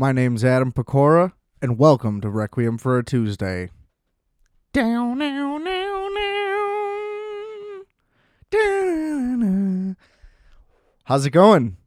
My 0.00 0.12
name's 0.12 0.44
Adam 0.44 0.70
Pecora, 0.70 1.32
and 1.60 1.76
welcome 1.76 2.20
to 2.20 2.30
Requiem 2.30 2.78
for 2.78 2.98
a 2.98 3.04
Tuesday. 3.04 3.70
Down, 4.72 5.18
down, 5.18 5.64
down, 5.64 6.14
down. 6.14 7.82
Down. 8.48 9.96
How's 11.02 11.26
it 11.26 11.30
going? 11.30 11.78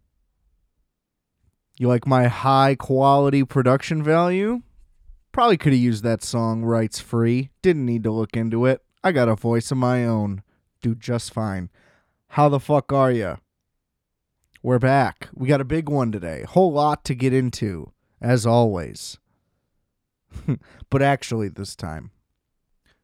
You 1.78 1.88
like 1.88 2.06
my 2.06 2.28
high 2.28 2.76
quality 2.76 3.46
production 3.46 4.04
value? 4.04 4.62
Probably 5.32 5.56
could 5.56 5.72
have 5.72 5.82
used 5.82 6.04
that 6.04 6.22
song 6.22 6.66
rights 6.66 7.00
free. 7.00 7.52
Didn't 7.62 7.86
need 7.86 8.04
to 8.04 8.12
look 8.12 8.36
into 8.36 8.66
it. 8.66 8.82
I 9.06 9.14
got 9.14 9.30
a 9.30 9.38
voice 9.38 9.72
of 9.72 9.78
my 9.78 10.06
own. 10.06 10.44
Do 10.82 10.96
just 10.96 11.34
fine. 11.34 11.70
How 12.28 12.50
the 12.50 12.60
fuck 12.60 12.92
are 12.92 13.14
you? 13.14 13.38
We're 14.62 14.80
back. 14.80 15.30
We 15.34 15.48
got 15.48 15.62
a 15.62 15.64
big 15.64 15.88
one 15.88 16.12
today. 16.12 16.44
Whole 16.44 16.74
lot 16.74 17.06
to 17.06 17.16
get 17.16 17.32
into, 17.32 17.94
as 18.22 18.46
always. 18.46 19.18
but 20.90 21.02
actually, 21.02 21.50
this 21.50 21.76
time. 21.76 22.12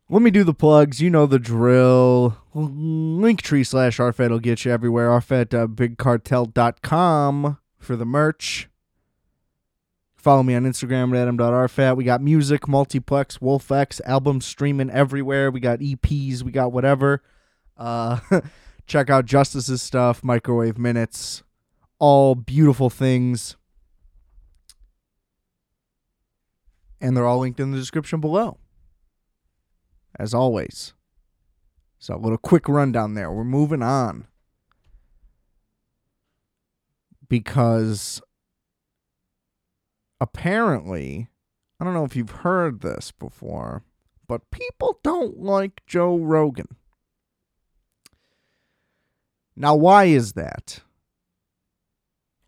Let 0.09 0.21
me 0.21 0.31
do 0.31 0.45
the 0.45 0.53
plugs. 0.53 1.01
You 1.01 1.09
know 1.09 1.25
the 1.25 1.39
drill. 1.39 2.37
Linktree 2.55 3.67
slash 3.67 3.97
RFED 3.97 4.29
will 4.29 4.39
get 4.39 4.63
you 4.63 4.71
everywhere. 4.71 5.09
RFED.bigcartel.com 5.09 7.57
for 7.77 7.97
the 7.97 8.05
merch. 8.05 8.69
Follow 10.15 10.43
me 10.43 10.55
on 10.55 10.63
Instagram 10.63 11.15
at 11.15 11.27
adam.rfat. 11.27 11.95
We 11.95 12.03
got 12.03 12.21
music, 12.21 12.67
multiplex, 12.67 13.37
Wolfx, 13.37 14.01
albums 14.05 14.45
streaming 14.45 14.89
everywhere. 14.89 15.51
We 15.51 15.59
got 15.59 15.79
EPs, 15.79 16.41
we 16.41 16.51
got 16.51 16.71
whatever. 16.71 17.21
Uh, 17.77 18.19
check 18.87 19.09
out 19.09 19.25
Justice's 19.25 19.81
stuff, 19.81 20.23
Microwave 20.23 20.77
Minutes, 20.77 21.43
all 21.99 22.35
beautiful 22.35 22.89
things. 22.89 23.55
And 26.99 27.15
they're 27.15 27.25
all 27.25 27.39
linked 27.39 27.59
in 27.59 27.71
the 27.71 27.77
description 27.77 28.19
below. 28.19 28.57
As 30.19 30.33
always. 30.33 30.93
So 31.99 32.15
a 32.15 32.17
little 32.17 32.37
quick 32.37 32.67
rundown 32.67 33.13
there. 33.13 33.31
We're 33.31 33.43
moving 33.43 33.83
on. 33.83 34.27
Because 37.29 38.21
apparently, 40.19 41.27
I 41.79 41.83
don't 41.83 41.93
know 41.93 42.05
if 42.05 42.15
you've 42.15 42.29
heard 42.29 42.81
this 42.81 43.11
before, 43.11 43.83
but 44.27 44.49
people 44.51 44.99
don't 45.03 45.39
like 45.39 45.85
Joe 45.85 46.17
Rogan. 46.17 46.75
Now, 49.55 49.75
why 49.75 50.05
is 50.05 50.33
that? 50.33 50.81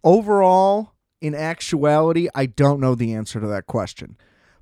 Overall, 0.04 0.94
in 1.22 1.36
actuality, 1.36 2.30
I 2.34 2.46
don't 2.46 2.80
know 2.80 2.96
the 2.96 3.14
answer 3.14 3.40
to 3.40 3.48
that 3.48 3.66
question. 3.66 4.16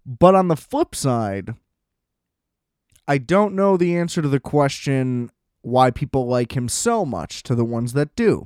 But 0.08 0.36
on 0.36 0.48
the 0.48 0.56
flip 0.56 0.96
side, 0.96 1.56
I 3.10 3.18
don't 3.18 3.54
know 3.56 3.76
the 3.76 3.98
answer 3.98 4.22
to 4.22 4.30
the 4.30 4.40
question 4.40 5.30
why 5.62 5.92
people 5.92 6.28
like 6.28 6.56
him 6.56 6.70
so 6.70 7.06
much 7.06 7.44
to 7.44 7.56
the 7.56 7.66
ones 7.66 7.92
that 7.92 8.16
do. 8.16 8.46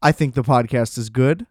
I 0.00 0.12
think 0.12 0.34
the 0.34 0.44
podcast 0.44 0.96
is 0.96 1.10
good. 1.10 1.46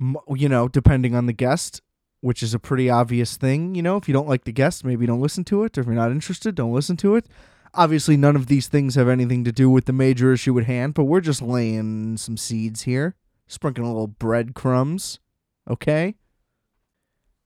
You 0.00 0.48
know, 0.48 0.66
depending 0.66 1.14
on 1.14 1.26
the 1.26 1.34
guest, 1.34 1.82
which 2.20 2.42
is 2.42 2.54
a 2.54 2.58
pretty 2.58 2.88
obvious 2.88 3.36
thing. 3.36 3.74
You 3.74 3.82
know, 3.82 3.98
if 3.98 4.08
you 4.08 4.14
don't 4.14 4.28
like 4.28 4.44
the 4.44 4.52
guest, 4.52 4.82
maybe 4.82 5.04
don't 5.04 5.20
listen 5.20 5.44
to 5.44 5.62
it. 5.64 5.76
If 5.76 5.84
you're 5.84 5.94
not 5.94 6.10
interested, 6.10 6.54
don't 6.54 6.72
listen 6.72 6.96
to 6.98 7.16
it. 7.16 7.26
Obviously, 7.74 8.16
none 8.16 8.34
of 8.34 8.46
these 8.46 8.66
things 8.66 8.94
have 8.94 9.08
anything 9.08 9.44
to 9.44 9.52
do 9.52 9.68
with 9.68 9.84
the 9.84 9.92
major 9.92 10.32
issue 10.32 10.58
at 10.58 10.64
hand, 10.64 10.94
but 10.94 11.04
we're 11.04 11.20
just 11.20 11.42
laying 11.42 12.16
some 12.16 12.38
seeds 12.38 12.82
here, 12.82 13.14
sprinkling 13.46 13.86
a 13.86 13.92
little 13.92 14.06
breadcrumbs. 14.06 15.20
Okay? 15.68 16.14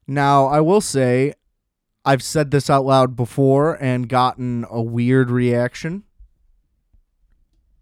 Now, 0.06 0.46
I 0.46 0.60
will 0.60 0.80
say, 0.80 1.34
I've 2.04 2.22
said 2.22 2.50
this 2.50 2.70
out 2.70 2.84
loud 2.84 3.16
before 3.16 3.74
and 3.82 4.08
gotten 4.08 4.64
a 4.70 4.80
weird 4.80 5.30
reaction. 5.30 6.04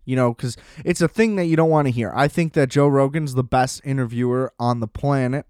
You 0.04 0.16
know, 0.16 0.34
because 0.34 0.56
it's 0.84 1.00
a 1.00 1.08
thing 1.08 1.36
that 1.36 1.46
you 1.46 1.56
don't 1.56 1.70
want 1.70 1.86
to 1.86 1.92
hear. 1.92 2.12
I 2.14 2.28
think 2.28 2.52
that 2.52 2.68
Joe 2.68 2.88
Rogan's 2.88 3.34
the 3.34 3.44
best 3.44 3.80
interviewer 3.84 4.52
on 4.58 4.80
the 4.80 4.86
planet. 4.86 5.46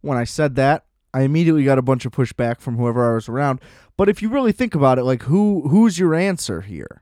When 0.00 0.18
I 0.18 0.24
said 0.24 0.54
that, 0.56 0.86
I 1.14 1.22
immediately 1.22 1.64
got 1.64 1.78
a 1.78 1.82
bunch 1.82 2.06
of 2.06 2.12
pushback 2.12 2.60
from 2.60 2.76
whoever 2.76 3.10
I 3.10 3.14
was 3.14 3.28
around. 3.28 3.60
But 3.96 4.08
if 4.08 4.22
you 4.22 4.30
really 4.30 4.52
think 4.52 4.74
about 4.74 4.98
it, 4.98 5.04
like 5.04 5.24
who 5.24 5.68
who's 5.68 5.98
your 5.98 6.14
answer 6.14 6.62
here? 6.62 7.01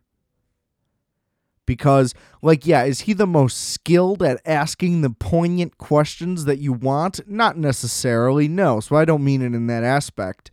Because 1.70 2.14
like 2.42 2.66
yeah, 2.66 2.82
is 2.82 3.03
he 3.03 3.12
the 3.12 3.28
most 3.28 3.70
skilled 3.70 4.25
at 4.25 4.41
asking 4.44 5.03
the 5.03 5.10
poignant 5.10 5.78
questions 5.78 6.44
that 6.44 6.58
you 6.58 6.72
want? 6.72 7.20
Not 7.28 7.56
necessarily, 7.56 8.48
no. 8.48 8.81
So 8.81 8.97
I 8.97 9.04
don't 9.04 9.22
mean 9.22 9.41
it 9.41 9.54
in 9.54 9.69
that 9.69 9.84
aspect. 9.84 10.50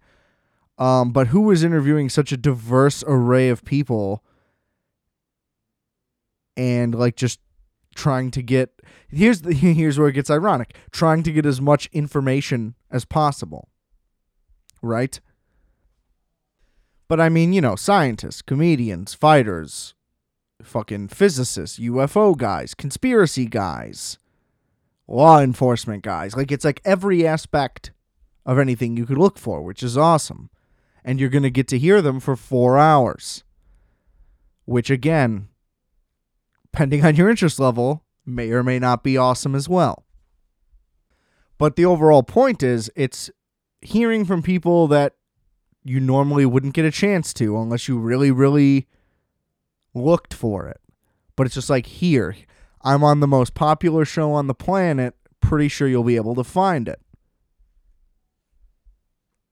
Um, 0.77 1.11
but 1.11 1.29
who 1.29 1.49
is 1.49 1.63
interviewing 1.63 2.07
such 2.09 2.31
a 2.31 2.37
diverse 2.37 3.03
array 3.07 3.49
of 3.49 3.65
people 3.65 4.23
and 6.55 6.93
like 6.93 7.15
just 7.15 7.39
trying 7.95 8.29
to 8.29 8.43
get 8.43 8.79
here's 9.07 9.41
the 9.41 9.53
here's 9.55 9.97
where 9.97 10.09
it 10.09 10.13
gets 10.13 10.29
ironic 10.29 10.75
trying 10.91 11.23
to 11.23 11.31
get 11.31 11.47
as 11.47 11.59
much 11.59 11.89
information 11.93 12.75
as 12.91 13.05
possible 13.05 13.69
right 14.83 15.19
but 17.07 17.19
i 17.19 17.27
mean 17.27 17.53
you 17.53 17.61
know 17.61 17.75
scientists 17.75 18.43
comedians 18.43 19.15
fighters 19.15 19.95
fucking 20.61 21.07
physicists 21.07 21.79
ufo 21.79 22.35
guys 22.35 22.73
conspiracy 22.73 23.45
guys 23.45 24.17
law 25.07 25.39
enforcement 25.39 26.03
guys 26.03 26.35
like 26.35 26.51
it's 26.51 26.65
like 26.65 26.81
every 26.83 27.25
aspect 27.25 27.91
of 28.45 28.57
anything 28.57 28.97
you 28.97 29.05
could 29.05 29.17
look 29.17 29.37
for 29.37 29.61
which 29.61 29.83
is 29.83 29.97
awesome 29.97 30.49
and 31.03 31.19
you're 31.19 31.29
going 31.29 31.43
to 31.43 31.49
get 31.49 31.67
to 31.67 31.77
hear 31.77 32.01
them 32.01 32.19
for 32.19 32.35
4 32.35 32.77
hours 32.77 33.43
which 34.65 34.89
again 34.89 35.47
depending 36.71 37.03
on 37.05 37.15
your 37.15 37.29
interest 37.29 37.59
level 37.59 38.03
may 38.23 38.51
or 38.51 38.61
may 38.61 38.77
not 38.77 39.03
be 39.03 39.17
awesome 39.17 39.55
as 39.55 39.67
well. 39.67 40.05
But 41.57 41.75
the 41.75 41.85
overall 41.85 42.21
point 42.21 42.61
is 42.61 42.91
it's 42.95 43.31
hearing 43.81 44.25
from 44.25 44.43
people 44.43 44.87
that 44.89 45.13
you 45.83 45.99
normally 45.99 46.45
wouldn't 46.45 46.75
get 46.75 46.85
a 46.85 46.91
chance 46.91 47.33
to 47.35 47.57
unless 47.57 47.87
you 47.87 47.97
really, 47.97 48.29
really 48.29 48.85
looked 49.97 50.33
for 50.33 50.67
it. 50.67 50.79
But 51.35 51.47
it's 51.47 51.55
just 51.55 51.69
like 51.69 51.85
here, 51.85 52.35
I'm 52.81 53.03
on 53.03 53.19
the 53.19 53.27
most 53.27 53.53
popular 53.53 54.05
show 54.05 54.31
on 54.31 54.47
the 54.47 54.53
planet. 54.53 55.15
Pretty 55.41 55.67
sure 55.67 55.87
you'll 55.87 56.03
be 56.03 56.15
able 56.15 56.35
to 56.35 56.43
find 56.43 56.87
it. 56.87 57.01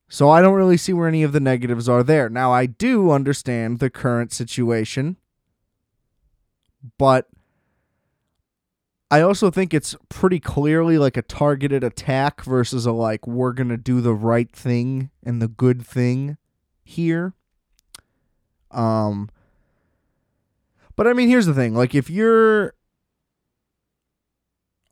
So 0.08 0.30
I 0.30 0.42
don't 0.42 0.56
really 0.56 0.78
see 0.78 0.94
where 0.94 1.08
any 1.08 1.24
of 1.24 1.32
the 1.32 1.40
negatives 1.40 1.90
are 1.90 2.04
there. 2.04 2.30
Now, 2.30 2.54
I 2.54 2.68
do 2.68 3.12
understand 3.12 3.80
the 3.80 3.90
current 3.90 4.32
situation, 4.32 5.18
but 6.98 7.28
I 9.10 9.22
also 9.22 9.52
think 9.52 9.74
it's 9.74 9.96
pretty 10.10 10.40
clearly 10.40 10.98
like 10.98 11.18
a 11.18 11.22
targeted 11.22 11.84
attack 11.84 12.44
versus 12.44 12.86
a 12.86 12.92
like 12.92 13.28
we're 13.28 13.54
going 13.54 13.70
to 13.70 13.78
do 13.78 14.02
the 14.02 14.14
right 14.14 14.52
thing 14.52 15.10
and 15.24 15.42
the 15.42 15.48
good 15.48 15.86
thing 15.86 16.38
here. 16.84 17.34
Um 18.72 19.30
but 20.96 21.08
I 21.08 21.14
mean 21.14 21.30
here's 21.30 21.46
the 21.46 21.54
thing, 21.54 21.74
like 21.74 21.96
if 21.96 22.10
you're 22.10 22.74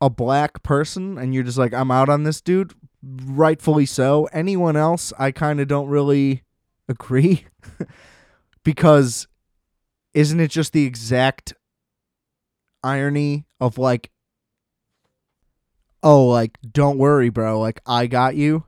a 0.04 0.10
black 0.10 0.62
person 0.64 1.18
and 1.18 1.34
you're 1.34 1.44
just 1.44 1.58
like 1.58 1.74
I'm 1.74 1.90
out 1.90 2.10
on 2.10 2.24
this 2.24 2.42
dude, 2.42 2.74
rightfully 3.02 3.86
so. 3.86 4.26
Anyone 4.34 4.76
else 4.76 5.14
I 5.18 5.32
kind 5.32 5.62
of 5.62 5.70
don't 5.70 5.88
really 5.88 6.44
agree 6.90 7.46
because 8.64 9.28
isn't 10.14 10.42
it 10.42 10.52
just 10.52 10.74
the 10.74 10.86
exact 10.86 11.54
irony 12.84 13.46
of 13.62 13.78
like 13.78 14.12
oh 16.04 16.26
like 16.26 16.58
don't 16.70 16.98
worry 16.98 17.30
bro. 17.30 17.60
Like 17.60 17.80
i 17.86 18.06
got 18.08 18.36
you. 18.36 18.66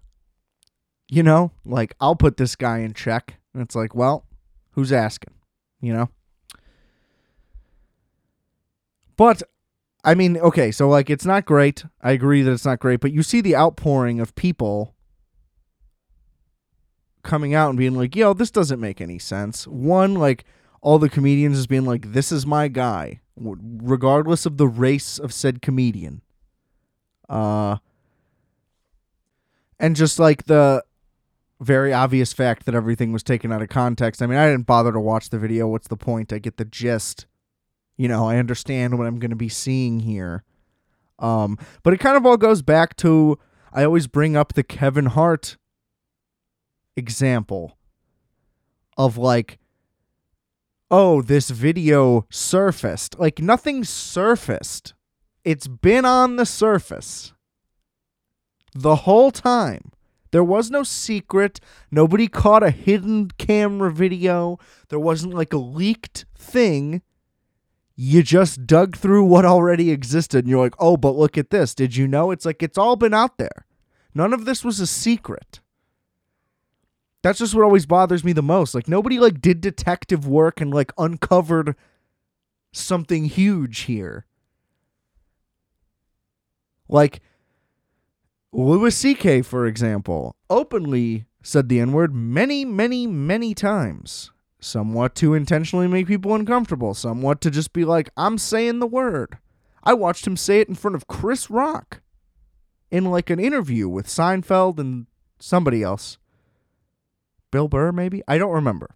You 1.10 1.24
know? 1.24 1.52
Like 1.66 1.96
i'll 2.00 2.16
put 2.16 2.38
this 2.38 2.56
guy 2.56 2.80
in 2.80 2.94
check. 2.94 3.40
And 3.54 3.62
it's 3.62 3.76
like 3.76 3.94
well 3.94 4.26
who's 4.72 4.94
asking? 4.94 5.34
You 5.82 5.92
know 5.92 6.10
but 9.18 9.42
i 10.04 10.14
mean 10.14 10.38
okay 10.38 10.72
so 10.72 10.88
like 10.88 11.10
it's 11.10 11.26
not 11.26 11.46
great 11.46 11.86
i 12.02 12.12
agree 12.12 12.42
that 12.42 12.52
it's 12.52 12.66
not 12.66 12.80
great 12.80 13.00
but 13.00 13.12
you 13.12 13.24
see 13.24 13.42
the 13.42 13.56
outpouring 13.56 14.20
of 14.20 14.36
people 14.36 14.94
coming 17.24 17.54
out 17.54 17.70
and 17.70 17.78
being 17.78 17.96
like 17.96 18.16
yo 18.16 18.34
this 18.34 18.52
doesn't 18.52 18.80
make 18.80 19.02
any 19.02 19.18
sense 19.18 19.68
one 19.68 20.14
like 20.14 20.46
all 20.82 21.00
the 21.00 21.10
comedians 21.10 21.58
is 21.58 21.66
being 21.66 21.86
like 21.86 22.14
this 22.14 22.32
is 22.32 22.46
my 22.46 22.68
guy 22.68 23.20
regardless 23.38 24.46
of 24.46 24.58
the 24.58 24.68
race 24.68 25.20
of 25.20 25.34
said 25.34 25.62
comedian. 25.62 26.22
Uh, 27.28 27.78
and 29.80 29.96
just 29.96 30.20
like 30.20 30.46
the 30.46 30.84
very 31.60 31.92
obvious 31.92 32.34
fact 32.34 32.66
that 32.66 32.76
everything 32.76 33.12
was 33.12 33.24
taken 33.24 33.52
out 33.52 33.62
of 33.62 33.70
context. 33.70 34.22
I 34.22 34.28
mean, 34.28 34.38
I 34.38 34.50
didn't 34.50 34.66
bother 34.66 34.92
to 34.92 35.00
watch 35.00 35.30
the 35.30 35.40
video. 35.40 35.68
What's 35.68 35.88
the 35.88 35.98
point? 35.98 36.32
I 36.32 36.40
get 36.40 36.58
the 36.58 36.66
gist. 36.66 37.26
You 37.98 38.08
know, 38.08 38.28
I 38.28 38.38
understand 38.38 38.98
what 38.98 39.08
I'm 39.08 39.20
going 39.20 39.32
to 39.32 39.36
be 39.36 39.50
seeing 39.50 40.02
here. 40.02 40.44
Um, 41.20 41.58
but 41.84 41.94
it 41.94 42.00
kind 42.00 42.18
of 42.18 42.26
all 42.26 42.38
goes 42.38 42.62
back 42.62 42.96
to 42.98 43.40
I 43.72 43.84
always 43.84 44.08
bring 44.08 44.36
up 44.36 44.54
the 44.54 44.64
Kevin 44.64 45.08
Hart 45.08 45.58
example 46.96 47.78
of 48.98 49.18
like 49.18 49.60
oh, 50.92 51.22
this 51.22 51.50
video 51.50 52.26
surfaced. 52.30 53.20
Like 53.20 53.40
nothing 53.40 53.84
surfaced. 53.84 54.94
It's 55.44 55.68
been 55.68 56.06
on 56.06 56.36
the 56.36 56.46
surface 56.46 57.34
the 58.74 58.96
whole 58.98 59.32
time. 59.32 59.92
There 60.32 60.44
was 60.44 60.70
no 60.70 60.84
secret. 60.84 61.60
Nobody 61.92 62.28
caught 62.28 62.64
a 62.64 62.72
hidden 62.72 63.30
camera 63.38 63.92
video. 63.92 64.58
There 64.90 65.00
wasn't 65.00 65.34
like 65.34 65.54
a 65.54 65.58
leaked 65.58 66.26
thing. 66.38 67.02
You 67.96 68.24
just 68.24 68.68
dug 68.68 68.98
through 68.98 69.24
what 69.24 69.46
already 69.46 69.90
existed 69.92 70.40
and 70.40 70.50
you're 70.50 70.64
like, 70.64 70.76
oh, 70.80 70.98
but 70.98 71.16
look 71.16 71.38
at 71.38 71.50
this. 71.50 71.74
Did 71.74 71.96
you 71.96 72.08
know? 72.08 72.32
It's 72.32 72.46
like 72.46 72.62
it's 72.62 72.78
all 72.78 72.96
been 72.96 73.14
out 73.14 73.38
there. 73.38 73.66
None 74.14 74.34
of 74.34 74.46
this 74.46 74.64
was 74.64 74.80
a 74.80 74.88
secret. 74.88 75.62
That's 77.22 77.40
just 77.40 77.56
what 77.56 77.64
always 77.64 77.86
bothers 77.86 78.24
me 78.24 78.34
the 78.34 78.44
most. 78.44 78.76
Like 78.76 78.88
nobody 78.88 79.18
like 79.18 79.42
did 79.42 79.62
detective 79.62 80.28
work 80.28 80.62
and 80.62 80.74
like 80.74 80.92
uncovered 80.98 81.76
something 82.72 83.26
huge 83.26 83.82
here. 83.82 84.26
Like 86.88 87.22
Louis 88.52 88.96
C.K., 88.96 89.42
for 89.42 89.66
example, 89.66 90.36
openly 90.50 91.26
said 91.42 91.68
the 91.68 91.80
N 91.80 91.94
word 91.94 92.14
many, 92.14 92.64
many, 92.64 93.08
many 93.08 93.54
times. 93.54 94.32
Somewhat 94.66 95.14
to 95.18 95.36
intentionally 95.36 95.88
make 95.88 96.08
people 96.08 96.34
uncomfortable, 96.34 96.96
somewhat 96.96 97.40
to 97.42 97.52
just 97.52 97.72
be 97.72 97.86
like, 97.86 98.10
I'm 98.18 98.40
saying 98.40 98.80
the 98.80 98.88
word. 98.88 99.38
I 99.84 99.94
watched 99.94 100.26
him 100.26 100.36
say 100.36 100.60
it 100.60 100.68
in 100.68 100.74
front 100.74 100.96
of 100.96 101.06
Chris 101.06 101.52
Rock 101.52 102.02
in 102.90 103.06
like 103.06 103.30
an 103.30 103.40
interview 103.40 103.88
with 103.88 104.08
Seinfeld 104.08 104.80
and 104.80 105.06
somebody 105.40 105.84
else. 105.84 106.18
Bill 107.52 107.68
Burr, 107.68 107.92
maybe? 107.92 108.24
I 108.28 108.40
don't 108.40 108.54
remember. 108.54 108.96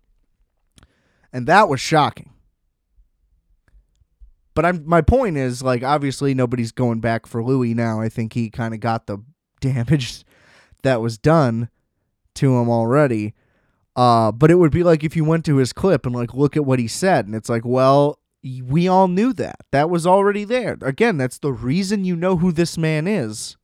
And 1.32 1.46
that 1.46 1.70
was 1.70 1.80
shocking. 1.80 2.32
But 4.56 4.66
I'm 4.66 4.84
my 4.88 5.02
point 5.02 5.38
is 5.38 5.62
like 5.62 5.84
obviously 5.84 6.34
nobody's 6.34 6.72
going 6.72 7.00
back 7.00 7.28
for 7.28 7.44
Louis 7.44 7.76
now. 7.76 8.02
I 8.02 8.10
think 8.10 8.34
he 8.34 8.50
kind 8.50 8.74
of 8.74 8.80
got 8.80 9.06
the 9.06 9.20
damage 9.62 10.26
that 10.82 11.00
was 11.00 11.20
done 11.20 11.70
to 12.34 12.58
him 12.58 12.70
already. 12.70 13.36
Uh, 14.00 14.32
but 14.32 14.50
it 14.50 14.56
would 14.56 14.72
be 14.72 14.82
like 14.82 15.04
if 15.04 15.18
you 15.18 15.26
went 15.26 15.44
to 15.44 15.58
his 15.58 15.74
clip 15.74 16.06
and 16.06 16.16
like 16.16 16.34
look 16.34 16.56
at 16.56 16.64
what 16.64 16.80
he 16.80 16.88
said, 16.88 17.26
and 17.26 17.36
it's 17.36 17.50
like, 17.50 17.66
well, 17.66 18.18
we 18.42 18.88
all 18.88 19.10
knew 19.10 19.34
that. 19.34 19.58
That 19.72 19.90
was 19.90 20.08
already 20.08 20.46
there. 20.46 20.78
Again, 20.82 21.18
that's 21.18 21.38
the 21.38 21.52
reason 21.52 22.06
you 22.06 22.16
know 22.16 22.38
who 22.38 22.54
this 22.54 22.78
man 22.78 23.08
is, 23.08 23.58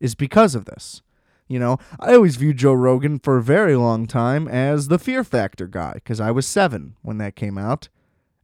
is 0.00 0.16
because 0.16 0.56
of 0.56 0.64
this. 0.64 1.02
You 1.46 1.60
know, 1.60 1.78
I 2.00 2.14
always 2.14 2.34
viewed 2.34 2.56
Joe 2.56 2.72
Rogan 2.72 3.20
for 3.20 3.36
a 3.36 3.42
very 3.44 3.76
long 3.76 4.08
time 4.08 4.48
as 4.48 4.88
the 4.88 4.98
Fear 4.98 5.22
Factor 5.22 5.68
guy 5.68 5.92
because 5.94 6.18
I 6.18 6.32
was 6.32 6.48
seven 6.48 6.96
when 7.02 7.18
that 7.18 7.36
came 7.36 7.56
out, 7.56 7.88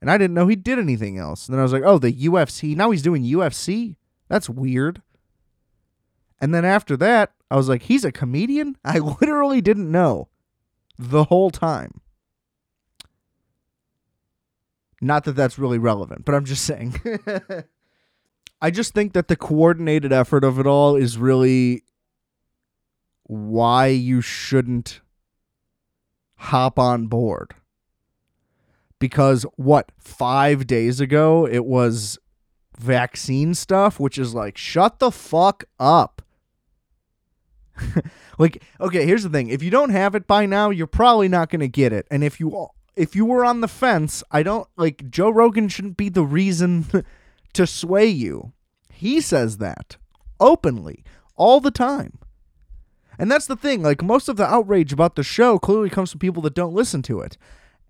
and 0.00 0.12
I 0.12 0.16
didn't 0.16 0.34
know 0.34 0.46
he 0.46 0.54
did 0.54 0.78
anything 0.78 1.18
else. 1.18 1.48
And 1.48 1.54
then 1.54 1.58
I 1.58 1.64
was 1.64 1.72
like, 1.72 1.82
oh, 1.84 1.98
the 1.98 2.12
UFC. 2.12 2.76
Now 2.76 2.92
he's 2.92 3.02
doing 3.02 3.24
UFC. 3.24 3.96
That's 4.28 4.48
weird. 4.48 5.02
And 6.40 6.54
then 6.54 6.64
after 6.64 6.96
that, 6.98 7.32
I 7.50 7.56
was 7.56 7.68
like, 7.68 7.82
he's 7.82 8.04
a 8.04 8.12
comedian? 8.12 8.76
I 8.84 9.00
literally 9.00 9.60
didn't 9.60 9.90
know 9.90 10.28
the 11.00 11.24
whole 11.24 11.50
time. 11.50 12.00
Not 15.00 15.24
that 15.24 15.32
that's 15.32 15.58
really 15.58 15.78
relevant, 15.78 16.26
but 16.26 16.34
I'm 16.34 16.44
just 16.44 16.64
saying. 16.64 17.00
I 18.60 18.70
just 18.70 18.92
think 18.92 19.14
that 19.14 19.28
the 19.28 19.36
coordinated 19.36 20.12
effort 20.12 20.44
of 20.44 20.58
it 20.58 20.66
all 20.66 20.96
is 20.96 21.16
really 21.16 21.84
why 23.22 23.86
you 23.86 24.20
shouldn't 24.20 25.00
hop 26.36 26.78
on 26.78 27.06
board. 27.06 27.54
Because 28.98 29.46
what, 29.56 29.90
five 29.98 30.66
days 30.66 31.00
ago, 31.00 31.46
it 31.46 31.64
was 31.64 32.18
vaccine 32.78 33.54
stuff, 33.54 33.98
which 33.98 34.18
is 34.18 34.34
like, 34.34 34.58
shut 34.58 34.98
the 34.98 35.10
fuck 35.10 35.64
up. 35.78 36.20
like, 38.38 38.62
okay, 38.80 39.06
here's 39.06 39.22
the 39.22 39.28
thing. 39.28 39.48
If 39.48 39.62
you 39.62 39.70
don't 39.70 39.90
have 39.90 40.14
it 40.14 40.26
by 40.26 40.46
now, 40.46 40.70
you're 40.70 40.86
probably 40.86 41.28
not 41.28 41.50
going 41.50 41.60
to 41.60 41.68
get 41.68 41.92
it. 41.92 42.06
And 42.10 42.24
if 42.24 42.40
you 42.40 42.68
if 42.96 43.14
you 43.16 43.24
were 43.24 43.44
on 43.44 43.60
the 43.60 43.68
fence, 43.68 44.22
I 44.30 44.42
don't 44.42 44.68
like 44.76 45.10
Joe 45.10 45.30
Rogan 45.30 45.68
shouldn't 45.68 45.96
be 45.96 46.08
the 46.08 46.24
reason 46.24 46.86
to 47.52 47.66
sway 47.66 48.06
you. 48.06 48.52
He 48.90 49.20
says 49.20 49.58
that 49.58 49.96
openly 50.38 51.04
all 51.36 51.60
the 51.60 51.70
time. 51.70 52.18
And 53.18 53.30
that's 53.30 53.46
the 53.46 53.56
thing. 53.56 53.82
Like 53.82 54.02
most 54.02 54.28
of 54.28 54.36
the 54.36 54.46
outrage 54.46 54.92
about 54.92 55.16
the 55.16 55.22
show 55.22 55.58
clearly 55.58 55.90
comes 55.90 56.10
from 56.10 56.20
people 56.20 56.42
that 56.42 56.54
don't 56.54 56.74
listen 56.74 57.02
to 57.02 57.20
it. 57.20 57.36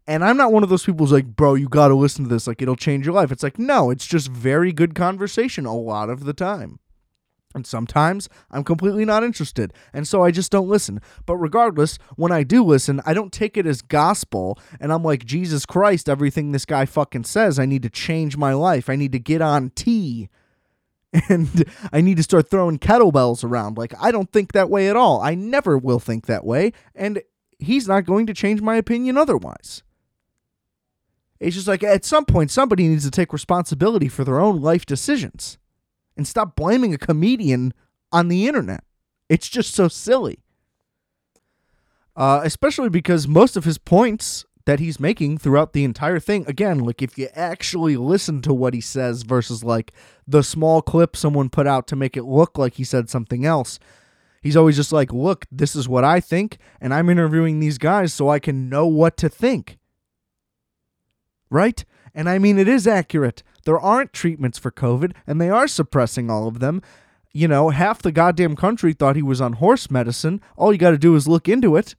And 0.07 0.25
I'm 0.25 0.37
not 0.37 0.53
one 0.53 0.65
of 0.65 0.69
those 0.69 0.85
people 0.85 1.07
who's 1.07 1.13
like, 1.13 1.37
bro, 1.37 1.55
you 1.55 1.69
got 1.69 1.89
to 1.89 1.95
listen 1.95 2.25
to 2.25 2.31
this. 2.31 2.49
Like, 2.49 2.61
it'll 2.61 2.75
change 2.75 3.07
your 3.07 3.15
life. 3.15 3.31
It's 3.31 3.45
like, 3.45 3.61
no, 3.61 3.91
it's 3.91 4.09
just 4.09 4.29
very 4.29 4.73
good 4.73 4.95
conversation 4.97 5.67
a 5.67 5.77
lot 5.77 6.11
of 6.11 6.25
the 6.25 6.33
time. 6.33 6.81
And 7.55 7.67
sometimes 7.67 8.29
I'm 8.51 8.63
completely 8.63 9.05
not 9.05 9.25
interested. 9.25 9.73
And 9.93 10.07
so 10.07 10.23
I 10.23 10.31
just 10.31 10.53
don't 10.53 10.69
listen. 10.69 11.01
But 11.27 11.37
regardless, 11.37 11.99
when 12.17 12.31
I 12.31 12.45
do 12.45 12.63
listen, 12.63 13.01
I 13.05 13.13
don't 13.13 13.33
take 13.33 13.57
it 13.57 13.67
as 13.67 13.83
gospel. 13.83 14.59
And 14.79 14.93
I'm 14.93 15.03
like, 15.03 15.25
Jesus 15.25 15.67
Christ, 15.67 16.09
everything 16.09 16.53
this 16.53 16.65
guy 16.65 16.85
fucking 16.87 17.25
says, 17.25 17.59
I 17.59 17.67
need 17.67 17.83
to 17.83 17.91
change 17.91 18.37
my 18.37 18.53
life. 18.53 18.89
I 18.89 18.95
need 18.95 19.13
to 19.13 19.19
get 19.19 19.43
on 19.43 19.71
T 19.71 20.29
and 21.29 21.65
I 21.93 22.01
need 22.01 22.17
to 22.19 22.23
start 22.23 22.49
throwing 22.49 22.79
kettlebells 22.79 23.43
around. 23.43 23.77
Like, 23.77 23.95
I 24.01 24.13
don't 24.13 24.31
think 24.31 24.53
that 24.53 24.71
way 24.71 24.89
at 24.89 24.97
all. 24.97 25.21
I 25.21 25.35
never 25.35 25.77
will 25.77 25.99
think 25.99 26.27
that 26.27 26.45
way. 26.45 26.73
And 26.95 27.21
he's 27.59 27.89
not 27.89 28.05
going 28.05 28.27
to 28.27 28.35
change 28.35 28.61
my 28.61 28.77
opinion 28.77 29.17
otherwise. 29.17 29.83
It's 31.41 31.57
just 31.57 31.69
like 31.69 31.83
at 31.83 32.05
some 32.05 32.27
point, 32.27 32.51
somebody 32.51 32.87
needs 32.87 33.05
to 33.05 33.11
take 33.11 33.33
responsibility 33.33 34.09
for 34.09 34.25
their 34.25 34.41
own 34.41 34.61
life 34.61 34.87
decisions 34.87 35.59
and 36.17 36.27
stop 36.27 36.57
blaming 36.57 36.95
a 36.95 36.99
comedian 36.99 37.73
on 38.13 38.29
the 38.29 38.47
internet. 38.47 38.85
It's 39.29 39.49
just 39.49 39.75
so 39.75 39.89
silly. 39.89 40.41
Uh, 42.17 42.41
especially 42.45 42.89
because 42.89 43.29
most 43.29 43.57
of 43.57 43.65
his 43.65 43.79
points 43.79 44.45
that 44.67 44.79
he's 44.79 45.01
making 45.01 45.39
throughout 45.39 45.73
the 45.73 45.85
entire 45.85 46.21
thing. 46.21 46.45
Again, 46.47 46.79
like 46.79 47.03
if 47.03 47.19
you 47.19 47.29
actually 47.35 47.97
listen 47.97 48.43
to 48.43 48.53
what 48.53 48.75
he 48.75 48.81
says 48.81 49.23
versus 49.23 49.65
like 49.65 49.93
the 50.27 50.43
small 50.43 50.83
clip 50.83 51.17
someone 51.17 51.49
put 51.49 51.67
out 51.67 51.87
to 51.89 51.97
make 51.97 52.17
it 52.17 52.25
look 52.25 52.59
like 52.59 52.75
he 52.75 52.85
said 52.85 53.09
something 53.09 53.45
else. 53.45 53.79
He's 54.43 54.57
always 54.57 54.77
just 54.77 54.93
like, 54.93 55.13
look, 55.13 55.45
this 55.51 55.77
is 55.77 55.89
what 55.89 56.05
I 56.05 56.21
think, 56.21 56.59
and 56.81 56.95
I'm 56.95 57.11
interviewing 57.11 57.61
these 57.61 57.79
guys 57.79 58.15
so 58.15 58.31
I 58.31 58.39
can 58.39 58.69
know 58.69 58.87
what 58.87 59.17
to 59.19 59.29
think. 59.29 59.79
Right? 61.51 61.85
And 62.15 62.29
I 62.29 62.39
mean, 62.39 62.59
it 62.59 62.69
is 62.69 62.87
accurate. 62.87 63.43
There 63.65 63.79
aren't 63.79 64.13
treatments 64.13 64.59
for 64.59 64.71
COVID, 64.71 65.13
and 65.27 65.41
they 65.41 65.51
are 65.51 65.69
suppressing 65.69 66.31
all 66.31 66.49
of 66.49 66.61
them. 66.61 66.83
You 67.33 67.47
know, 67.47 67.71
half 67.71 68.03
the 68.03 68.13
goddamn 68.13 68.57
country 68.57 68.93
thought 68.93 69.17
he 69.17 69.23
was 69.23 69.41
on 69.41 69.55
horse 69.55 69.91
medicine. 69.91 70.41
All 70.57 70.73
you 70.73 70.79
got 70.79 70.91
to 70.91 70.99
do 70.99 71.15
is 71.15 71.29
look 71.29 71.49
into 71.49 71.77
it 71.77 71.95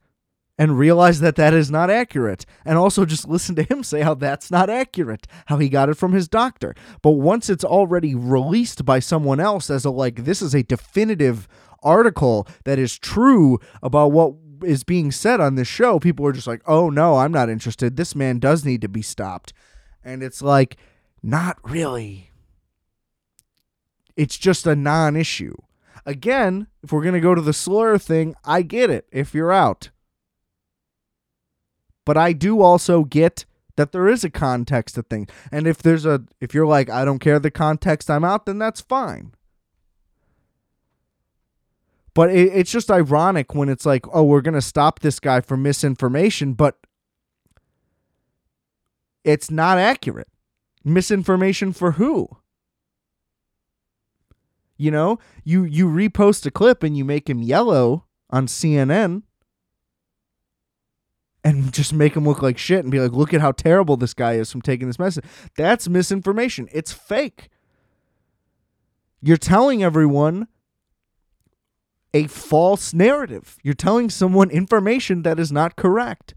and 0.58 0.78
realize 0.78 1.20
that 1.20 1.36
that 1.36 1.54
is 1.54 1.70
not 1.70 1.90
accurate 1.90 2.44
and 2.64 2.78
also 2.78 3.04
just 3.04 3.28
listen 3.28 3.54
to 3.56 3.62
him 3.62 3.82
say 3.82 4.02
how 4.02 4.14
that's 4.14 4.50
not 4.50 4.70
accurate 4.70 5.26
how 5.46 5.58
he 5.58 5.68
got 5.68 5.88
it 5.88 5.94
from 5.94 6.12
his 6.12 6.28
doctor 6.28 6.74
but 7.02 7.12
once 7.12 7.48
it's 7.48 7.64
already 7.64 8.14
released 8.14 8.84
by 8.84 8.98
someone 8.98 9.40
else 9.40 9.70
as 9.70 9.84
a 9.84 9.90
like 9.90 10.24
this 10.24 10.42
is 10.42 10.54
a 10.54 10.62
definitive 10.62 11.48
article 11.82 12.46
that 12.64 12.78
is 12.78 12.98
true 12.98 13.58
about 13.82 14.12
what 14.12 14.34
is 14.62 14.84
being 14.84 15.10
said 15.10 15.40
on 15.40 15.56
this 15.56 15.66
show 15.66 15.98
people 15.98 16.26
are 16.26 16.32
just 16.32 16.46
like 16.46 16.62
oh 16.66 16.90
no 16.90 17.16
i'm 17.16 17.32
not 17.32 17.48
interested 17.48 17.96
this 17.96 18.14
man 18.14 18.38
does 18.38 18.64
need 18.64 18.80
to 18.80 18.88
be 18.88 19.02
stopped 19.02 19.52
and 20.04 20.22
it's 20.22 20.42
like 20.42 20.76
not 21.22 21.56
really 21.62 22.30
it's 24.16 24.36
just 24.36 24.66
a 24.66 24.76
non-issue 24.76 25.56
again 26.04 26.66
if 26.82 26.92
we're 26.92 27.02
going 27.02 27.14
to 27.14 27.20
go 27.20 27.34
to 27.34 27.40
the 27.40 27.52
slur 27.52 27.96
thing 27.96 28.34
i 28.44 28.62
get 28.62 28.90
it 28.90 29.06
if 29.12 29.34
you're 29.34 29.52
out 29.52 29.90
but 32.04 32.16
I 32.16 32.32
do 32.32 32.60
also 32.60 33.04
get 33.04 33.44
that 33.76 33.92
there 33.92 34.08
is 34.08 34.24
a 34.24 34.30
context 34.30 34.96
to 34.96 35.02
things. 35.02 35.28
And 35.50 35.66
if 35.66 35.78
there's 35.78 36.04
a 36.04 36.22
if 36.40 36.54
you're 36.54 36.66
like 36.66 36.90
I 36.90 37.04
don't 37.04 37.20
care 37.20 37.38
the 37.38 37.50
context 37.50 38.10
I'm 38.10 38.24
out, 38.24 38.46
then 38.46 38.58
that's 38.58 38.80
fine. 38.80 39.32
But 42.14 42.30
it, 42.30 42.52
it's 42.52 42.70
just 42.70 42.90
ironic 42.90 43.54
when 43.54 43.70
it's 43.70 43.86
like, 43.86 44.04
oh, 44.12 44.24
we're 44.24 44.42
gonna 44.42 44.60
stop 44.60 45.00
this 45.00 45.18
guy 45.18 45.40
for 45.40 45.56
misinformation, 45.56 46.54
but 46.54 46.76
it's 49.24 49.50
not 49.50 49.78
accurate. 49.78 50.28
Misinformation 50.84 51.72
for 51.72 51.92
who? 51.92 52.28
You 54.76 54.90
know, 54.90 55.18
you 55.44 55.62
you 55.64 55.86
repost 55.86 56.44
a 56.46 56.50
clip 56.50 56.82
and 56.82 56.96
you 56.96 57.04
make 57.04 57.30
him 57.30 57.42
yellow 57.42 58.06
on 58.30 58.46
CNN 58.46 59.22
and 61.44 61.72
just 61.72 61.92
make 61.92 62.16
him 62.16 62.26
look 62.26 62.42
like 62.42 62.58
shit 62.58 62.80
and 62.80 62.90
be 62.90 63.00
like, 63.00 63.12
look 63.12 63.34
at 63.34 63.40
how 63.40 63.52
terrible 63.52 63.96
this 63.96 64.14
guy 64.14 64.34
is 64.34 64.50
from 64.50 64.62
taking 64.62 64.86
this 64.86 64.98
message. 64.98 65.24
That's 65.56 65.88
misinformation. 65.88 66.68
It's 66.72 66.92
fake. 66.92 67.48
You're 69.20 69.36
telling 69.36 69.82
everyone 69.82 70.48
a 72.14 72.26
false 72.26 72.92
narrative. 72.92 73.56
You're 73.62 73.74
telling 73.74 74.10
someone 74.10 74.50
information 74.50 75.22
that 75.22 75.38
is 75.38 75.50
not 75.50 75.76
correct. 75.76 76.34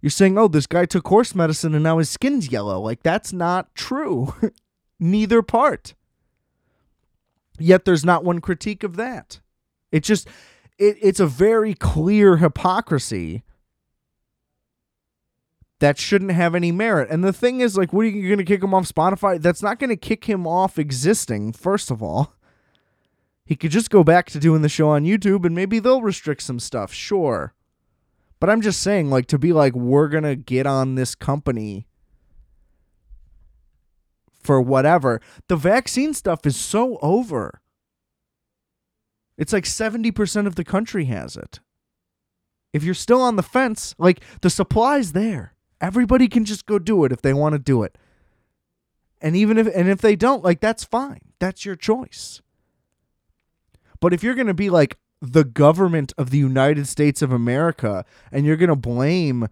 You're 0.00 0.10
saying, 0.10 0.38
oh, 0.38 0.48
this 0.48 0.66
guy 0.66 0.84
took 0.84 1.08
horse 1.08 1.34
medicine 1.34 1.74
and 1.74 1.82
now 1.82 1.98
his 1.98 2.10
skin's 2.10 2.50
yellow. 2.50 2.80
Like, 2.80 3.02
that's 3.02 3.32
not 3.32 3.74
true. 3.74 4.34
Neither 5.00 5.42
part. 5.42 5.94
Yet 7.58 7.84
there's 7.84 8.04
not 8.04 8.24
one 8.24 8.40
critique 8.40 8.82
of 8.82 8.96
that. 8.96 9.40
It 9.90 10.02
just, 10.02 10.28
it, 10.78 10.96
it's 11.00 11.20
a 11.20 11.26
very 11.26 11.74
clear 11.74 12.36
hypocrisy 12.36 13.42
that 15.78 15.98
shouldn't 15.98 16.32
have 16.32 16.54
any 16.54 16.72
merit. 16.72 17.10
And 17.10 17.22
the 17.22 17.32
thing 17.32 17.60
is, 17.60 17.76
like, 17.76 17.92
what 17.92 18.02
are 18.02 18.08
you 18.08 18.28
going 18.28 18.38
to 18.38 18.44
kick 18.44 18.62
him 18.62 18.74
off 18.74 18.88
Spotify? 18.88 19.40
That's 19.40 19.62
not 19.62 19.78
going 19.78 19.90
to 19.90 19.96
kick 19.96 20.24
him 20.24 20.46
off 20.46 20.78
existing, 20.78 21.52
first 21.52 21.90
of 21.90 22.02
all. 22.02 22.34
He 23.44 23.56
could 23.56 23.70
just 23.70 23.90
go 23.90 24.02
back 24.02 24.28
to 24.30 24.40
doing 24.40 24.62
the 24.62 24.68
show 24.68 24.88
on 24.88 25.04
YouTube 25.04 25.44
and 25.44 25.54
maybe 25.54 25.78
they'll 25.78 26.02
restrict 26.02 26.42
some 26.42 26.58
stuff, 26.58 26.92
sure. 26.92 27.54
But 28.38 28.50
I'm 28.50 28.60
just 28.60 28.80
saying, 28.80 29.10
like, 29.10 29.26
to 29.26 29.38
be 29.38 29.52
like, 29.52 29.74
we're 29.74 30.08
going 30.08 30.24
to 30.24 30.36
get 30.36 30.66
on 30.66 30.94
this 30.94 31.14
company 31.14 31.86
for 34.42 34.60
whatever. 34.60 35.20
The 35.48 35.56
vaccine 35.56 36.12
stuff 36.14 36.46
is 36.46 36.56
so 36.56 36.98
over. 37.00 37.60
It's 39.38 39.52
like 39.52 39.64
70% 39.64 40.46
of 40.46 40.54
the 40.54 40.64
country 40.64 41.06
has 41.06 41.36
it. 41.36 41.60
If 42.72 42.84
you're 42.84 42.94
still 42.94 43.22
on 43.22 43.36
the 43.36 43.42
fence, 43.42 43.94
like, 43.98 44.20
the 44.42 44.50
supply's 44.50 45.12
there. 45.12 45.54
Everybody 45.80 46.28
can 46.28 46.44
just 46.44 46.66
go 46.66 46.78
do 46.78 47.04
it 47.04 47.12
if 47.12 47.22
they 47.22 47.32
want 47.32 47.54
to 47.54 47.58
do 47.58 47.82
it. 47.82 47.96
And 49.20 49.34
even 49.36 49.58
if 49.58 49.66
and 49.74 49.88
if 49.88 50.00
they 50.00 50.16
don't, 50.16 50.44
like 50.44 50.60
that's 50.60 50.84
fine. 50.84 51.20
That's 51.38 51.64
your 51.64 51.76
choice. 51.76 52.42
But 54.00 54.12
if 54.12 54.22
you're 54.22 54.34
going 54.34 54.46
to 54.46 54.54
be 54.54 54.70
like 54.70 54.98
the 55.20 55.44
government 55.44 56.12
of 56.18 56.30
the 56.30 56.38
United 56.38 56.86
States 56.86 57.22
of 57.22 57.32
America 57.32 58.04
and 58.30 58.44
you're 58.44 58.56
going 58.56 58.68
to 58.68 58.76
blame 58.76 59.48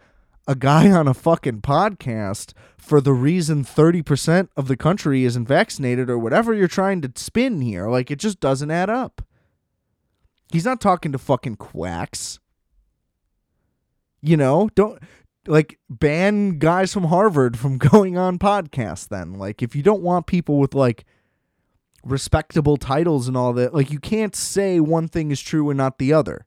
a 0.47 0.55
guy 0.55 0.91
on 0.91 1.09
a 1.09 1.15
fucking 1.15 1.63
podcast 1.63 2.53
for 2.77 3.01
the 3.01 3.13
reason 3.13 3.65
30% 3.65 4.49
of 4.57 4.69
the 4.69 4.77
country 4.77 5.25
isn't 5.25 5.49
vaccinated 5.49 6.11
or 6.11 6.19
whatever 6.19 6.53
you're 6.53 6.69
trying 6.69 7.01
to 7.01 7.11
spin 7.17 7.61
here, 7.63 7.89
like 7.89 8.11
it 8.11 8.19
just 8.19 8.41
doesn't 8.41 8.71
add 8.71 8.91
up. 8.91 9.23
He's 10.53 10.65
not 10.65 10.81
talking 10.81 11.13
to 11.13 11.19
fucking 11.19 11.57
quacks. 11.57 12.39
You 14.21 14.37
know, 14.37 14.69
don't 14.75 15.03
like 15.47 15.79
ban 15.89 16.59
guys 16.59 16.93
from 16.93 17.05
Harvard 17.05 17.59
from 17.59 17.79
going 17.93 18.19
on 18.19 18.39
podcasts 18.39 19.09
then. 19.09 19.35
Like 19.35 19.63
if 19.63 19.75
you 19.75 19.83
don't 19.83 20.03
want 20.03 20.27
people 20.27 20.59
with 20.59 20.75
like 20.75 21.05
respectable 22.05 22.77
titles 22.77 23.29
and 23.29 23.37
all 23.37 23.53
that, 23.55 23.75
like 23.75 23.91
you 23.91 23.99
can't 23.99 24.37
say 24.37 24.81
one 24.81 25.09
thing 25.09 25.31
is 25.31 25.41
true 25.41 25.71
and 25.71 25.79
not 25.79 25.99
the 25.99 26.13
other. 26.13 26.47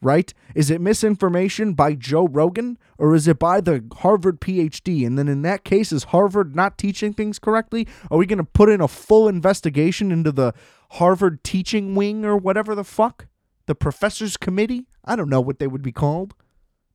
Right? 0.00 0.32
Is 0.54 0.70
it 0.70 0.80
misinformation 0.80 1.74
by 1.74 1.94
Joe 1.94 2.28
Rogan 2.28 2.78
or 2.98 3.16
is 3.16 3.26
it 3.26 3.40
by 3.40 3.60
the 3.60 3.84
Harvard 3.96 4.40
PhD? 4.40 5.04
And 5.04 5.18
then 5.18 5.26
in 5.26 5.42
that 5.42 5.64
case, 5.64 5.90
is 5.90 6.04
Harvard 6.04 6.54
not 6.54 6.78
teaching 6.78 7.12
things 7.12 7.40
correctly? 7.40 7.88
Are 8.08 8.16
we 8.16 8.26
going 8.26 8.38
to 8.38 8.44
put 8.44 8.68
in 8.68 8.80
a 8.80 8.86
full 8.86 9.26
investigation 9.26 10.12
into 10.12 10.30
the 10.30 10.54
Harvard 10.90 11.42
teaching 11.42 11.96
wing 11.96 12.24
or 12.24 12.36
whatever 12.36 12.76
the 12.76 12.84
fuck? 12.84 13.26
The 13.66 13.74
professors 13.74 14.36
committee? 14.36 14.86
I 15.04 15.16
don't 15.16 15.28
know 15.28 15.40
what 15.40 15.58
they 15.58 15.66
would 15.66 15.82
be 15.82 15.90
called 15.90 16.34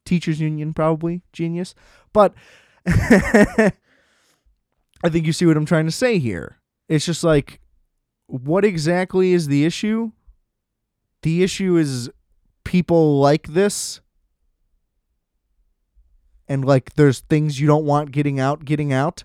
teachers 0.06 0.40
union 0.40 0.74
probably 0.74 1.22
genius 1.32 1.74
but 2.12 2.34
i 2.88 3.72
think 5.10 5.26
you 5.26 5.34
see 5.34 5.46
what 5.46 5.58
i'm 5.58 5.66
trying 5.66 5.86
to 5.86 5.92
say 5.92 6.20
here 6.20 6.58
it's 6.94 7.06
just 7.06 7.24
like 7.24 7.60
what 8.28 8.64
exactly 8.64 9.34
is 9.34 9.48
the 9.48 9.66
issue 9.66 10.12
the 11.22 11.44
issue 11.44 11.78
is 11.78 12.10
people 12.64 13.20
like 13.20 13.48
this 13.48 14.02
and 16.48 16.66
like 16.66 16.94
there's 16.96 17.20
things 17.22 17.60
you 17.60 17.68
don't 17.68 17.86
want 17.86 18.12
getting 18.12 18.40
out 18.40 18.66
getting 18.66 18.94
out 18.94 19.24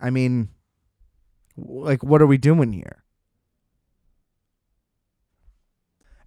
i 0.00 0.10
mean 0.10 0.48
like 1.56 2.02
what 2.02 2.22
are 2.22 2.26
we 2.26 2.38
doing 2.38 2.72
here 2.72 3.00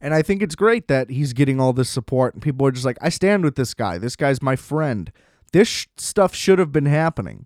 And 0.03 0.13
I 0.13 0.22
think 0.22 0.41
it's 0.41 0.55
great 0.55 0.89
that 0.89 1.10
he's 1.10 1.32
getting 1.32 1.62
all 1.62 1.72
this 1.72 1.89
support 1.89 2.34
and 2.34 2.43
people 2.43 2.67
are 2.67 2.72
just 2.72 2.86
like, 2.86 2.98
I 3.00 3.08
stand 3.08 3.46
with 3.46 3.55
this 3.55 3.74
guy. 3.74 3.98
This 3.98 4.17
guy's 4.17 4.41
my 4.41 4.58
friend. 4.58 5.10
This 5.53 5.70
sh- 5.70 5.88
stuff 5.96 6.36
should 6.36 6.60
have 6.60 6.74
been 6.74 6.88
happening. 6.88 7.46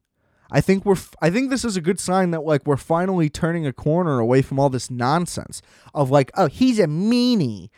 I 0.52 0.62
think 0.62 0.86
we're 0.86 0.98
I 1.22 1.30
think 1.30 1.50
this 1.50 1.66
is 1.66 1.76
a 1.76 1.82
good 1.82 2.00
sign 2.00 2.32
that 2.32 2.44
like 2.44 2.66
we're 2.66 2.78
finally 2.78 3.30
turning 3.30 3.66
a 3.66 3.74
corner 3.74 4.20
away 4.20 4.42
from 4.42 4.60
all 4.60 4.70
this 4.70 4.90
nonsense 4.90 5.62
of 5.94 6.10
like, 6.10 6.32
oh, 6.36 6.48
he's 6.48 6.80
a 6.80 6.86
meanie. 6.88 7.70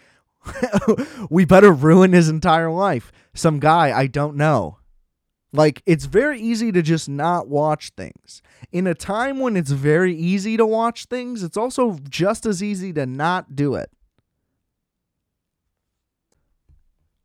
we 1.29 1.45
better 1.45 1.71
ruin 1.71 2.13
his 2.13 2.29
entire 2.29 2.71
life. 2.71 3.11
Some 3.33 3.59
guy 3.59 3.97
I 3.97 4.07
don't 4.07 4.35
know. 4.35 4.77
Like 5.51 5.81
it's 5.85 6.05
very 6.05 6.39
easy 6.39 6.71
to 6.71 6.81
just 6.81 7.09
not 7.09 7.47
watch 7.47 7.91
things. 7.97 8.41
In 8.71 8.85
a 8.85 8.93
time 8.93 9.39
when 9.39 9.57
it's 9.57 9.71
very 9.71 10.15
easy 10.15 10.57
to 10.57 10.65
watch 10.65 11.05
things, 11.05 11.41
it's 11.41 11.57
also 11.57 11.97
just 12.07 12.45
as 12.45 12.61
easy 12.61 12.93
to 12.93 13.05
not 13.05 13.55
do 13.55 13.73
it. 13.73 13.89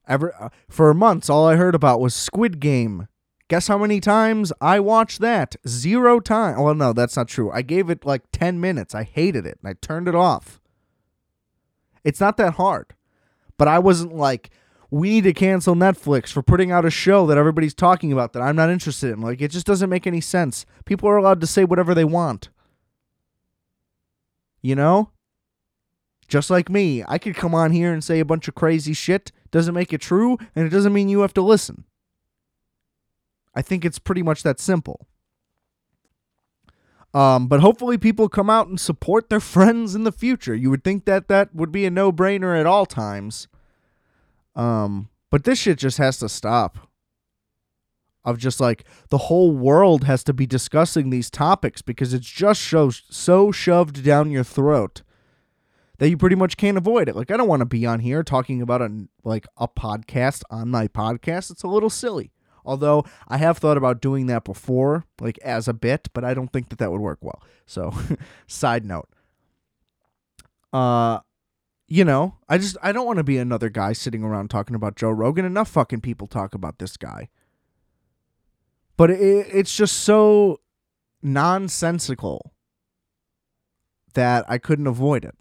Ever 0.07 0.35
uh, 0.39 0.49
for 0.69 0.93
months, 0.95 1.31
all 1.31 1.47
I 1.47 1.57
heard 1.57 1.75
about 1.75 2.01
was 2.01 2.15
Squid 2.15 2.61
Game. 2.61 3.09
Guess 3.55 3.69
how 3.69 3.79
many 3.79 4.01
times 4.01 4.53
I 4.61 4.81
watched 4.81 5.21
that? 5.21 5.55
Zero 5.65 6.19
times. 6.19 6.59
Well, 6.59 6.75
no, 6.75 6.93
that's 6.93 7.17
not 7.17 7.29
true. 7.29 7.53
I 7.53 7.63
gave 7.63 7.89
it 7.89 8.05
like 8.05 8.25
10 8.33 8.61
minutes. 8.61 8.97
I 8.97 9.05
hated 9.05 9.47
it 9.47 9.61
and 9.63 9.71
I 9.71 9.75
turned 9.75 10.09
it 10.09 10.15
off. 10.17 10.61
It's 12.03 12.19
not 12.19 12.37
that 12.39 12.55
hard. 12.55 12.95
But 13.57 13.69
I 13.69 13.79
wasn't 13.79 14.13
like, 14.13 14.51
we 14.91 15.11
need 15.11 15.23
to 15.23 15.33
cancel 15.33 15.77
Netflix 15.77 16.33
for 16.33 16.43
putting 16.43 16.73
out 16.73 16.85
a 16.85 16.91
show 16.91 17.29
that 17.29 17.39
everybody's 17.39 17.75
talking 17.75 18.13
about 18.13 18.33
that 18.33 18.43
I'm 18.43 18.57
not 18.57 18.71
interested 18.71 19.13
in. 19.13 19.21
Like, 19.21 19.41
it 19.41 19.53
just 19.53 19.67
doesn't 19.67 19.89
make 19.89 20.09
any 20.09 20.21
sense. 20.21 20.67
People 20.85 21.09
are 21.09 21.17
allowed 21.17 21.41
to 21.41 21.47
say 21.47 21.65
whatever 21.65 21.95
they 21.95 22.05
want. 22.05 22.49
You 24.63 24.75
know? 24.75 25.11
Just 26.27 26.51
like 26.51 26.69
me, 26.69 27.05
I 27.07 27.19
could 27.19 27.37
come 27.37 27.55
on 27.55 27.71
here 27.71 27.93
and 27.93 28.03
say 28.03 28.19
a 28.19 28.25
bunch 28.25 28.49
of 28.49 28.57
crazy 28.57 28.95
shit 28.95 29.31
doesn't 29.53 29.75
make 29.75 29.93
it 29.93 30.01
true, 30.01 30.39
and 30.57 30.67
it 30.67 30.71
doesn't 30.71 30.93
mean 30.93 31.09
you 31.09 31.21
have 31.21 31.35
to 31.35 31.41
listen. 31.41 31.85
I 33.55 33.63
think 33.63 33.85
it's 33.85 33.99
pretty 33.99 34.23
much 34.23 34.43
that 34.43 34.61
simple. 34.61 35.07
Um, 37.13 37.47
but 37.47 37.61
hopefully, 37.61 37.97
people 37.97 38.29
come 38.29 38.51
out 38.51 38.67
and 38.67 38.79
support 38.81 39.31
their 39.31 39.41
friends 39.55 39.95
in 39.95 40.05
the 40.05 40.13
future. 40.13 40.55
You 40.55 40.71
would 40.71 40.85
think 40.85 41.05
that 41.05 41.29
that 41.29 41.55
would 41.55 41.71
be 41.71 41.87
a 41.87 41.91
no 41.91 42.13
brainer 42.13 42.59
at 42.59 42.67
all 42.67 42.87
times. 42.87 43.47
Um, 44.57 45.09
but 45.31 45.45
this 45.45 45.61
shit 45.61 45.79
just 45.79 45.99
has 45.99 46.19
to 46.19 46.29
stop. 46.29 46.89
Of 48.25 48.39
just 48.39 48.59
like 48.59 48.85
the 49.11 49.19
whole 49.19 49.53
world 49.55 50.05
has 50.05 50.25
to 50.25 50.33
be 50.33 50.47
discussing 50.47 51.11
these 51.11 51.31
topics 51.31 51.83
because 51.83 52.15
it's 52.15 52.27
just 52.27 52.63
so, 52.63 52.89
so 52.89 53.53
shoved 53.53 54.03
down 54.03 54.31
your 54.31 54.45
throat 54.45 55.03
that 55.99 56.09
you 56.09 56.17
pretty 56.17 56.37
much 56.37 56.57
can't 56.57 56.79
avoid 56.79 57.09
it. 57.09 57.17
Like 57.17 57.31
I 57.31 57.37
don't 57.37 57.49
want 57.49 57.61
to 57.61 57.67
be 57.67 57.87
on 57.87 58.01
here 58.01 58.23
talking 58.23 58.63
about 58.63 58.83
a 58.83 59.07
like 59.25 59.47
a 59.57 59.69
podcast 59.69 60.43
on 60.51 60.71
my 60.71 60.89
podcast. 60.89 61.51
It's 61.51 61.63
a 61.63 61.69
little 61.69 61.91
silly. 61.91 62.33
Although 62.65 63.05
I 63.29 63.37
have 63.37 63.59
thought 63.59 63.77
about 63.77 64.01
doing 64.01 64.27
that 64.27 64.45
before, 64.45 65.05
like 65.21 65.39
as 65.39 65.69
a 65.69 65.75
bit, 65.75 66.09
but 66.15 66.25
I 66.25 66.35
don't 66.35 66.53
think 66.53 66.71
that 66.71 66.79
that 66.79 66.91
would 66.91 67.01
work 67.01 67.19
well. 67.21 67.43
So, 67.67 67.93
side 68.47 68.85
note. 68.85 69.09
Uh 70.73 71.21
you 71.87 72.05
know, 72.05 72.37
I 72.49 72.59
just 72.59 72.77
I 72.83 72.93
don't 72.93 73.07
want 73.07 73.19
to 73.19 73.25
be 73.25 73.39
another 73.39 73.69
guy 73.69 73.93
sitting 73.93 74.25
around 74.25 74.49
talking 74.49 74.75
about 74.75 74.97
Joe 74.97 75.11
Rogan. 75.11 75.45
Enough 75.45 75.69
fucking 75.69 76.01
people 76.01 76.27
talk 76.27 76.55
about 76.55 76.79
this 76.79 76.97
guy. 76.97 77.29
But 78.97 79.11
it, 79.11 79.49
it's 79.53 79.77
just 79.77 79.99
so 80.01 80.61
nonsensical 81.23 82.53
that 84.15 84.45
I 84.49 84.59
couldn't 84.59 84.87
avoid 84.87 85.25
it. 85.25 85.35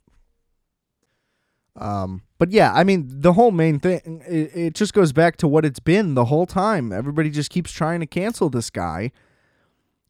Um, 1.75 2.23
but 2.43 2.51
yeah, 2.51 2.73
I 2.73 2.83
mean, 2.83 3.05
the 3.07 3.31
whole 3.31 3.51
main 3.51 3.79
thing, 3.79 4.21
it, 4.27 4.51
it 4.53 4.75
just 4.75 4.93
goes 4.93 5.13
back 5.13 5.37
to 5.37 5.47
what 5.47 5.63
it's 5.63 5.79
been 5.79 6.13
the 6.13 6.25
whole 6.25 6.45
time. 6.45 6.91
Everybody 6.91 7.29
just 7.29 7.49
keeps 7.49 7.71
trying 7.71 8.01
to 8.01 8.05
cancel 8.05 8.49
this 8.49 8.69
guy. 8.69 9.13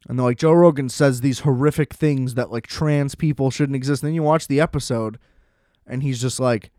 And 0.08 0.18
they're 0.18 0.26
like 0.26 0.38
Joe 0.38 0.50
Rogan 0.50 0.88
says 0.88 1.20
these 1.20 1.38
horrific 1.38 1.94
things 1.94 2.34
that 2.34 2.50
like 2.50 2.66
trans 2.66 3.14
people 3.14 3.52
shouldn't 3.52 3.76
exist. 3.76 4.02
And 4.02 4.08
then 4.08 4.16
you 4.16 4.24
watch 4.24 4.48
the 4.48 4.60
episode 4.60 5.20
and 5.86 6.02
he's 6.02 6.20
just 6.20 6.40
like, 6.40 6.72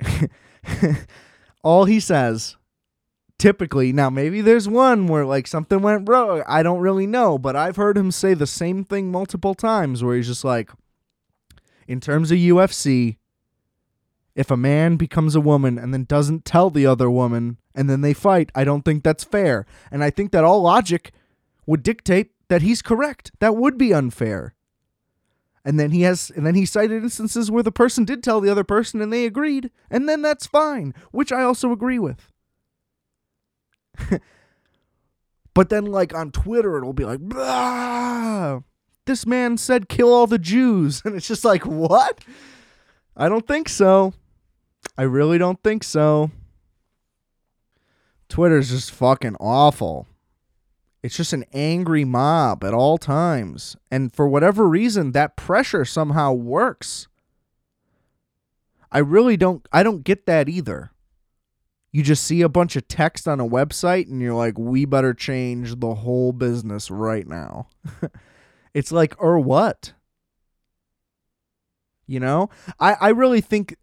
all 1.64 1.86
he 1.86 1.98
says 1.98 2.56
typically 3.40 3.92
now 3.92 4.08
maybe 4.08 4.40
there's 4.40 4.68
one 4.68 5.08
where 5.08 5.26
like 5.26 5.48
something 5.48 5.82
went 5.82 6.08
wrong 6.08 6.42
i 6.46 6.62
don't 6.62 6.78
really 6.80 7.06
know 7.06 7.36
but 7.36 7.56
i've 7.56 7.76
heard 7.76 7.98
him 7.98 8.10
say 8.10 8.32
the 8.32 8.46
same 8.46 8.84
thing 8.84 9.10
multiple 9.10 9.54
times 9.54 10.04
where 10.04 10.16
he's 10.16 10.28
just 10.28 10.44
like 10.44 10.70
in 11.86 12.00
terms 12.00 12.30
of 12.30 12.38
UFC, 12.38 13.16
if 14.34 14.50
a 14.50 14.56
man 14.56 14.96
becomes 14.96 15.34
a 15.36 15.40
woman 15.40 15.78
and 15.78 15.92
then 15.92 16.04
doesn't 16.04 16.44
tell 16.44 16.70
the 16.70 16.86
other 16.86 17.10
woman 17.10 17.58
and 17.74 17.88
then 17.88 18.00
they 18.00 18.12
fight, 18.12 18.50
I 18.54 18.64
don't 18.64 18.84
think 18.84 19.02
that's 19.02 19.24
fair. 19.24 19.66
And 19.90 20.02
I 20.02 20.10
think 20.10 20.32
that 20.32 20.44
all 20.44 20.62
logic 20.62 21.12
would 21.66 21.82
dictate 21.82 22.32
that 22.48 22.62
he's 22.62 22.82
correct. 22.82 23.30
That 23.40 23.56
would 23.56 23.78
be 23.78 23.92
unfair. 23.94 24.54
And 25.64 25.80
then 25.80 25.92
he 25.92 26.02
has 26.02 26.30
and 26.30 26.46
then 26.46 26.54
he 26.54 26.66
cited 26.66 27.02
instances 27.02 27.50
where 27.50 27.62
the 27.62 27.72
person 27.72 28.04
did 28.04 28.22
tell 28.22 28.40
the 28.40 28.50
other 28.50 28.64
person 28.64 29.00
and 29.00 29.10
they 29.12 29.24
agreed, 29.24 29.70
and 29.90 30.06
then 30.08 30.20
that's 30.20 30.46
fine, 30.46 30.94
which 31.10 31.32
I 31.32 31.42
also 31.42 31.72
agree 31.72 31.98
with. 31.98 32.30
but 35.54 35.70
then 35.70 35.86
like 35.86 36.14
on 36.14 36.32
Twitter 36.32 36.76
it'll 36.76 36.92
be 36.92 37.06
like 37.06 37.20
this 39.06 39.24
man 39.24 39.56
said 39.56 39.88
kill 39.88 40.12
all 40.12 40.26
the 40.26 40.38
Jews 40.38 41.00
and 41.04 41.14
it's 41.14 41.28
just 41.28 41.44
like 41.46 41.64
what? 41.64 42.22
I 43.16 43.28
don't 43.28 43.46
think 43.46 43.68
so. 43.68 44.12
I 44.96 45.02
really 45.02 45.38
don't 45.38 45.62
think 45.62 45.82
so. 45.82 46.30
Twitter's 48.28 48.70
just 48.70 48.90
fucking 48.90 49.36
awful. 49.40 50.06
It's 51.02 51.16
just 51.16 51.32
an 51.32 51.44
angry 51.52 52.04
mob 52.04 52.64
at 52.64 52.72
all 52.72 52.96
times. 52.96 53.76
And 53.90 54.12
for 54.12 54.26
whatever 54.26 54.66
reason, 54.66 55.12
that 55.12 55.36
pressure 55.36 55.84
somehow 55.84 56.32
works. 56.32 57.08
I 58.90 58.98
really 58.98 59.36
don't 59.36 59.66
I 59.72 59.82
don't 59.82 60.04
get 60.04 60.26
that 60.26 60.48
either. 60.48 60.92
You 61.92 62.02
just 62.02 62.24
see 62.24 62.40
a 62.42 62.48
bunch 62.48 62.74
of 62.74 62.88
text 62.88 63.28
on 63.28 63.38
a 63.38 63.46
website 63.46 64.08
and 64.08 64.20
you're 64.20 64.34
like, 64.34 64.58
we 64.58 64.84
better 64.84 65.14
change 65.14 65.78
the 65.78 65.94
whole 65.94 66.32
business 66.32 66.90
right 66.90 67.26
now. 67.26 67.68
it's 68.74 68.90
like, 68.90 69.14
or 69.22 69.38
what? 69.38 69.92
You 72.06 72.18
know? 72.18 72.50
I, 72.80 72.96
I 73.00 73.08
really 73.10 73.40
think 73.40 73.76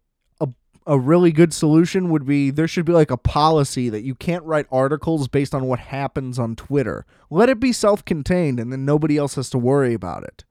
a 0.86 0.98
really 0.98 1.32
good 1.32 1.52
solution 1.52 2.10
would 2.10 2.26
be 2.26 2.50
there 2.50 2.68
should 2.68 2.84
be 2.84 2.92
like 2.92 3.10
a 3.10 3.16
policy 3.16 3.88
that 3.88 4.02
you 4.02 4.14
can't 4.14 4.44
write 4.44 4.66
articles 4.70 5.28
based 5.28 5.54
on 5.54 5.66
what 5.66 5.78
happens 5.78 6.38
on 6.38 6.56
Twitter. 6.56 7.06
Let 7.30 7.48
it 7.48 7.60
be 7.60 7.72
self 7.72 8.04
contained 8.04 8.58
and 8.58 8.72
then 8.72 8.84
nobody 8.84 9.16
else 9.16 9.34
has 9.36 9.50
to 9.50 9.58
worry 9.58 9.94
about 9.94 10.24
it. 10.24 10.44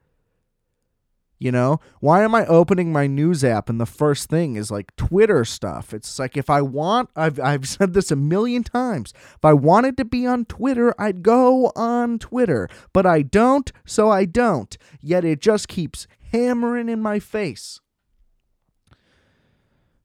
You 1.42 1.52
know, 1.52 1.80
why 2.02 2.24
am 2.24 2.36
I 2.36 2.46
opening 2.46 2.92
my 2.92 3.08
news 3.08 3.44
app 3.44 3.68
and 3.68 3.82
the 3.82 3.88
first 3.88 4.30
thing 4.30 4.56
is 4.56 4.70
like 4.70 4.96
Twitter 4.96 5.44
stuff? 5.44 5.92
It's 5.92 6.20
like 6.20 6.38
if 6.38 6.52
I 6.52 6.62
want, 6.62 7.10
I've, 7.16 7.40
I've 7.40 7.68
said 7.68 7.94
this 7.94 8.12
a 8.12 8.16
million 8.16 8.64
times. 8.64 9.12
If 9.36 9.44
I 9.44 9.54
wanted 9.54 9.98
to 9.98 10.06
be 10.06 10.28
on 10.28 10.46
Twitter, 10.46 10.94
I'd 11.02 11.24
go 11.24 11.72
on 11.76 12.20
Twitter, 12.20 12.70
but 12.94 13.08
I 13.08 13.24
don't, 13.24 13.72
so 13.86 14.12
I 14.12 14.26
don't. 14.26 14.78
Yet 15.02 15.26
it 15.26 15.42
just 15.42 15.68
keeps 15.68 16.06
hammering 16.32 16.90
in 16.90 17.02
my 17.02 17.18
face. 17.18 17.82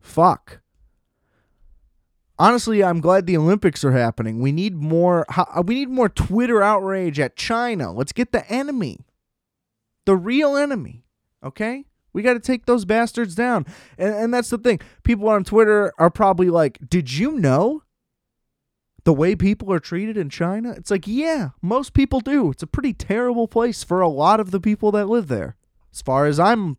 Fuck. 0.06 0.60
Honestly, 2.38 2.82
I'm 2.82 3.00
glad 3.00 3.26
the 3.26 3.36
Olympics 3.36 3.84
are 3.84 3.92
happening. 3.92 4.40
We 4.40 4.52
need 4.52 4.74
more 4.76 5.26
uh, 5.36 5.62
we 5.66 5.74
need 5.74 5.88
more 5.90 6.08
Twitter 6.08 6.62
outrage 6.62 7.18
at 7.18 7.36
China. 7.36 7.92
Let's 7.92 8.12
get 8.12 8.32
the 8.32 8.48
enemy. 8.50 9.04
The 10.06 10.16
real 10.16 10.56
enemy. 10.56 11.04
Okay? 11.42 11.86
We 12.12 12.22
got 12.22 12.34
to 12.34 12.40
take 12.40 12.66
those 12.66 12.84
bastards 12.84 13.34
down. 13.34 13.66
And, 13.98 14.14
and 14.14 14.34
that's 14.34 14.48
the 14.48 14.58
thing. 14.58 14.80
People 15.02 15.28
on 15.28 15.44
Twitter 15.44 15.92
are 15.98 16.10
probably 16.10 16.50
like, 16.50 16.78
Did 16.88 17.12
you 17.12 17.32
know 17.32 17.82
the 19.04 19.12
way 19.12 19.34
people 19.34 19.72
are 19.72 19.80
treated 19.80 20.16
in 20.16 20.30
China? 20.30 20.70
It's 20.72 20.90
like, 20.90 21.06
yeah, 21.06 21.50
most 21.60 21.94
people 21.94 22.20
do. 22.20 22.50
It's 22.52 22.62
a 22.62 22.68
pretty 22.68 22.92
terrible 22.92 23.48
place 23.48 23.82
for 23.82 24.00
a 24.00 24.08
lot 24.08 24.40
of 24.40 24.50
the 24.50 24.60
people 24.60 24.92
that 24.92 25.08
live 25.08 25.28
there, 25.28 25.56
as 25.92 26.00
far 26.00 26.26
as 26.26 26.38
I'm 26.38 26.78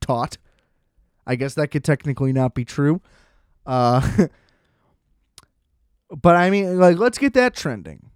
taught. 0.00 0.38
I 1.26 1.36
guess 1.36 1.54
that 1.54 1.68
could 1.68 1.84
technically 1.84 2.32
not 2.32 2.54
be 2.54 2.64
true. 2.64 3.00
Uh, 3.64 4.26
but 6.10 6.36
I 6.36 6.50
mean, 6.50 6.78
like, 6.78 6.98
let's 6.98 7.18
get 7.18 7.34
that 7.34 7.54
trending. 7.54 8.10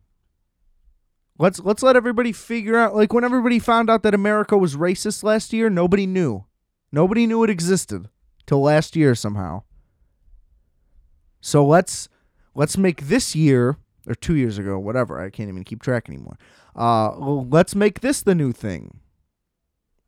Let's 1.39 1.61
let's 1.61 1.83
let 1.83 1.97
everybody 1.97 2.33
figure 2.33 2.77
out. 2.79 2.97
Like 2.97 3.13
when 3.13 3.25
everybody 3.25 3.59
found 3.59 3.91
out 3.91 4.03
that 4.03 4.15
America 4.15 4.57
was 4.57 4.75
racist 4.75 5.23
last 5.23 5.53
year, 5.53 5.69
nobody 5.69 6.07
knew. 6.07 6.47
Nobody 6.91 7.27
knew 7.27 7.45
it 7.45 7.51
existed 7.51 8.09
till 8.47 8.63
last 8.63 8.97
year 8.97 9.15
somehow. 9.15 9.63
So 11.41 11.65
let's 11.65 12.09
let's 12.55 12.79
make 12.79 13.03
this 13.03 13.37
year 13.37 13.77
or 14.07 14.15
two 14.15 14.35
years 14.35 14.57
ago, 14.57 14.79
whatever. 14.79 15.21
I 15.21 15.29
can't 15.29 15.49
even 15.51 15.65
keep 15.65 15.83
track 15.83 16.09
anymore. 16.09 16.39
Uh, 16.75 17.17
let's 17.19 17.75
make 17.75 18.01
this 18.01 18.23
the 18.23 18.35
new 18.35 18.53
thing. 18.53 19.01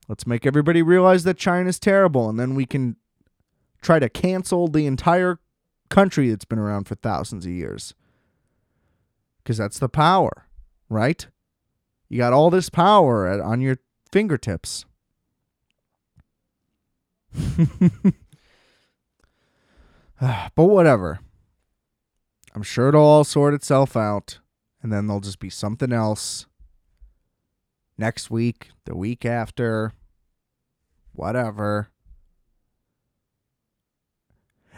Let's 0.09 0.27
make 0.27 0.47
everybody 0.47 0.81
realize 0.81 1.25
that 1.25 1.37
China's 1.37 1.79
terrible, 1.79 2.31
and 2.31 2.41
then 2.41 2.55
we 2.55 2.65
can 2.65 2.97
try 3.83 3.99
to 3.99 4.09
cancel 4.09 4.67
the 4.67 4.87
entire 4.87 5.39
country 5.91 6.31
that's 6.31 6.47
been 6.47 6.59
around 6.59 6.85
for 6.85 6.95
thousands 6.95 7.45
of 7.45 7.53
years. 7.53 7.95
Because 9.43 9.59
that's 9.59 9.79
the 9.79 9.89
power, 9.89 10.47
right? 10.89 11.27
You 12.09 12.17
got 12.19 12.33
all 12.33 12.49
this 12.49 12.71
power 12.71 13.27
at, 13.27 13.41
on 13.41 13.61
your 13.61 13.77
fingertips. 14.11 14.87
but 20.21 20.57
whatever. 20.57 21.21
I'm 22.55 22.63
sure 22.63 22.89
it'll 22.89 23.03
all 23.03 23.25
sort 23.25 23.53
itself 23.53 23.95
out, 23.95 24.39
and 24.83 24.91
then 24.91 25.07
there'll 25.07 25.21
just 25.21 25.39
be 25.39 25.51
something 25.51 25.93
else 25.93 26.47
next 27.99 28.31
week, 28.31 28.71
the 28.85 28.97
week 28.97 29.27
after, 29.27 29.93
whatever. 31.19 31.91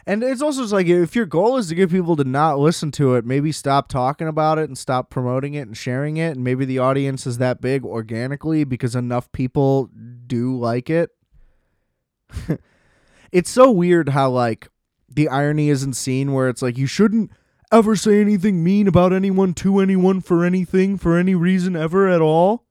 And 0.07 0.23
it's 0.23 0.41
also 0.41 0.61
just 0.61 0.73
like 0.73 0.87
if 0.87 1.15
your 1.15 1.27
goal 1.27 1.57
is 1.57 1.69
to 1.69 1.75
get 1.75 1.91
people 1.91 2.15
to 2.15 2.23
not 2.23 2.57
listen 2.57 2.91
to 2.93 3.15
it, 3.15 3.25
maybe 3.25 3.51
stop 3.51 3.87
talking 3.87 4.27
about 4.27 4.57
it 4.57 4.67
and 4.67 4.77
stop 4.77 5.11
promoting 5.11 5.53
it 5.53 5.67
and 5.67 5.77
sharing 5.77 6.17
it. 6.17 6.35
And 6.35 6.43
maybe 6.43 6.65
the 6.65 6.79
audience 6.79 7.27
is 7.27 7.37
that 7.37 7.61
big 7.61 7.85
organically 7.85 8.63
because 8.63 8.95
enough 8.95 9.31
people 9.31 9.89
do 10.25 10.57
like 10.57 10.89
it. 10.89 11.11
it's 13.31 13.51
so 13.51 13.69
weird 13.69 14.09
how, 14.09 14.31
like, 14.31 14.69
the 15.07 15.27
irony 15.27 15.69
isn't 15.69 15.93
seen 15.93 16.33
where 16.33 16.49
it's 16.49 16.61
like 16.61 16.77
you 16.77 16.87
shouldn't 16.87 17.29
ever 17.71 17.95
say 17.95 18.19
anything 18.19 18.63
mean 18.63 18.87
about 18.87 19.13
anyone 19.13 19.53
to 19.53 19.79
anyone 19.79 20.19
for 20.21 20.43
anything, 20.43 20.97
for 20.97 21.15
any 21.17 21.35
reason 21.35 21.75
ever 21.75 22.07
at 22.07 22.21
all 22.21 22.65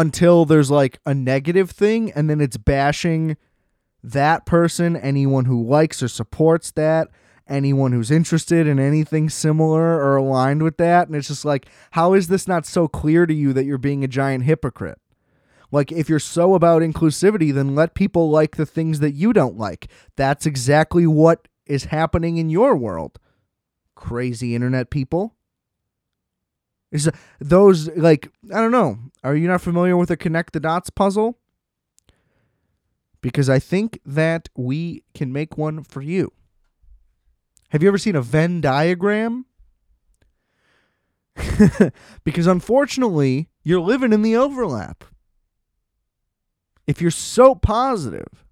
until 0.00 0.46
there's 0.46 0.70
like 0.70 0.98
a 1.04 1.12
negative 1.12 1.70
thing 1.70 2.10
and 2.12 2.30
then 2.30 2.40
it's 2.40 2.56
bashing 2.56 3.36
that 4.02 4.46
person, 4.46 4.96
anyone 4.96 5.44
who 5.44 5.62
likes 5.62 6.02
or 6.02 6.08
supports 6.08 6.70
that, 6.70 7.08
anyone 7.46 7.92
who's 7.92 8.10
interested 8.10 8.66
in 8.66 8.78
anything 8.78 9.28
similar 9.28 10.00
or 10.02 10.16
aligned 10.16 10.62
with 10.62 10.78
that. 10.78 11.06
And 11.06 11.14
it's 11.14 11.28
just 11.28 11.44
like, 11.44 11.66
how 11.90 12.14
is 12.14 12.28
this 12.28 12.48
not 12.48 12.64
so 12.64 12.88
clear 12.88 13.26
to 13.26 13.34
you 13.34 13.52
that 13.52 13.64
you're 13.64 13.76
being 13.76 14.02
a 14.02 14.08
giant 14.08 14.44
hypocrite? 14.44 14.98
Like, 15.70 15.92
if 15.92 16.08
you're 16.08 16.18
so 16.18 16.54
about 16.54 16.82
inclusivity, 16.82 17.52
then 17.52 17.74
let 17.74 17.94
people 17.94 18.30
like 18.30 18.56
the 18.56 18.66
things 18.66 19.00
that 19.00 19.12
you 19.12 19.34
don't 19.34 19.58
like. 19.58 19.88
That's 20.16 20.46
exactly 20.46 21.06
what 21.06 21.46
is 21.66 21.84
happening 21.84 22.38
in 22.38 22.48
your 22.48 22.74
world. 22.74 23.18
Crazy 23.94 24.54
internet 24.54 24.90
people. 24.90 25.36
Is 26.92 27.08
those 27.40 27.88
like 27.96 28.30
I 28.52 28.60
don't 28.60 28.72
know. 28.72 28.98
Are 29.22 29.36
you 29.36 29.46
not 29.46 29.60
familiar 29.60 29.96
with 29.96 30.08
the 30.08 30.16
connect 30.16 30.52
the 30.52 30.60
dots 30.60 30.90
puzzle? 30.90 31.38
Because 33.20 33.48
I 33.48 33.58
think 33.58 34.00
that 34.04 34.48
we 34.56 35.04
can 35.14 35.32
make 35.32 35.58
one 35.58 35.84
for 35.84 36.00
you. 36.00 36.32
Have 37.68 37.82
you 37.82 37.88
ever 37.88 37.98
seen 37.98 38.16
a 38.16 38.22
Venn 38.22 38.60
diagram? 38.60 39.44
because 42.24 42.46
unfortunately, 42.46 43.48
you're 43.62 43.80
living 43.80 44.12
in 44.12 44.22
the 44.22 44.36
overlap. 44.36 45.04
If 46.86 47.00
you're 47.00 47.10
so 47.10 47.54
positive, 47.54 48.44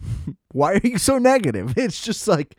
why 0.52 0.74
are 0.74 0.80
you 0.84 0.98
so 0.98 1.18
negative? 1.18 1.74
It's 1.78 2.02
just 2.02 2.28
like 2.28 2.56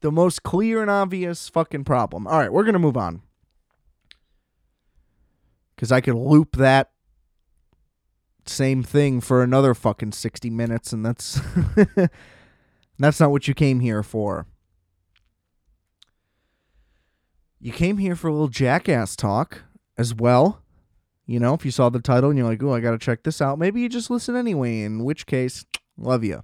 the 0.00 0.10
most 0.10 0.42
clear 0.42 0.80
and 0.82 0.90
obvious 0.90 1.48
fucking 1.48 1.84
problem. 1.84 2.26
All 2.26 2.38
right, 2.38 2.52
we're 2.52 2.64
going 2.64 2.72
to 2.72 2.80
move 2.80 2.96
on 2.96 3.22
because 5.78 5.92
I 5.92 6.00
could 6.00 6.16
loop 6.16 6.56
that 6.56 6.90
same 8.46 8.82
thing 8.82 9.20
for 9.20 9.44
another 9.44 9.74
fucking 9.74 10.10
60 10.10 10.50
minutes 10.50 10.92
and 10.92 11.06
that's 11.06 11.40
that's 12.98 13.20
not 13.20 13.30
what 13.30 13.46
you 13.46 13.54
came 13.54 13.78
here 13.78 14.02
for. 14.02 14.48
You 17.60 17.70
came 17.70 17.98
here 17.98 18.16
for 18.16 18.26
a 18.26 18.32
little 18.32 18.48
jackass 18.48 19.14
talk 19.14 19.62
as 19.96 20.12
well. 20.12 20.64
You 21.26 21.38
know, 21.38 21.54
if 21.54 21.64
you 21.64 21.70
saw 21.70 21.90
the 21.90 22.00
title 22.00 22.30
and 22.30 22.38
you're 22.38 22.48
like, 22.48 22.62
"Oh, 22.62 22.74
I 22.74 22.80
got 22.80 22.92
to 22.92 22.98
check 22.98 23.22
this 23.22 23.40
out." 23.40 23.58
Maybe 23.58 23.80
you 23.80 23.88
just 23.88 24.10
listen 24.10 24.34
anyway, 24.34 24.80
in 24.82 25.04
which 25.04 25.26
case, 25.26 25.64
love 25.96 26.24
you. 26.24 26.42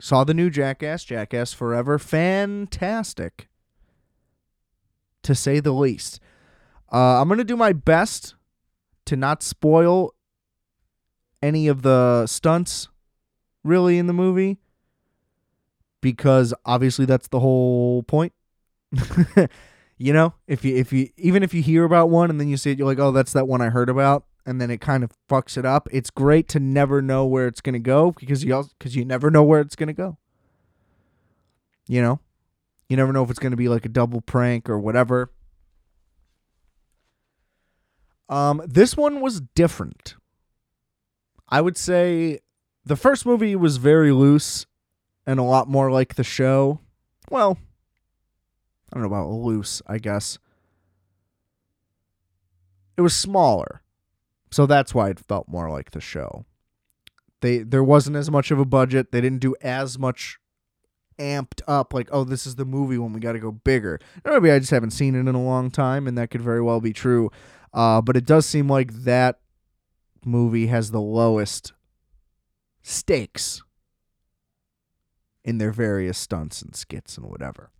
Saw 0.00 0.24
the 0.24 0.34
new 0.34 0.50
Jackass, 0.50 1.04
Jackass 1.04 1.52
Forever, 1.52 1.98
fantastic 1.98 3.48
to 5.22 5.34
say 5.34 5.60
the 5.60 5.72
least. 5.72 6.20
Uh, 6.92 7.20
I'm 7.20 7.28
to 7.36 7.44
do 7.44 7.56
my 7.56 7.72
best 7.72 8.34
to 9.06 9.16
not 9.16 9.42
spoil 9.42 10.14
any 11.42 11.68
of 11.68 11.82
the 11.82 12.26
stunts 12.26 12.88
really 13.62 13.98
in 13.98 14.06
the 14.06 14.12
movie 14.12 14.58
because 16.00 16.54
obviously 16.64 17.04
that's 17.04 17.28
the 17.28 17.40
whole 17.40 18.02
point. 18.02 18.32
You 19.96 20.12
know, 20.12 20.34
if 20.48 20.64
you 20.64 20.76
if 20.76 20.92
you 20.92 21.08
even 21.16 21.42
if 21.42 21.54
you 21.54 21.62
hear 21.62 21.84
about 21.84 22.10
one 22.10 22.28
and 22.28 22.40
then 22.40 22.48
you 22.48 22.56
see 22.56 22.72
it, 22.72 22.78
you're 22.78 22.86
like, 22.86 22.98
oh, 22.98 23.12
that's 23.12 23.32
that 23.32 23.46
one 23.46 23.62
I 23.62 23.68
heard 23.68 23.88
about, 23.88 24.24
and 24.44 24.60
then 24.60 24.70
it 24.70 24.80
kind 24.80 25.04
of 25.04 25.12
fucks 25.30 25.56
it 25.56 25.64
up. 25.64 25.88
It's 25.92 26.10
great 26.10 26.48
to 26.48 26.60
never 26.60 27.00
know 27.00 27.24
where 27.26 27.46
it's 27.46 27.60
gonna 27.60 27.78
go 27.78 28.10
because 28.10 28.42
you 28.42 28.64
because 28.78 28.96
you 28.96 29.04
never 29.04 29.30
know 29.30 29.44
where 29.44 29.60
it's 29.60 29.76
gonna 29.76 29.92
go. 29.92 30.18
You 31.86 32.02
know, 32.02 32.20
you 32.88 32.96
never 32.96 33.12
know 33.12 33.22
if 33.22 33.30
it's 33.30 33.38
gonna 33.38 33.56
be 33.56 33.68
like 33.68 33.86
a 33.86 33.88
double 33.88 34.20
prank 34.20 34.68
or 34.68 34.80
whatever. 34.80 35.30
Um, 38.28 38.62
this 38.66 38.96
one 38.96 39.20
was 39.20 39.40
different. 39.40 40.16
I 41.48 41.60
would 41.60 41.76
say 41.76 42.40
the 42.84 42.96
first 42.96 43.26
movie 43.26 43.54
was 43.56 43.76
very 43.76 44.12
loose 44.12 44.66
and 45.26 45.38
a 45.38 45.44
lot 45.44 45.68
more 45.68 45.90
like 45.90 46.14
the 46.14 46.24
show. 46.24 46.80
Well, 47.30 47.58
I 48.92 48.96
don't 48.96 49.02
know 49.02 49.14
about 49.14 49.30
loose, 49.30 49.82
I 49.86 49.98
guess. 49.98 50.38
It 52.96 53.02
was 53.02 53.14
smaller. 53.14 53.82
So 54.50 54.66
that's 54.66 54.94
why 54.94 55.10
it 55.10 55.18
felt 55.18 55.48
more 55.48 55.68
like 55.70 55.90
the 55.90 56.00
show. 56.00 56.44
They 57.40 57.58
there 57.58 57.84
wasn't 57.84 58.16
as 58.16 58.30
much 58.30 58.50
of 58.50 58.58
a 58.58 58.64
budget. 58.64 59.10
They 59.10 59.20
didn't 59.20 59.40
do 59.40 59.56
as 59.60 59.98
much 59.98 60.38
amped 61.18 61.60
up 61.66 61.92
like, 61.92 62.08
oh, 62.12 62.24
this 62.24 62.46
is 62.46 62.56
the 62.56 62.64
movie 62.64 62.98
when 62.98 63.12
we 63.12 63.20
got 63.20 63.32
to 63.32 63.38
go 63.38 63.52
bigger. 63.52 63.98
Maybe 64.24 64.50
I 64.50 64.58
just 64.58 64.70
haven't 64.70 64.90
seen 64.90 65.14
it 65.14 65.28
in 65.28 65.34
a 65.34 65.42
long 65.42 65.70
time 65.70 66.06
and 66.06 66.16
that 66.18 66.30
could 66.30 66.40
very 66.40 66.62
well 66.62 66.80
be 66.80 66.92
true. 66.92 67.30
Uh, 67.74 68.00
but 68.00 68.16
it 68.16 68.24
does 68.24 68.46
seem 68.46 68.68
like 68.68 68.92
that 68.92 69.40
movie 70.24 70.68
has 70.68 70.92
the 70.92 71.00
lowest 71.00 71.72
stakes 72.82 73.62
in 75.44 75.58
their 75.58 75.72
various 75.72 76.16
stunts 76.16 76.62
and 76.62 76.76
skits 76.76 77.18
and 77.18 77.26
whatever. 77.26 77.70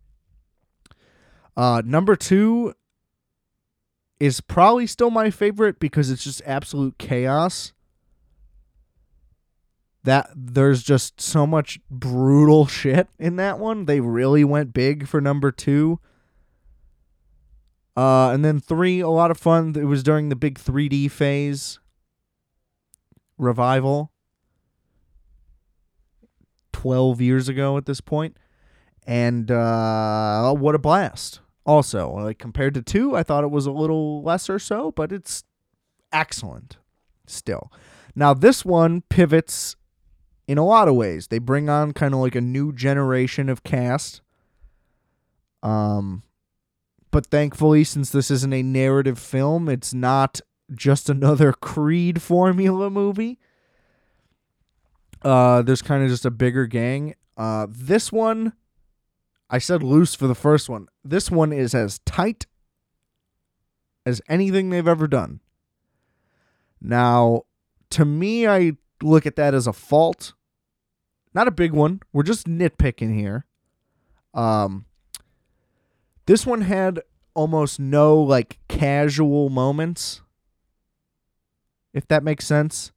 Uh, 1.56 1.80
number 1.84 2.16
two 2.16 2.74
is 4.18 4.40
probably 4.40 4.86
still 4.86 5.10
my 5.10 5.30
favorite 5.30 5.78
because 5.78 6.10
it's 6.10 6.24
just 6.24 6.42
absolute 6.44 6.98
chaos. 6.98 7.72
That 10.02 10.28
there's 10.34 10.82
just 10.82 11.20
so 11.20 11.46
much 11.46 11.78
brutal 11.88 12.66
shit 12.66 13.08
in 13.18 13.36
that 13.36 13.58
one. 13.60 13.86
They 13.86 14.00
really 14.00 14.44
went 14.44 14.74
big 14.74 15.06
for 15.06 15.20
number 15.20 15.52
two. 15.52 16.00
Uh, 17.96 18.30
and 18.30 18.44
then 18.44 18.60
three, 18.60 19.00
a 19.00 19.08
lot 19.08 19.30
of 19.30 19.38
fun. 19.38 19.74
It 19.76 19.84
was 19.84 20.02
during 20.02 20.28
the 20.28 20.36
big 20.36 20.58
3D 20.58 21.10
phase 21.10 21.78
revival. 23.38 24.10
12 26.72 27.20
years 27.20 27.48
ago 27.48 27.76
at 27.76 27.86
this 27.86 28.00
point. 28.00 28.36
And 29.06 29.50
uh, 29.50 30.52
what 30.52 30.74
a 30.74 30.78
blast. 30.78 31.40
Also, 31.64 32.10
like 32.10 32.38
compared 32.38 32.74
to 32.74 32.82
two, 32.82 33.16
I 33.16 33.22
thought 33.22 33.44
it 33.44 33.50
was 33.50 33.64
a 33.64 33.70
little 33.70 34.22
less 34.22 34.50
or 34.50 34.58
so, 34.58 34.90
but 34.92 35.12
it's 35.12 35.44
excellent 36.12 36.76
still. 37.26 37.72
Now, 38.14 38.34
this 38.34 38.64
one 38.64 39.02
pivots 39.08 39.76
in 40.46 40.58
a 40.58 40.64
lot 40.64 40.88
of 40.88 40.94
ways. 40.94 41.28
They 41.28 41.38
bring 41.38 41.70
on 41.70 41.92
kind 41.92 42.12
of 42.12 42.20
like 42.20 42.34
a 42.34 42.40
new 42.40 42.72
generation 42.72 43.48
of 43.48 43.64
cast. 43.64 44.20
Um, 45.62 46.22
but 47.14 47.26
thankfully, 47.26 47.84
since 47.84 48.10
this 48.10 48.28
isn't 48.28 48.52
a 48.52 48.64
narrative 48.64 49.20
film, 49.20 49.68
it's 49.68 49.94
not 49.94 50.40
just 50.74 51.08
another 51.08 51.52
Creed 51.52 52.20
formula 52.20 52.90
movie. 52.90 53.38
Uh, 55.22 55.62
there's 55.62 55.80
kind 55.80 56.02
of 56.02 56.10
just 56.10 56.24
a 56.24 56.30
bigger 56.32 56.66
gang. 56.66 57.14
Uh, 57.36 57.68
this 57.70 58.10
one, 58.10 58.52
I 59.48 59.58
said 59.58 59.80
loose 59.80 60.16
for 60.16 60.26
the 60.26 60.34
first 60.34 60.68
one. 60.68 60.88
This 61.04 61.30
one 61.30 61.52
is 61.52 61.72
as 61.72 62.00
tight 62.00 62.46
as 64.04 64.20
anything 64.28 64.70
they've 64.70 64.88
ever 64.88 65.06
done. 65.06 65.38
Now, 66.80 67.42
to 67.90 68.04
me, 68.04 68.48
I 68.48 68.72
look 69.00 69.24
at 69.24 69.36
that 69.36 69.54
as 69.54 69.68
a 69.68 69.72
fault. 69.72 70.34
Not 71.32 71.46
a 71.46 71.52
big 71.52 71.70
one. 71.70 72.00
We're 72.12 72.24
just 72.24 72.48
nitpicking 72.48 73.16
here. 73.16 73.46
Um, 74.34 74.86
this 76.26 76.46
one 76.46 76.62
had 76.62 77.00
almost 77.34 77.78
no 77.78 78.16
like 78.16 78.58
casual 78.68 79.50
moments. 79.50 80.22
If 81.92 82.08
that 82.08 82.24
makes 82.24 82.46
sense. 82.46 82.92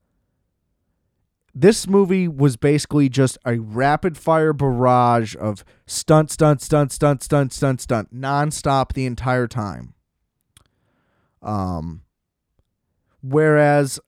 This 1.54 1.88
movie 1.88 2.28
was 2.28 2.56
basically 2.56 3.10
just 3.10 3.38
a 3.44 3.60
rapid 3.60 4.16
fire 4.16 4.54
barrage 4.54 5.36
of 5.40 5.66
stunt, 5.88 6.30
stunt, 6.30 6.62
stunt, 6.62 6.92
stunt, 6.92 7.24
stunt, 7.24 7.52
stunt, 7.52 7.82
stunt, 7.82 8.13
nonstop 8.13 8.94
the 8.94 9.08
entire 9.08 9.48
time. 9.48 9.96
Um, 11.42 12.04
whereas 13.22 14.00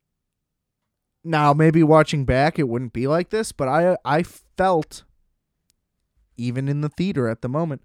now 1.24 1.54
maybe 1.54 1.82
watching 1.82 2.24
back 2.24 2.60
it 2.60 2.68
wouldn't 2.68 2.94
be 2.94 3.08
like 3.08 3.30
this, 3.30 3.52
but 3.52 3.68
I 3.68 3.98
I 4.06 4.24
felt 4.24 5.04
even 6.38 6.68
in 6.68 6.82
the 6.82 6.90
theater 6.90 7.28
at 7.28 7.42
the 7.42 7.50
moment 7.50 7.82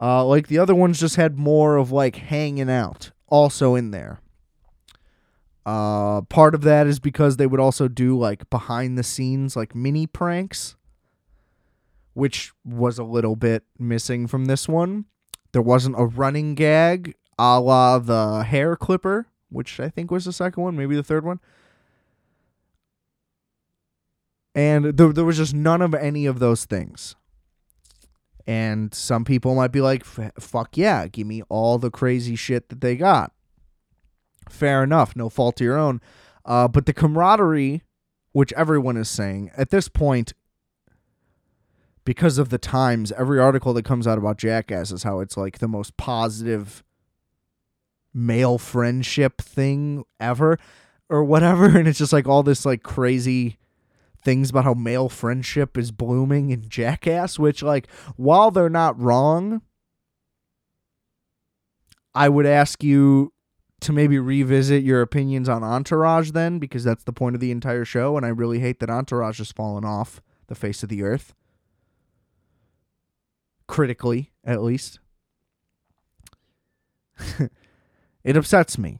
uh, 0.00 0.24
like 0.24 0.48
the 0.48 0.58
other 0.58 0.74
ones 0.74 1.00
just 1.00 1.16
had 1.16 1.38
more 1.38 1.76
of 1.76 1.92
like 1.92 2.16
hanging 2.16 2.70
out 2.70 3.10
also 3.28 3.74
in 3.74 3.90
there. 3.90 4.20
Uh, 5.66 6.22
part 6.22 6.54
of 6.54 6.62
that 6.62 6.86
is 6.86 6.98
because 6.98 7.36
they 7.36 7.46
would 7.46 7.60
also 7.60 7.86
do 7.86 8.18
like 8.18 8.48
behind 8.50 8.96
the 8.96 9.02
scenes 9.02 9.56
like 9.56 9.74
mini 9.74 10.06
pranks, 10.06 10.76
which 12.14 12.52
was 12.64 12.98
a 12.98 13.04
little 13.04 13.36
bit 13.36 13.64
missing 13.78 14.26
from 14.26 14.46
this 14.46 14.68
one. 14.68 15.04
There 15.52 15.62
wasn't 15.62 15.98
a 15.98 16.04
running 16.04 16.54
gag 16.54 17.14
a 17.40 17.58
la 17.58 17.98
the 17.98 18.44
hair 18.44 18.76
clipper, 18.76 19.26
which 19.48 19.80
I 19.80 19.88
think 19.88 20.10
was 20.10 20.26
the 20.26 20.32
second 20.32 20.62
one, 20.62 20.76
maybe 20.76 20.94
the 20.94 21.02
third 21.02 21.24
one. 21.24 21.40
And 24.54 24.96
there, 24.96 25.12
there 25.12 25.24
was 25.24 25.38
just 25.38 25.54
none 25.54 25.80
of 25.80 25.94
any 25.94 26.26
of 26.26 26.38
those 26.38 26.66
things. 26.66 27.16
And 28.46 28.94
some 28.94 29.24
people 29.24 29.54
might 29.54 29.72
be 29.72 29.80
like, 29.80 30.04
fuck 30.04 30.76
yeah, 30.76 31.06
give 31.06 31.26
me 31.26 31.42
all 31.48 31.78
the 31.78 31.90
crazy 31.90 32.36
shit 32.36 32.68
that 32.68 32.80
they 32.80 32.96
got. 32.96 33.32
Fair 34.48 34.82
enough, 34.82 35.14
no 35.14 35.28
fault 35.28 35.56
to 35.56 35.64
your 35.64 35.78
own. 35.78 36.00
Uh, 36.44 36.66
but 36.66 36.86
the 36.86 36.92
camaraderie, 36.92 37.82
which 38.32 38.52
everyone 38.54 38.96
is 38.96 39.08
saying, 39.08 39.50
at 39.56 39.70
this 39.70 39.88
point, 39.88 40.32
because 42.04 42.38
of 42.38 42.48
the 42.48 42.58
times, 42.58 43.12
every 43.12 43.38
article 43.38 43.72
that 43.74 43.84
comes 43.84 44.06
out 44.06 44.18
about 44.18 44.38
Jackass 44.38 44.90
is 44.90 45.02
how 45.02 45.20
it's 45.20 45.36
like 45.36 45.58
the 45.58 45.68
most 45.68 45.96
positive 45.96 46.82
male 48.12 48.58
friendship 48.58 49.40
thing 49.40 50.04
ever 50.18 50.58
or 51.08 51.22
whatever. 51.24 51.66
And 51.78 51.86
it's 51.86 51.98
just 51.98 52.12
like 52.12 52.26
all 52.26 52.42
this 52.42 52.64
like 52.64 52.82
crazy 52.82 53.58
things 54.22 54.50
about 54.50 54.64
how 54.64 54.74
male 54.74 55.08
friendship 55.08 55.78
is 55.78 55.90
blooming 55.90 56.50
in 56.50 56.68
Jackass, 56.68 57.38
which, 57.38 57.62
like, 57.62 57.88
while 58.16 58.50
they're 58.50 58.68
not 58.68 59.00
wrong, 59.00 59.62
I 62.14 62.28
would 62.28 62.46
ask 62.46 62.82
you 62.82 63.32
to 63.80 63.92
maybe 63.92 64.18
revisit 64.18 64.82
your 64.82 65.00
opinions 65.00 65.48
on 65.48 65.62
Entourage 65.62 66.32
then, 66.32 66.58
because 66.58 66.84
that's 66.84 67.04
the 67.04 67.12
point 67.12 67.34
of 67.34 67.40
the 67.40 67.50
entire 67.50 67.84
show, 67.84 68.16
and 68.16 68.26
I 68.26 68.30
really 68.30 68.60
hate 68.60 68.80
that 68.80 68.90
Entourage 68.90 69.38
has 69.38 69.52
fallen 69.52 69.84
off 69.84 70.20
the 70.48 70.54
face 70.54 70.82
of 70.82 70.88
the 70.88 71.02
earth. 71.02 71.34
Critically, 73.66 74.32
at 74.44 74.62
least. 74.62 74.98
it 78.24 78.36
upsets 78.36 78.76
me. 78.76 78.98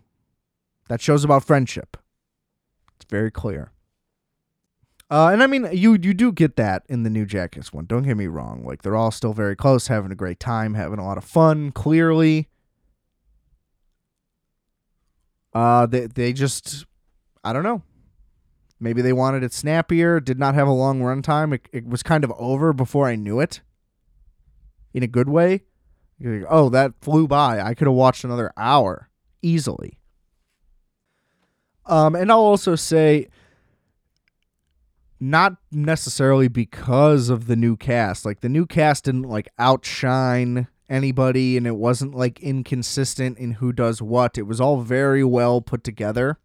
That 0.88 1.00
show's 1.00 1.24
about 1.24 1.44
friendship. 1.44 1.96
It's 2.96 3.10
very 3.10 3.30
clear. 3.30 3.72
Uh, 5.10 5.30
and 5.32 5.42
I 5.42 5.48
mean, 5.48 5.68
you 5.72 5.98
you 6.00 6.14
do 6.14 6.30
get 6.30 6.54
that 6.56 6.84
in 6.88 7.02
the 7.02 7.10
new 7.10 7.26
Jackass 7.26 7.72
one. 7.72 7.86
Don't 7.86 8.04
get 8.04 8.16
me 8.16 8.28
wrong. 8.28 8.64
Like 8.64 8.82
they're 8.82 8.94
all 8.94 9.10
still 9.10 9.32
very 9.32 9.56
close, 9.56 9.88
having 9.88 10.12
a 10.12 10.14
great 10.14 10.38
time, 10.38 10.74
having 10.74 11.00
a 11.00 11.04
lot 11.04 11.18
of 11.18 11.24
fun. 11.24 11.72
Clearly, 11.72 12.48
uh, 15.52 15.86
they 15.86 16.06
they 16.06 16.32
just, 16.32 16.86
I 17.42 17.52
don't 17.52 17.64
know. 17.64 17.82
Maybe 18.78 19.02
they 19.02 19.12
wanted 19.12 19.42
it 19.42 19.52
snappier. 19.52 20.20
Did 20.20 20.38
not 20.38 20.54
have 20.54 20.68
a 20.68 20.72
long 20.72 21.00
runtime. 21.00 21.52
It, 21.54 21.68
it 21.72 21.86
was 21.86 22.04
kind 22.04 22.22
of 22.22 22.32
over 22.38 22.72
before 22.72 23.08
I 23.08 23.16
knew 23.16 23.40
it. 23.40 23.62
In 24.94 25.02
a 25.02 25.08
good 25.08 25.28
way. 25.28 25.64
Like, 26.20 26.44
oh, 26.48 26.68
that 26.70 26.94
flew 27.00 27.26
by. 27.26 27.60
I 27.60 27.74
could 27.74 27.86
have 27.86 27.94
watched 27.94 28.24
another 28.24 28.52
hour 28.56 29.10
easily. 29.42 29.98
Um, 31.86 32.14
and 32.14 32.30
I'll 32.30 32.38
also 32.38 32.76
say 32.76 33.28
not 35.20 35.56
necessarily 35.70 36.48
because 36.48 37.28
of 37.28 37.46
the 37.46 37.56
new 37.56 37.76
cast. 37.76 38.24
Like 38.24 38.40
the 38.40 38.48
new 38.48 38.66
cast 38.66 39.04
didn't 39.04 39.24
like 39.24 39.48
outshine 39.58 40.68
anybody 40.88 41.56
and 41.56 41.66
it 41.66 41.76
wasn't 41.76 42.14
like 42.14 42.40
inconsistent 42.40 43.38
in 43.38 43.52
who 43.52 43.72
does 43.72 44.00
what. 44.00 44.38
It 44.38 44.46
was 44.46 44.60
all 44.60 44.80
very 44.80 45.22
well 45.22 45.60
put 45.60 45.84
together. 45.84 46.38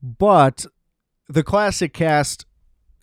But 0.00 0.64
the 1.28 1.42
classic 1.42 1.92
cast 1.92 2.46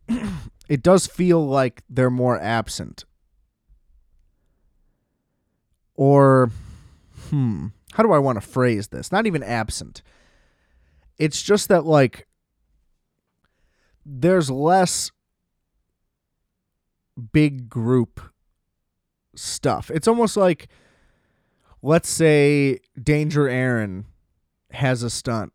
it 0.70 0.82
does 0.82 1.08
feel 1.08 1.46
like 1.46 1.84
they're 1.90 2.10
more 2.10 2.40
absent. 2.40 3.06
or 6.00 6.50
hmm, 7.28 7.68
how 7.92 8.04
do 8.04 8.14
I 8.14 8.20
want 8.20 8.42
to 8.42 8.48
phrase 8.48 8.88
this? 8.88 9.12
Not 9.12 9.28
even 9.28 9.44
absent. 9.44 10.02
It's 11.18 11.42
just 11.42 11.68
that 11.68 11.84
like 11.84 12.26
there's 14.06 14.50
less 14.50 15.12
big 17.32 17.70
group 17.70 18.22
stuff. 19.36 19.92
It's 19.92 20.08
almost 20.08 20.38
like 20.38 20.68
let's 21.82 22.10
say 22.10 22.80
Danger 23.02 23.46
Ehren 23.46 24.06
has 24.72 25.04
a 25.04 25.10
stunt. 25.10 25.54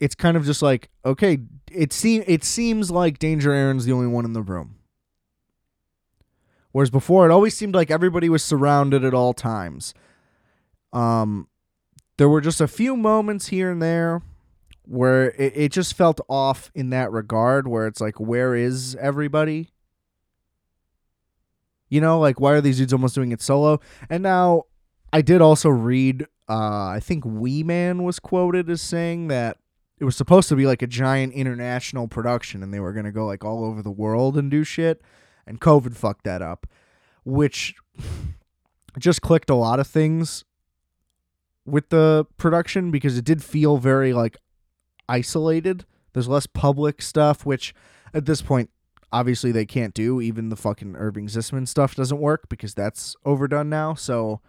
It's 0.00 0.14
kind 0.14 0.36
of 0.36 0.44
just 0.44 0.60
like, 0.60 0.90
okay, 1.04 1.38
it 1.70 1.92
seem 1.92 2.24
it 2.26 2.44
seems 2.44 2.90
like 2.90 3.18
Danger 3.18 3.50
Ehren's 3.50 3.84
the 3.84 3.92
only 3.92 4.06
one 4.06 4.24
in 4.24 4.32
the 4.32 4.42
room. 4.42 4.76
Whereas 6.72 6.90
before 6.90 7.28
it 7.28 7.32
always 7.32 7.56
seemed 7.56 7.74
like 7.74 7.90
everybody 7.90 8.28
was 8.28 8.42
surrounded 8.42 9.04
at 9.04 9.14
all 9.14 9.32
times. 9.32 9.94
Um 10.92 11.48
there 12.16 12.28
were 12.28 12.40
just 12.40 12.60
a 12.60 12.68
few 12.68 12.96
moments 12.96 13.48
here 13.48 13.70
and 13.70 13.82
there 13.82 14.22
where 14.86 15.30
it, 15.32 15.52
it 15.56 15.72
just 15.72 15.94
felt 15.94 16.20
off 16.28 16.70
in 16.74 16.90
that 16.90 17.10
regard 17.10 17.66
where 17.68 17.86
it's 17.86 18.00
like 18.00 18.20
where 18.20 18.54
is 18.54 18.94
everybody? 18.96 19.70
You 21.88 22.00
know 22.00 22.18
like 22.18 22.40
why 22.40 22.52
are 22.52 22.60
these 22.60 22.78
dudes 22.78 22.92
almost 22.92 23.14
doing 23.14 23.32
it 23.32 23.42
solo? 23.42 23.80
And 24.08 24.22
now 24.22 24.64
i 25.14 25.22
did 25.22 25.40
also 25.40 25.70
read 25.70 26.26
uh 26.48 26.86
i 26.88 27.00
think 27.00 27.24
wee 27.24 27.62
man 27.62 28.02
was 28.02 28.18
quoted 28.18 28.68
as 28.68 28.82
saying 28.82 29.28
that 29.28 29.56
it 29.98 30.04
was 30.04 30.16
supposed 30.16 30.48
to 30.48 30.56
be 30.56 30.66
like 30.66 30.82
a 30.82 30.86
giant 30.86 31.32
international 31.32 32.08
production 32.08 32.62
and 32.62 32.74
they 32.74 32.80
were 32.80 32.92
going 32.92 33.06
to 33.06 33.12
go 33.12 33.24
like 33.24 33.44
all 33.44 33.64
over 33.64 33.80
the 33.80 33.90
world 33.90 34.36
and 34.36 34.50
do 34.50 34.64
shit 34.64 35.00
and 35.46 35.60
covid 35.60 35.96
fucked 35.96 36.24
that 36.24 36.42
up 36.42 36.66
which 37.24 37.74
just 38.98 39.22
clicked 39.22 39.48
a 39.48 39.54
lot 39.54 39.80
of 39.80 39.86
things 39.86 40.44
with 41.64 41.88
the 41.88 42.26
production 42.36 42.90
because 42.90 43.16
it 43.16 43.24
did 43.24 43.42
feel 43.42 43.78
very 43.78 44.12
like 44.12 44.36
isolated. 45.08 45.84
There's 46.12 46.28
less 46.28 46.46
public 46.46 47.02
stuff, 47.02 47.44
which 47.44 47.74
at 48.12 48.26
this 48.26 48.42
point, 48.42 48.70
obviously 49.12 49.52
they 49.52 49.66
can't 49.66 49.94
do. 49.94 50.20
Even 50.20 50.48
the 50.48 50.56
fucking 50.56 50.96
Irving 50.96 51.26
Zisman 51.26 51.66
stuff 51.68 51.94
doesn't 51.94 52.20
work 52.20 52.48
because 52.48 52.74
that's 52.74 53.16
overdone 53.24 53.68
now. 53.68 53.94
So 53.94 54.40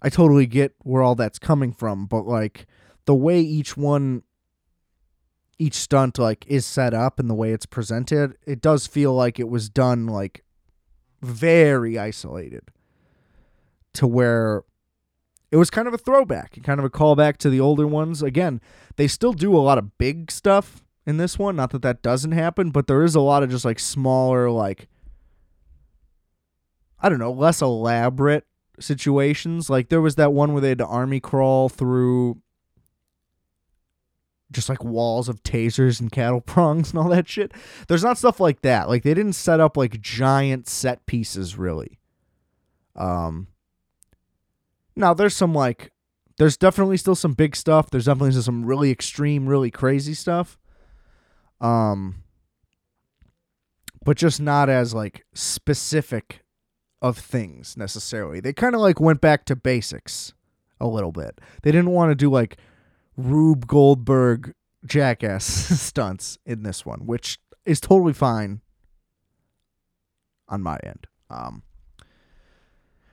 I 0.00 0.08
totally 0.08 0.46
get 0.46 0.74
where 0.78 1.02
all 1.02 1.14
that's 1.14 1.38
coming 1.38 1.72
from, 1.72 2.06
but 2.06 2.26
like 2.26 2.66
the 3.04 3.14
way 3.14 3.40
each 3.40 3.76
one 3.76 4.22
each 5.58 5.74
stunt 5.74 6.18
like 6.18 6.44
is 6.46 6.64
set 6.64 6.94
up 6.94 7.18
and 7.18 7.28
the 7.28 7.34
way 7.34 7.52
it's 7.52 7.66
presented, 7.66 8.36
it 8.46 8.60
does 8.60 8.86
feel 8.86 9.12
like 9.12 9.40
it 9.40 9.48
was 9.48 9.68
done 9.68 10.06
like 10.06 10.44
very 11.20 11.98
isolated 11.98 12.62
to 13.94 14.06
where 14.06 14.62
it 15.50 15.56
was 15.56 15.70
kind 15.70 15.88
of 15.88 15.94
a 15.94 15.98
throwback, 15.98 16.62
kind 16.62 16.78
of 16.78 16.84
a 16.84 16.90
callback 16.90 17.38
to 17.38 17.50
the 17.50 17.60
older 17.60 17.86
ones. 17.86 18.22
Again, 18.22 18.60
they 18.96 19.08
still 19.08 19.32
do 19.32 19.56
a 19.56 19.58
lot 19.58 19.78
of 19.78 19.96
big 19.98 20.30
stuff 20.30 20.84
in 21.06 21.16
this 21.16 21.38
one. 21.38 21.56
Not 21.56 21.70
that 21.70 21.82
that 21.82 22.02
doesn't 22.02 22.32
happen, 22.32 22.70
but 22.70 22.86
there 22.86 23.02
is 23.02 23.14
a 23.14 23.20
lot 23.20 23.42
of 23.42 23.50
just 23.50 23.64
like 23.64 23.78
smaller, 23.78 24.50
like, 24.50 24.88
I 27.00 27.08
don't 27.08 27.18
know, 27.18 27.32
less 27.32 27.62
elaborate 27.62 28.46
situations. 28.78 29.70
Like 29.70 29.88
there 29.88 30.02
was 30.02 30.16
that 30.16 30.32
one 30.32 30.52
where 30.52 30.60
they 30.60 30.70
had 30.70 30.78
to 30.78 30.86
army 30.86 31.20
crawl 31.20 31.68
through 31.68 32.40
just 34.50 34.68
like 34.68 34.82
walls 34.82 35.28
of 35.28 35.42
tasers 35.42 36.00
and 36.00 36.10
cattle 36.10 36.40
prongs 36.40 36.90
and 36.90 36.98
all 36.98 37.08
that 37.08 37.28
shit. 37.28 37.52
There's 37.88 38.04
not 38.04 38.18
stuff 38.18 38.40
like 38.40 38.62
that. 38.62 38.88
Like 38.88 39.02
they 39.02 39.14
didn't 39.14 39.34
set 39.34 39.60
up 39.60 39.76
like 39.76 40.00
giant 40.00 40.68
set 40.68 41.06
pieces 41.06 41.56
really. 41.56 41.98
Um 42.96 43.48
now 44.98 45.14
there's 45.14 45.36
some 45.36 45.54
like 45.54 45.92
there's 46.38 46.56
definitely 46.56 46.96
still 46.96 47.14
some 47.14 47.34
big 47.34 47.56
stuff. 47.56 47.90
There's 47.90 48.06
definitely 48.06 48.32
still 48.32 48.42
some 48.42 48.64
really 48.64 48.90
extreme, 48.90 49.48
really 49.48 49.70
crazy 49.70 50.14
stuff. 50.14 50.58
Um 51.60 52.22
but 54.04 54.16
just 54.16 54.40
not 54.40 54.68
as 54.68 54.94
like 54.94 55.24
specific 55.34 56.44
of 57.00 57.18
things 57.18 57.76
necessarily. 57.76 58.40
They 58.40 58.52
kind 58.52 58.74
of 58.74 58.80
like 58.80 59.00
went 59.00 59.20
back 59.20 59.44
to 59.46 59.56
basics 59.56 60.34
a 60.80 60.86
little 60.86 61.12
bit. 61.12 61.40
They 61.62 61.72
didn't 61.72 61.90
want 61.90 62.10
to 62.10 62.14
do 62.14 62.30
like 62.30 62.56
Rube 63.16 63.66
Goldberg 63.66 64.54
jackass 64.84 65.44
stunts 65.80 66.38
in 66.46 66.62
this 66.62 66.86
one, 66.86 67.06
which 67.06 67.38
is 67.64 67.80
totally 67.80 68.12
fine 68.12 68.60
on 70.48 70.62
my 70.62 70.78
end. 70.82 71.06
Um 71.30 71.62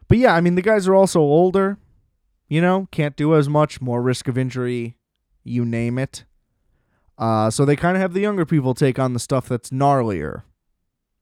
but 0.08 0.18
yeah, 0.18 0.34
I 0.36 0.41
mean, 0.41 0.56
the 0.56 0.62
guys 0.62 0.88
are 0.88 0.96
also 0.96 1.20
older, 1.20 1.78
you 2.48 2.62
know, 2.62 2.88
can't 2.91 3.15
do 3.15 3.36
as 3.36 3.50
much, 3.50 3.82
more 3.82 4.02
risk 4.02 4.28
of 4.28 4.38
injury, 4.38 4.98
you 5.44 5.65
name 5.65 5.98
it. 5.98 6.26
Uh, 7.18 7.50
so 7.50 7.65
they 7.65 7.76
kind 7.76 7.96
of 7.96 8.02
have 8.02 8.13
the 8.13 8.22
younger 8.22 8.46
people 8.46 8.74
take 8.74 9.00
on 9.00 9.13
the 9.13 9.20
stuff 9.20 9.48
that's 9.48 9.70
gnarlier, 9.70 10.44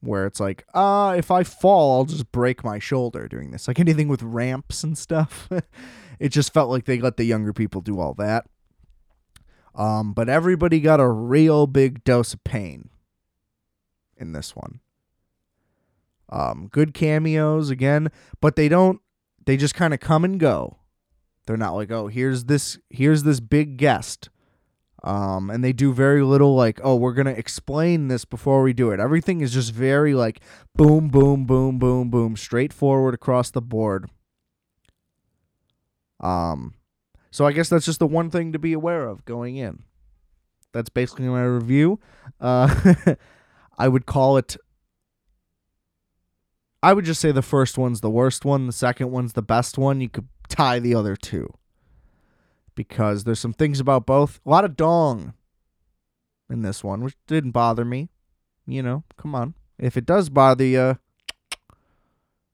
where 0.01 0.25
it's 0.25 0.39
like, 0.39 0.65
uh, 0.73 1.13
if 1.17 1.31
I 1.31 1.43
fall, 1.43 1.97
I'll 1.99 2.05
just 2.05 2.31
break 2.31 2.63
my 2.63 2.79
shoulder 2.79 3.27
doing 3.27 3.51
this. 3.51 3.67
Like 3.67 3.79
anything 3.79 4.07
with 4.07 4.23
ramps 4.23 4.83
and 4.83 4.97
stuff. 4.97 5.47
it 6.19 6.29
just 6.29 6.53
felt 6.53 6.69
like 6.69 6.85
they 6.85 6.99
let 6.99 7.17
the 7.17 7.25
younger 7.25 7.53
people 7.53 7.81
do 7.81 7.99
all 7.99 8.13
that. 8.15 8.45
Um, 9.75 10.13
but 10.13 10.29
everybody 10.29 10.79
got 10.79 10.99
a 10.99 11.09
real 11.09 11.67
big 11.67 12.03
dose 12.03 12.33
of 12.33 12.43
pain 12.43 12.89
in 14.17 14.33
this 14.33 14.55
one. 14.55 14.79
Um, 16.33 16.67
good 16.71 16.95
cameos 16.95 17.69
again, 17.69 18.09
but 18.41 18.55
they 18.55 18.67
don't. 18.67 18.99
They 19.45 19.55
just 19.55 19.75
kind 19.75 19.93
of 19.93 19.99
come 19.99 20.25
and 20.25 20.39
go. 20.39 20.79
They're 21.45 21.57
not 21.57 21.75
like, 21.75 21.91
oh, 21.91 22.07
here's 22.07 22.45
this, 22.45 22.79
here's 22.89 23.23
this 23.23 23.39
big 23.39 23.77
guest. 23.77 24.29
Um, 25.03 25.49
and 25.49 25.63
they 25.63 25.73
do 25.73 25.93
very 25.93 26.23
little 26.23 26.55
like, 26.55 26.79
oh, 26.81 26.95
we're 26.95 27.13
gonna 27.13 27.31
explain 27.31 28.07
this 28.07 28.25
before 28.25 28.63
we 28.63 28.73
do 28.73 28.89
it. 28.91 28.99
Everything 28.99 29.41
is 29.41 29.53
just 29.53 29.73
very 29.73 30.13
like, 30.15 30.39
boom, 30.75 31.09
boom, 31.09 31.45
boom, 31.45 31.77
boom, 31.77 32.09
boom, 32.09 32.35
straightforward 32.35 33.13
across 33.13 33.51
the 33.51 33.61
board. 33.61 34.09
Um, 36.21 36.73
so 37.29 37.45
I 37.45 37.51
guess 37.51 37.69
that's 37.69 37.85
just 37.85 37.99
the 37.99 38.07
one 38.07 38.31
thing 38.31 38.53
to 38.53 38.59
be 38.59 38.73
aware 38.73 39.07
of 39.07 39.25
going 39.25 39.57
in. 39.57 39.83
That's 40.71 40.89
basically 40.89 41.27
my 41.27 41.43
review. 41.43 41.99
Uh, 42.39 43.15
I 43.77 43.89
would 43.89 44.05
call 44.05 44.37
it 44.37 44.55
I 46.83 46.91
would 46.91 47.05
just 47.05 47.21
say 47.21 47.31
the 47.31 47.41
first 47.41 47.77
one's 47.77 48.01
the 48.01 48.09
worst 48.09 48.43
one, 48.43 48.67
the 48.67 48.73
second 48.73 49.09
one's 49.09 49.31
the 49.33 49.41
best 49.41 49.77
one. 49.77 50.01
You 50.01 50.09
could 50.09 50.27
tie 50.49 50.79
the 50.79 50.93
other 50.93 51.15
two. 51.15 51.47
Because 52.75 53.23
there's 53.23 53.39
some 53.39 53.53
things 53.53 53.79
about 53.79 54.05
both. 54.05 54.41
A 54.45 54.49
lot 54.49 54.65
of 54.65 54.75
dong 54.75 55.33
in 56.49 56.61
this 56.61 56.83
one, 56.83 57.01
which 57.01 57.15
didn't 57.25 57.51
bother 57.51 57.85
me. 57.85 58.09
You 58.65 58.83
know, 58.83 59.05
come 59.17 59.33
on. 59.33 59.53
If 59.79 59.95
it 59.95 60.05
does 60.05 60.27
bother 60.29 60.65
you, 60.65 60.99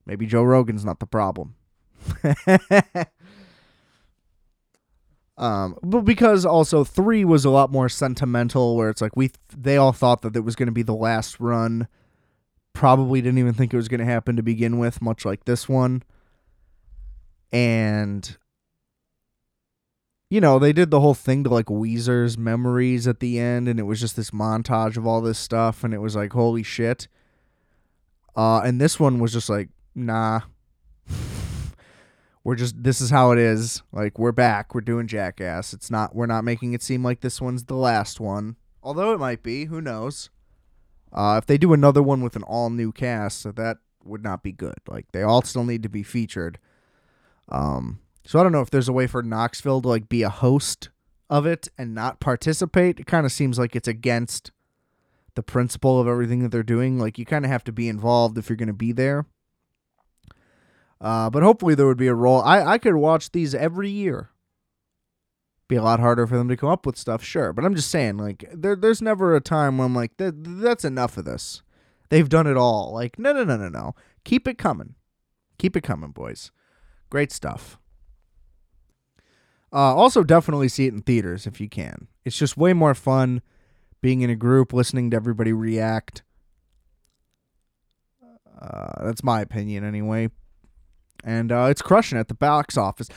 maybe 0.06 0.26
Joe 0.26 0.44
Rogan's 0.44 0.84
not 0.84 1.00
the 1.00 1.06
problem. 1.06 1.56
um, 5.36 5.76
but 5.82 6.02
because 6.02 6.46
also 6.46 6.84
three 6.84 7.24
was 7.24 7.44
a 7.44 7.50
lot 7.50 7.72
more 7.72 7.88
sentimental, 7.88 8.76
where 8.76 8.90
it's 8.90 9.02
like 9.02 9.16
we 9.16 9.32
they 9.56 9.76
all 9.76 9.92
thought 9.92 10.22
that 10.22 10.36
it 10.36 10.44
was 10.44 10.54
going 10.54 10.66
to 10.68 10.72
be 10.72 10.82
the 10.82 10.94
last 10.94 11.40
run 11.40 11.88
probably 12.72 13.20
didn't 13.20 13.38
even 13.38 13.54
think 13.54 13.72
it 13.72 13.76
was 13.76 13.88
going 13.88 14.00
to 14.00 14.06
happen 14.06 14.36
to 14.36 14.42
begin 14.42 14.78
with, 14.78 15.02
much 15.02 15.24
like 15.24 15.44
this 15.44 15.68
one. 15.68 16.02
And 17.52 18.36
you 20.30 20.40
know, 20.40 20.60
they 20.60 20.72
did 20.72 20.92
the 20.92 21.00
whole 21.00 21.14
thing 21.14 21.42
to 21.44 21.50
like 21.50 21.66
Weezer's 21.66 22.38
memories 22.38 23.08
at 23.08 23.18
the 23.18 23.38
end, 23.40 23.68
and 23.68 23.80
it 23.80 23.82
was 23.82 24.00
just 24.00 24.14
this 24.14 24.30
montage 24.30 24.96
of 24.96 25.06
all 25.06 25.20
this 25.20 25.38
stuff, 25.38 25.82
and 25.82 25.92
it 25.92 25.98
was 25.98 26.14
like, 26.14 26.32
holy 26.32 26.62
shit. 26.62 27.08
Uh, 28.36 28.60
and 28.60 28.80
this 28.80 29.00
one 29.00 29.18
was 29.18 29.32
just 29.32 29.50
like, 29.50 29.68
nah. 29.94 30.42
we're 32.44 32.54
just 32.54 32.80
this 32.82 33.00
is 33.00 33.10
how 33.10 33.32
it 33.32 33.38
is. 33.38 33.82
Like 33.92 34.18
we're 34.18 34.32
back. 34.32 34.72
We're 34.72 34.82
doing 34.82 35.08
Jackass. 35.08 35.74
It's 35.74 35.90
not. 35.90 36.14
We're 36.14 36.26
not 36.26 36.44
making 36.44 36.74
it 36.74 36.82
seem 36.82 37.02
like 37.04 37.20
this 37.20 37.40
one's 37.40 37.64
the 37.64 37.74
last 37.74 38.20
one. 38.20 38.54
Although 38.82 39.12
it 39.12 39.18
might 39.18 39.42
be. 39.42 39.64
Who 39.64 39.80
knows? 39.80 40.30
Uh, 41.12 41.36
if 41.38 41.46
they 41.46 41.58
do 41.58 41.72
another 41.72 42.02
one 42.02 42.22
with 42.22 42.36
an 42.36 42.42
all 42.42 42.70
new 42.70 42.92
cast, 42.92 43.54
that 43.56 43.78
would 44.04 44.22
not 44.22 44.42
be 44.42 44.52
good. 44.52 44.76
Like 44.88 45.12
they 45.12 45.22
all 45.22 45.42
still 45.42 45.64
need 45.64 45.82
to 45.82 45.88
be 45.88 46.02
featured. 46.02 46.58
Um, 47.48 48.00
so 48.24 48.38
I 48.38 48.42
don't 48.42 48.52
know 48.52 48.60
if 48.60 48.70
there's 48.70 48.88
a 48.88 48.92
way 48.92 49.06
for 49.06 49.22
Knoxville 49.22 49.82
to 49.82 49.88
like 49.88 50.08
be 50.08 50.22
a 50.22 50.30
host 50.30 50.90
of 51.28 51.46
it 51.46 51.68
and 51.76 51.94
not 51.94 52.20
participate. 52.20 53.00
It 53.00 53.06
kind 53.06 53.26
of 53.26 53.32
seems 53.32 53.58
like 53.58 53.74
it's 53.74 53.88
against 53.88 54.52
the 55.34 55.42
principle 55.42 56.00
of 56.00 56.08
everything 56.08 56.42
that 56.42 56.50
they're 56.50 56.62
doing. 56.62 56.98
Like 56.98 57.18
you 57.18 57.24
kind 57.24 57.44
of 57.44 57.50
have 57.50 57.64
to 57.64 57.72
be 57.72 57.88
involved 57.88 58.38
if 58.38 58.48
you're 58.48 58.56
going 58.56 58.68
to 58.68 58.72
be 58.72 58.92
there. 58.92 59.26
Uh, 61.00 61.30
but 61.30 61.42
hopefully 61.42 61.74
there 61.74 61.86
would 61.86 61.96
be 61.96 62.08
a 62.08 62.14
role. 62.14 62.42
I 62.42 62.62
I 62.62 62.78
could 62.78 62.96
watch 62.96 63.32
these 63.32 63.54
every 63.54 63.88
year 63.88 64.29
be 65.70 65.76
a 65.76 65.82
lot 65.82 66.00
harder 66.00 66.26
for 66.26 66.36
them 66.36 66.48
to 66.48 66.56
come 66.56 66.68
up 66.68 66.84
with 66.84 66.98
stuff, 66.98 67.22
sure. 67.22 67.52
But 67.52 67.64
I'm 67.64 67.76
just 67.76 67.90
saying, 67.90 68.18
like, 68.18 68.44
there, 68.52 68.74
there's 68.74 69.00
never 69.00 69.36
a 69.36 69.40
time 69.40 69.78
when 69.78 69.86
I'm 69.86 69.94
like, 69.94 70.10
that's 70.18 70.84
enough 70.84 71.16
of 71.16 71.24
this. 71.24 71.62
They've 72.10 72.28
done 72.28 72.48
it 72.48 72.56
all. 72.56 72.92
Like, 72.92 73.18
no, 73.20 73.32
no, 73.32 73.44
no, 73.44 73.56
no, 73.56 73.68
no. 73.68 73.94
Keep 74.24 74.48
it 74.48 74.58
coming. 74.58 74.96
Keep 75.58 75.76
it 75.76 75.82
coming, 75.82 76.10
boys. 76.10 76.50
Great 77.08 77.30
stuff. 77.30 77.78
Uh, 79.72 79.94
also, 79.94 80.24
definitely 80.24 80.68
see 80.68 80.86
it 80.86 80.92
in 80.92 81.02
theaters 81.02 81.46
if 81.46 81.60
you 81.60 81.68
can. 81.68 82.08
It's 82.24 82.36
just 82.36 82.56
way 82.56 82.72
more 82.72 82.94
fun 82.94 83.40
being 84.02 84.22
in 84.22 84.30
a 84.30 84.36
group, 84.36 84.72
listening 84.72 85.10
to 85.10 85.16
everybody 85.16 85.52
react. 85.52 86.24
Uh, 88.60 89.04
that's 89.04 89.22
my 89.22 89.40
opinion, 89.40 89.84
anyway. 89.84 90.30
And 91.22 91.52
uh, 91.52 91.68
it's 91.70 91.80
crushing 91.80 92.18
at 92.18 92.26
the 92.26 92.34
box 92.34 92.76
office. 92.76 93.08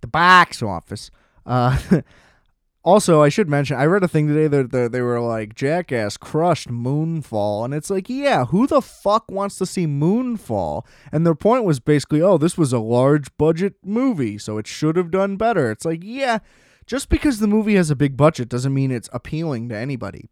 The 0.00 0.06
box 0.06 0.62
office. 0.62 1.10
Uh, 1.48 1.78
also, 2.84 3.22
I 3.22 3.30
should 3.30 3.48
mention, 3.48 3.76
I 3.76 3.86
read 3.86 4.04
a 4.04 4.08
thing 4.08 4.28
today 4.28 4.46
that 4.46 4.70
that 4.70 4.92
they 4.92 5.00
were 5.00 5.20
like, 5.20 5.54
Jackass 5.54 6.16
crushed 6.16 6.68
Moonfall. 6.68 7.64
And 7.64 7.74
it's 7.74 7.90
like, 7.90 8.08
yeah, 8.08 8.44
who 8.44 8.66
the 8.66 8.82
fuck 8.82 9.28
wants 9.30 9.56
to 9.56 9.66
see 9.66 9.86
Moonfall? 9.86 10.86
And 11.10 11.26
their 11.26 11.34
point 11.34 11.64
was 11.64 11.80
basically, 11.80 12.22
oh, 12.22 12.38
this 12.38 12.58
was 12.58 12.72
a 12.72 12.78
large 12.78 13.36
budget 13.38 13.74
movie, 13.82 14.38
so 14.38 14.58
it 14.58 14.66
should 14.66 14.96
have 14.96 15.10
done 15.10 15.36
better. 15.36 15.70
It's 15.70 15.86
like, 15.86 16.02
yeah, 16.04 16.38
just 16.86 17.08
because 17.08 17.38
the 17.38 17.48
movie 17.48 17.74
has 17.74 17.90
a 17.90 17.96
big 17.96 18.16
budget 18.16 18.48
doesn't 18.48 18.74
mean 18.74 18.90
it's 18.90 19.08
appealing 19.12 19.70
to 19.70 19.76
anybody. 19.76 20.28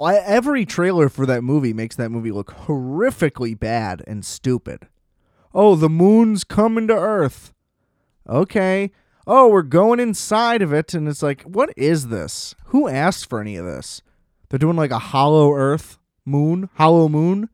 Every 0.00 0.64
trailer 0.64 1.08
for 1.08 1.26
that 1.26 1.42
movie 1.42 1.74
makes 1.74 1.96
that 1.96 2.10
movie 2.10 2.32
look 2.32 2.52
horrifically 2.66 3.58
bad 3.58 4.02
and 4.06 4.24
stupid. 4.24 4.88
Oh, 5.52 5.76
the 5.76 5.90
moon's 5.90 6.42
coming 6.42 6.88
to 6.88 6.94
Earth. 6.94 7.52
Okay. 8.28 8.90
Oh, 9.26 9.48
we're 9.48 9.62
going 9.62 10.00
inside 10.00 10.60
of 10.60 10.72
it, 10.72 10.92
and 10.92 11.08
it's 11.08 11.22
like, 11.22 11.42
what 11.42 11.72
is 11.76 12.08
this? 12.08 12.54
Who 12.66 12.88
asked 12.88 13.28
for 13.28 13.40
any 13.40 13.56
of 13.56 13.64
this? 13.64 14.02
They're 14.48 14.58
doing 14.58 14.76
like 14.76 14.90
a 14.90 14.98
hollow 14.98 15.52
Earth 15.54 15.98
moon, 16.24 16.68
hollow 16.74 17.08
moon. 17.08 17.48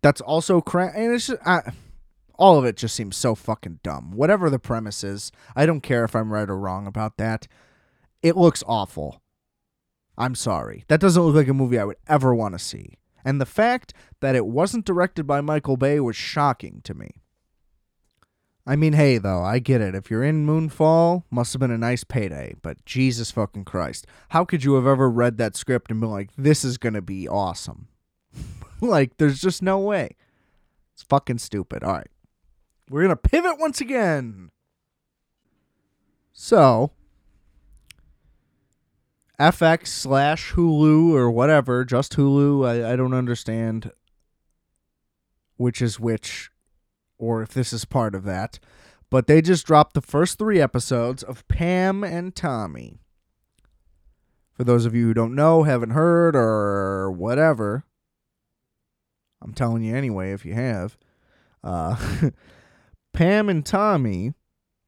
That's 0.00 0.20
also 0.20 0.60
crap, 0.60 0.94
and 0.94 1.12
it's 1.12 1.26
just, 1.26 1.46
I, 1.46 1.72
all 2.38 2.58
of 2.58 2.64
it 2.64 2.76
just 2.76 2.94
seems 2.94 3.16
so 3.16 3.34
fucking 3.34 3.80
dumb. 3.82 4.12
Whatever 4.12 4.48
the 4.48 4.58
premise 4.58 5.04
is, 5.04 5.32
I 5.54 5.66
don't 5.66 5.82
care 5.82 6.04
if 6.04 6.16
I'm 6.16 6.32
right 6.32 6.48
or 6.48 6.56
wrong 6.56 6.86
about 6.86 7.18
that. 7.18 7.46
It 8.22 8.36
looks 8.36 8.64
awful. 8.66 9.20
I'm 10.16 10.34
sorry. 10.34 10.84
That 10.88 11.00
doesn't 11.00 11.22
look 11.22 11.34
like 11.34 11.48
a 11.48 11.54
movie 11.54 11.78
I 11.78 11.84
would 11.84 11.98
ever 12.08 12.34
want 12.34 12.54
to 12.54 12.58
see. 12.58 12.98
And 13.24 13.40
the 13.40 13.46
fact 13.46 13.92
that 14.20 14.34
it 14.34 14.46
wasn't 14.46 14.86
directed 14.86 15.26
by 15.26 15.40
Michael 15.40 15.76
Bay 15.76 16.00
was 16.00 16.16
shocking 16.16 16.80
to 16.84 16.94
me. 16.94 17.22
I 18.68 18.76
mean, 18.76 18.92
hey, 18.92 19.16
though, 19.16 19.42
I 19.42 19.60
get 19.60 19.80
it. 19.80 19.94
If 19.94 20.10
you're 20.10 20.22
in 20.22 20.46
Moonfall, 20.46 21.22
must 21.30 21.54
have 21.54 21.60
been 21.60 21.70
a 21.70 21.78
nice 21.78 22.04
payday, 22.04 22.54
but 22.60 22.84
Jesus 22.84 23.30
fucking 23.30 23.64
Christ. 23.64 24.06
How 24.28 24.44
could 24.44 24.62
you 24.62 24.74
have 24.74 24.86
ever 24.86 25.08
read 25.08 25.38
that 25.38 25.56
script 25.56 25.90
and 25.90 26.02
been 26.02 26.10
like, 26.10 26.28
this 26.36 26.66
is 26.66 26.76
going 26.76 26.92
to 26.92 27.00
be 27.00 27.26
awesome? 27.26 27.88
like, 28.82 29.16
there's 29.16 29.40
just 29.40 29.62
no 29.62 29.78
way. 29.78 30.16
It's 30.92 31.02
fucking 31.02 31.38
stupid. 31.38 31.82
All 31.82 31.94
right. 31.94 32.10
We're 32.90 33.00
going 33.00 33.08
to 33.08 33.16
pivot 33.16 33.58
once 33.58 33.80
again. 33.80 34.50
So, 36.34 36.92
FX 39.40 39.86
slash 39.86 40.52
Hulu 40.52 41.14
or 41.14 41.30
whatever, 41.30 41.86
just 41.86 42.16
Hulu. 42.16 42.68
I, 42.68 42.92
I 42.92 42.96
don't 42.96 43.14
understand 43.14 43.92
which 45.56 45.80
is 45.80 45.98
which 45.98 46.50
or 47.18 47.42
if 47.42 47.50
this 47.50 47.72
is 47.72 47.84
part 47.84 48.14
of 48.14 48.24
that. 48.24 48.58
But 49.10 49.26
they 49.26 49.40
just 49.40 49.66
dropped 49.66 49.94
the 49.94 50.00
first 50.00 50.38
three 50.38 50.60
episodes 50.60 51.22
of 51.22 51.46
Pam 51.48 52.04
and 52.04 52.34
Tommy. 52.34 53.00
For 54.52 54.64
those 54.64 54.86
of 54.86 54.94
you 54.94 55.06
who 55.06 55.14
don't 55.14 55.34
know, 55.34 55.62
haven't 55.62 55.90
heard, 55.90 56.34
or 56.34 57.10
whatever, 57.10 57.84
I'm 59.40 59.54
telling 59.54 59.82
you 59.82 59.94
anyway 59.94 60.32
if 60.32 60.44
you 60.44 60.54
have. 60.54 60.98
Uh, 61.62 61.96
Pam 63.12 63.48
and 63.48 63.64
Tommy, 63.64 64.34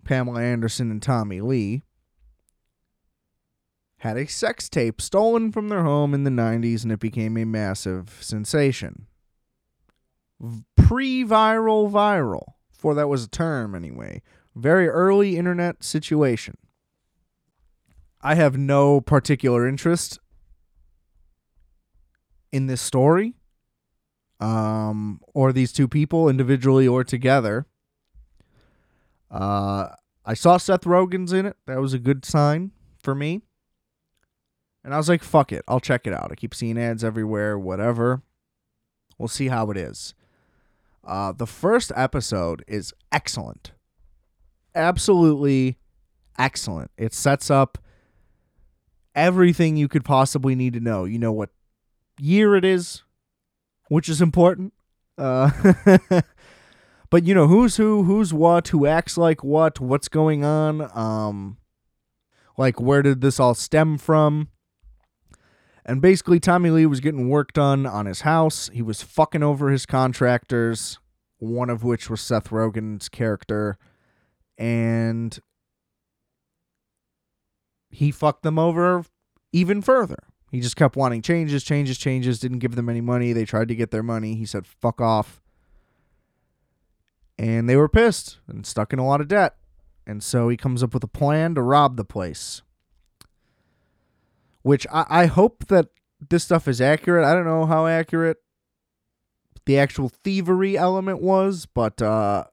Pamela 0.04 0.42
Anderson 0.42 0.90
and 0.90 1.02
Tommy 1.02 1.40
Lee, 1.40 1.82
had 3.98 4.16
a 4.16 4.26
sex 4.26 4.68
tape 4.68 5.00
stolen 5.00 5.52
from 5.52 5.68
their 5.68 5.84
home 5.84 6.14
in 6.14 6.24
the 6.24 6.30
90s 6.30 6.82
and 6.82 6.92
it 6.92 7.00
became 7.00 7.36
a 7.36 7.44
massive 7.44 8.18
sensation. 8.20 9.06
Viral, 10.90 11.90
viral, 11.90 12.54
before 12.72 12.94
that 12.94 13.08
was 13.08 13.24
a 13.24 13.28
term 13.28 13.74
anyway. 13.74 14.22
Very 14.54 14.88
early 14.88 15.36
internet 15.36 15.84
situation. 15.84 16.56
I 18.20 18.34
have 18.34 18.58
no 18.58 19.00
particular 19.00 19.66
interest 19.66 20.18
in 22.52 22.66
this 22.66 22.80
story 22.80 23.34
um, 24.40 25.20
or 25.34 25.52
these 25.52 25.72
two 25.72 25.88
people 25.88 26.28
individually 26.28 26.86
or 26.86 27.04
together. 27.04 27.66
Uh, 29.30 29.88
I 30.24 30.34
saw 30.34 30.56
Seth 30.56 30.82
Rogen's 30.82 31.32
in 31.32 31.46
it. 31.46 31.56
That 31.66 31.80
was 31.80 31.94
a 31.94 31.98
good 31.98 32.24
sign 32.24 32.72
for 33.02 33.14
me. 33.14 33.42
And 34.82 34.94
I 34.94 34.96
was 34.96 35.08
like, 35.08 35.22
fuck 35.22 35.52
it. 35.52 35.62
I'll 35.68 35.80
check 35.80 36.06
it 36.06 36.12
out. 36.12 36.30
I 36.32 36.34
keep 36.34 36.54
seeing 36.54 36.78
ads 36.78 37.04
everywhere, 37.04 37.58
whatever. 37.58 38.22
We'll 39.18 39.28
see 39.28 39.48
how 39.48 39.70
it 39.70 39.76
is. 39.76 40.14
Uh, 41.04 41.32
the 41.32 41.46
first 41.46 41.92
episode 41.96 42.64
is 42.68 42.92
excellent. 43.10 43.72
Absolutely 44.74 45.78
excellent. 46.38 46.90
It 46.96 47.14
sets 47.14 47.50
up 47.50 47.78
everything 49.14 49.76
you 49.76 49.88
could 49.88 50.04
possibly 50.04 50.54
need 50.54 50.74
to 50.74 50.80
know. 50.80 51.04
You 51.04 51.18
know 51.18 51.32
what 51.32 51.50
year 52.18 52.54
it 52.54 52.64
is, 52.64 53.02
which 53.88 54.08
is 54.08 54.20
important. 54.20 54.72
Uh, 55.18 55.50
but 57.10 57.24
you 57.24 57.34
know 57.34 57.46
who's 57.46 57.76
who, 57.76 58.04
who's 58.04 58.32
what, 58.32 58.68
who 58.68 58.86
acts 58.86 59.16
like 59.16 59.42
what, 59.42 59.80
what's 59.80 60.08
going 60.08 60.44
on. 60.44 60.90
Um, 60.96 61.56
like 62.56 62.80
where 62.80 63.02
did 63.02 63.20
this 63.20 63.40
all 63.40 63.54
stem 63.54 63.98
from? 63.98 64.48
And 65.84 66.02
basically, 66.02 66.40
Tommy 66.40 66.70
Lee 66.70 66.86
was 66.86 67.00
getting 67.00 67.28
work 67.28 67.52
done 67.52 67.86
on 67.86 68.06
his 68.06 68.22
house. 68.22 68.70
He 68.72 68.82
was 68.82 69.02
fucking 69.02 69.42
over 69.42 69.70
his 69.70 69.86
contractors, 69.86 70.98
one 71.38 71.70
of 71.70 71.82
which 71.82 72.10
was 72.10 72.20
Seth 72.20 72.50
Rogen's 72.50 73.08
character. 73.08 73.78
And 74.58 75.38
he 77.90 78.10
fucked 78.10 78.42
them 78.42 78.58
over 78.58 79.04
even 79.52 79.82
further. 79.82 80.24
He 80.50 80.60
just 80.60 80.76
kept 80.76 80.96
wanting 80.96 81.22
changes, 81.22 81.62
changes, 81.64 81.96
changes, 81.96 82.40
didn't 82.40 82.58
give 82.58 82.74
them 82.74 82.88
any 82.88 83.00
money. 83.00 83.32
They 83.32 83.44
tried 83.44 83.68
to 83.68 83.74
get 83.74 83.90
their 83.90 84.02
money. 84.02 84.34
He 84.34 84.46
said, 84.46 84.66
fuck 84.66 85.00
off. 85.00 85.40
And 87.38 87.68
they 87.68 87.76
were 87.76 87.88
pissed 87.88 88.38
and 88.48 88.66
stuck 88.66 88.92
in 88.92 88.98
a 88.98 89.06
lot 89.06 89.20
of 89.20 89.28
debt. 89.28 89.56
And 90.06 90.22
so 90.22 90.48
he 90.48 90.56
comes 90.56 90.82
up 90.82 90.92
with 90.92 91.04
a 91.04 91.08
plan 91.08 91.54
to 91.54 91.62
rob 91.62 91.96
the 91.96 92.04
place 92.04 92.62
which 94.62 94.86
I, 94.92 95.06
I 95.08 95.26
hope 95.26 95.66
that 95.66 95.88
this 96.28 96.44
stuff 96.44 96.68
is 96.68 96.80
accurate. 96.80 97.24
I 97.24 97.34
don't 97.34 97.46
know 97.46 97.66
how 97.66 97.86
accurate 97.86 98.38
the 99.66 99.78
actual 99.78 100.08
thievery 100.08 100.76
element 100.76 101.20
was, 101.22 101.66
but 101.66 102.00
uh, 102.02 102.44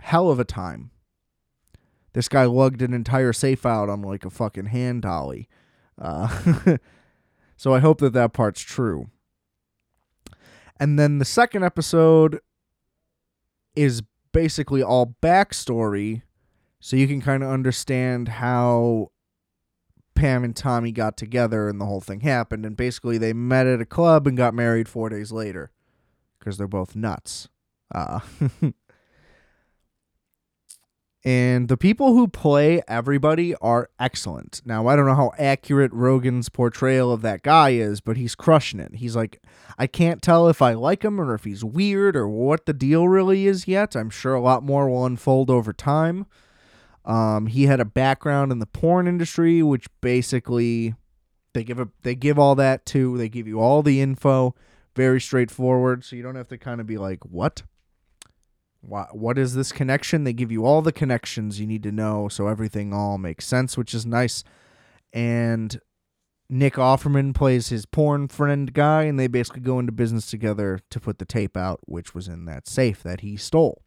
hell 0.00 0.30
of 0.30 0.40
a 0.40 0.44
time. 0.44 0.90
This 2.12 2.28
guy 2.28 2.44
lugged 2.44 2.82
an 2.82 2.92
entire 2.92 3.32
safe 3.32 3.64
out 3.64 3.88
on 3.88 4.02
like 4.02 4.24
a 4.24 4.30
fucking 4.30 4.66
hand 4.66 5.02
dolly. 5.02 5.48
Uh, 5.96 6.76
so 7.56 7.72
I 7.72 7.78
hope 7.78 8.00
that 8.00 8.12
that 8.14 8.32
part's 8.32 8.62
true. 8.62 9.10
And 10.78 10.98
then 10.98 11.18
the 11.18 11.24
second 11.24 11.62
episode 11.62 12.40
is 13.76 14.02
basically 14.32 14.82
all 14.82 15.14
backstory, 15.22 16.22
so 16.80 16.96
you 16.96 17.06
can 17.06 17.20
kind 17.20 17.42
of 17.42 17.50
understand 17.50 18.28
how 18.28 19.09
Pam 20.20 20.44
and 20.44 20.54
Tommy 20.54 20.92
got 20.92 21.16
together 21.16 21.66
and 21.66 21.80
the 21.80 21.86
whole 21.86 22.02
thing 22.02 22.20
happened. 22.20 22.66
And 22.66 22.76
basically, 22.76 23.16
they 23.16 23.32
met 23.32 23.66
at 23.66 23.80
a 23.80 23.86
club 23.86 24.26
and 24.26 24.36
got 24.36 24.52
married 24.52 24.86
four 24.86 25.08
days 25.08 25.32
later 25.32 25.70
because 26.38 26.58
they're 26.58 26.68
both 26.68 26.94
nuts. 26.94 27.48
Uh, 27.90 28.20
and 31.24 31.68
the 31.68 31.78
people 31.78 32.12
who 32.12 32.28
play 32.28 32.82
everybody 32.86 33.54
are 33.62 33.88
excellent. 33.98 34.60
Now, 34.66 34.86
I 34.88 34.94
don't 34.94 35.06
know 35.06 35.14
how 35.14 35.32
accurate 35.38 35.90
Rogen's 35.92 36.50
portrayal 36.50 37.10
of 37.10 37.22
that 37.22 37.42
guy 37.42 37.70
is, 37.70 38.02
but 38.02 38.18
he's 38.18 38.34
crushing 38.34 38.78
it. 38.78 38.96
He's 38.96 39.16
like, 39.16 39.42
I 39.78 39.86
can't 39.86 40.20
tell 40.20 40.48
if 40.48 40.60
I 40.60 40.74
like 40.74 41.02
him 41.02 41.18
or 41.18 41.32
if 41.32 41.44
he's 41.44 41.64
weird 41.64 42.14
or 42.14 42.28
what 42.28 42.66
the 42.66 42.74
deal 42.74 43.08
really 43.08 43.46
is 43.46 43.66
yet. 43.66 43.96
I'm 43.96 44.10
sure 44.10 44.34
a 44.34 44.40
lot 44.42 44.62
more 44.64 44.90
will 44.90 45.06
unfold 45.06 45.48
over 45.48 45.72
time. 45.72 46.26
Um, 47.10 47.46
he 47.46 47.64
had 47.64 47.80
a 47.80 47.84
background 47.84 48.52
in 48.52 48.60
the 48.60 48.66
porn 48.66 49.08
industry, 49.08 49.64
which 49.64 49.88
basically 50.00 50.94
they 51.54 51.64
give 51.64 51.80
a 51.80 51.88
they 52.02 52.14
give 52.14 52.38
all 52.38 52.54
that 52.54 52.86
to. 52.86 53.18
They 53.18 53.28
give 53.28 53.48
you 53.48 53.58
all 53.58 53.82
the 53.82 54.00
info, 54.00 54.54
very 54.94 55.20
straightforward, 55.20 56.04
so 56.04 56.14
you 56.14 56.22
don't 56.22 56.36
have 56.36 56.46
to 56.48 56.56
kind 56.56 56.80
of 56.80 56.86
be 56.86 56.98
like, 56.98 57.24
what? 57.24 57.62
What 58.80 59.18
what 59.18 59.38
is 59.38 59.54
this 59.54 59.72
connection? 59.72 60.22
They 60.22 60.32
give 60.32 60.52
you 60.52 60.64
all 60.64 60.82
the 60.82 60.92
connections 60.92 61.58
you 61.58 61.66
need 61.66 61.82
to 61.82 61.90
know, 61.90 62.28
so 62.28 62.46
everything 62.46 62.94
all 62.94 63.18
makes 63.18 63.44
sense, 63.44 63.76
which 63.76 63.92
is 63.92 64.06
nice. 64.06 64.44
And 65.12 65.80
Nick 66.48 66.74
Offerman 66.74 67.34
plays 67.34 67.70
his 67.70 67.86
porn 67.86 68.28
friend 68.28 68.72
guy, 68.72 69.02
and 69.02 69.18
they 69.18 69.26
basically 69.26 69.62
go 69.62 69.80
into 69.80 69.90
business 69.90 70.30
together 70.30 70.78
to 70.90 71.00
put 71.00 71.18
the 71.18 71.24
tape 71.24 71.56
out, 71.56 71.80
which 71.86 72.14
was 72.14 72.28
in 72.28 72.44
that 72.44 72.68
safe 72.68 73.02
that 73.02 73.22
he 73.22 73.36
stole. 73.36 73.82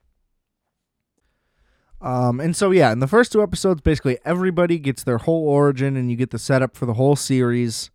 Um, 2.03 2.41
and 2.41 2.53
so 2.53 2.71
yeah, 2.71 2.91
in 2.91 2.99
the 2.99 3.07
first 3.07 3.31
two 3.31 3.41
episodes, 3.41 3.79
basically 3.79 4.19
everybody 4.25 4.77
gets 4.77 5.03
their 5.03 5.19
whole 5.19 5.47
origin, 5.47 5.95
and 5.95 6.11
you 6.11 6.17
get 6.17 6.31
the 6.31 6.37
setup 6.37 6.75
for 6.75 6.85
the 6.85 6.95
whole 6.95 7.15
series. 7.15 7.89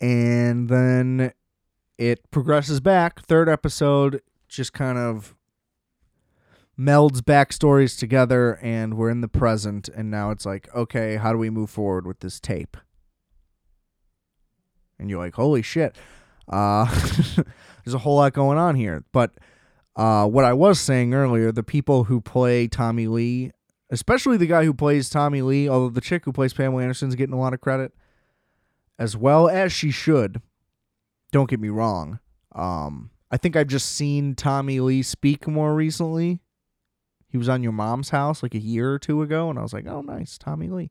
And 0.00 0.68
then 0.68 1.32
it 1.98 2.30
progresses 2.30 2.80
back. 2.80 3.20
Third 3.26 3.48
episode 3.48 4.22
just 4.48 4.72
kind 4.72 4.96
of 4.96 5.34
melds 6.78 7.20
backstories 7.20 7.98
together, 7.98 8.58
and 8.62 8.94
we're 8.94 9.10
in 9.10 9.20
the 9.20 9.28
present. 9.28 9.88
And 9.88 10.12
now 10.12 10.30
it's 10.30 10.46
like, 10.46 10.72
okay, 10.76 11.16
how 11.16 11.32
do 11.32 11.38
we 11.38 11.50
move 11.50 11.70
forward 11.70 12.06
with 12.06 12.20
this 12.20 12.38
tape? 12.38 12.76
And 14.96 15.10
you're 15.10 15.18
like, 15.18 15.34
holy 15.34 15.62
shit. 15.62 15.96
Uh, 16.48 16.84
there's 17.84 17.94
a 17.94 17.98
whole 17.98 18.16
lot 18.16 18.32
going 18.32 18.58
on 18.58 18.76
here. 18.76 19.04
But 19.12 19.32
uh, 20.00 20.26
what 20.26 20.46
I 20.46 20.54
was 20.54 20.80
saying 20.80 21.12
earlier, 21.12 21.52
the 21.52 21.62
people 21.62 22.04
who 22.04 22.22
play 22.22 22.66
Tommy 22.66 23.06
Lee, 23.06 23.52
especially 23.90 24.38
the 24.38 24.46
guy 24.46 24.64
who 24.64 24.72
plays 24.72 25.10
Tommy 25.10 25.42
Lee, 25.42 25.68
although 25.68 25.90
the 25.90 26.00
chick 26.00 26.24
who 26.24 26.32
plays 26.32 26.54
Pamela 26.54 26.80
Anderson's 26.80 27.14
getting 27.14 27.34
a 27.34 27.38
lot 27.38 27.52
of 27.52 27.60
credit, 27.60 27.92
as 28.98 29.14
well 29.14 29.46
as 29.46 29.74
she 29.74 29.90
should. 29.90 30.40
Don't 31.32 31.50
get 31.50 31.60
me 31.60 31.68
wrong. 31.68 32.18
Um, 32.52 33.10
I 33.30 33.36
think 33.36 33.56
I've 33.56 33.66
just 33.66 33.94
seen 33.94 34.34
Tommy 34.34 34.80
Lee 34.80 35.02
speak 35.02 35.46
more 35.46 35.74
recently. 35.74 36.40
He 37.28 37.36
was 37.36 37.50
on 37.50 37.62
your 37.62 37.72
mom's 37.72 38.08
house 38.08 38.42
like 38.42 38.54
a 38.54 38.58
year 38.58 38.94
or 38.94 38.98
two 38.98 39.20
ago, 39.20 39.50
and 39.50 39.58
I 39.58 39.62
was 39.62 39.74
like, 39.74 39.86
oh, 39.86 40.00
nice, 40.00 40.38
Tommy 40.38 40.68
Lee. 40.68 40.90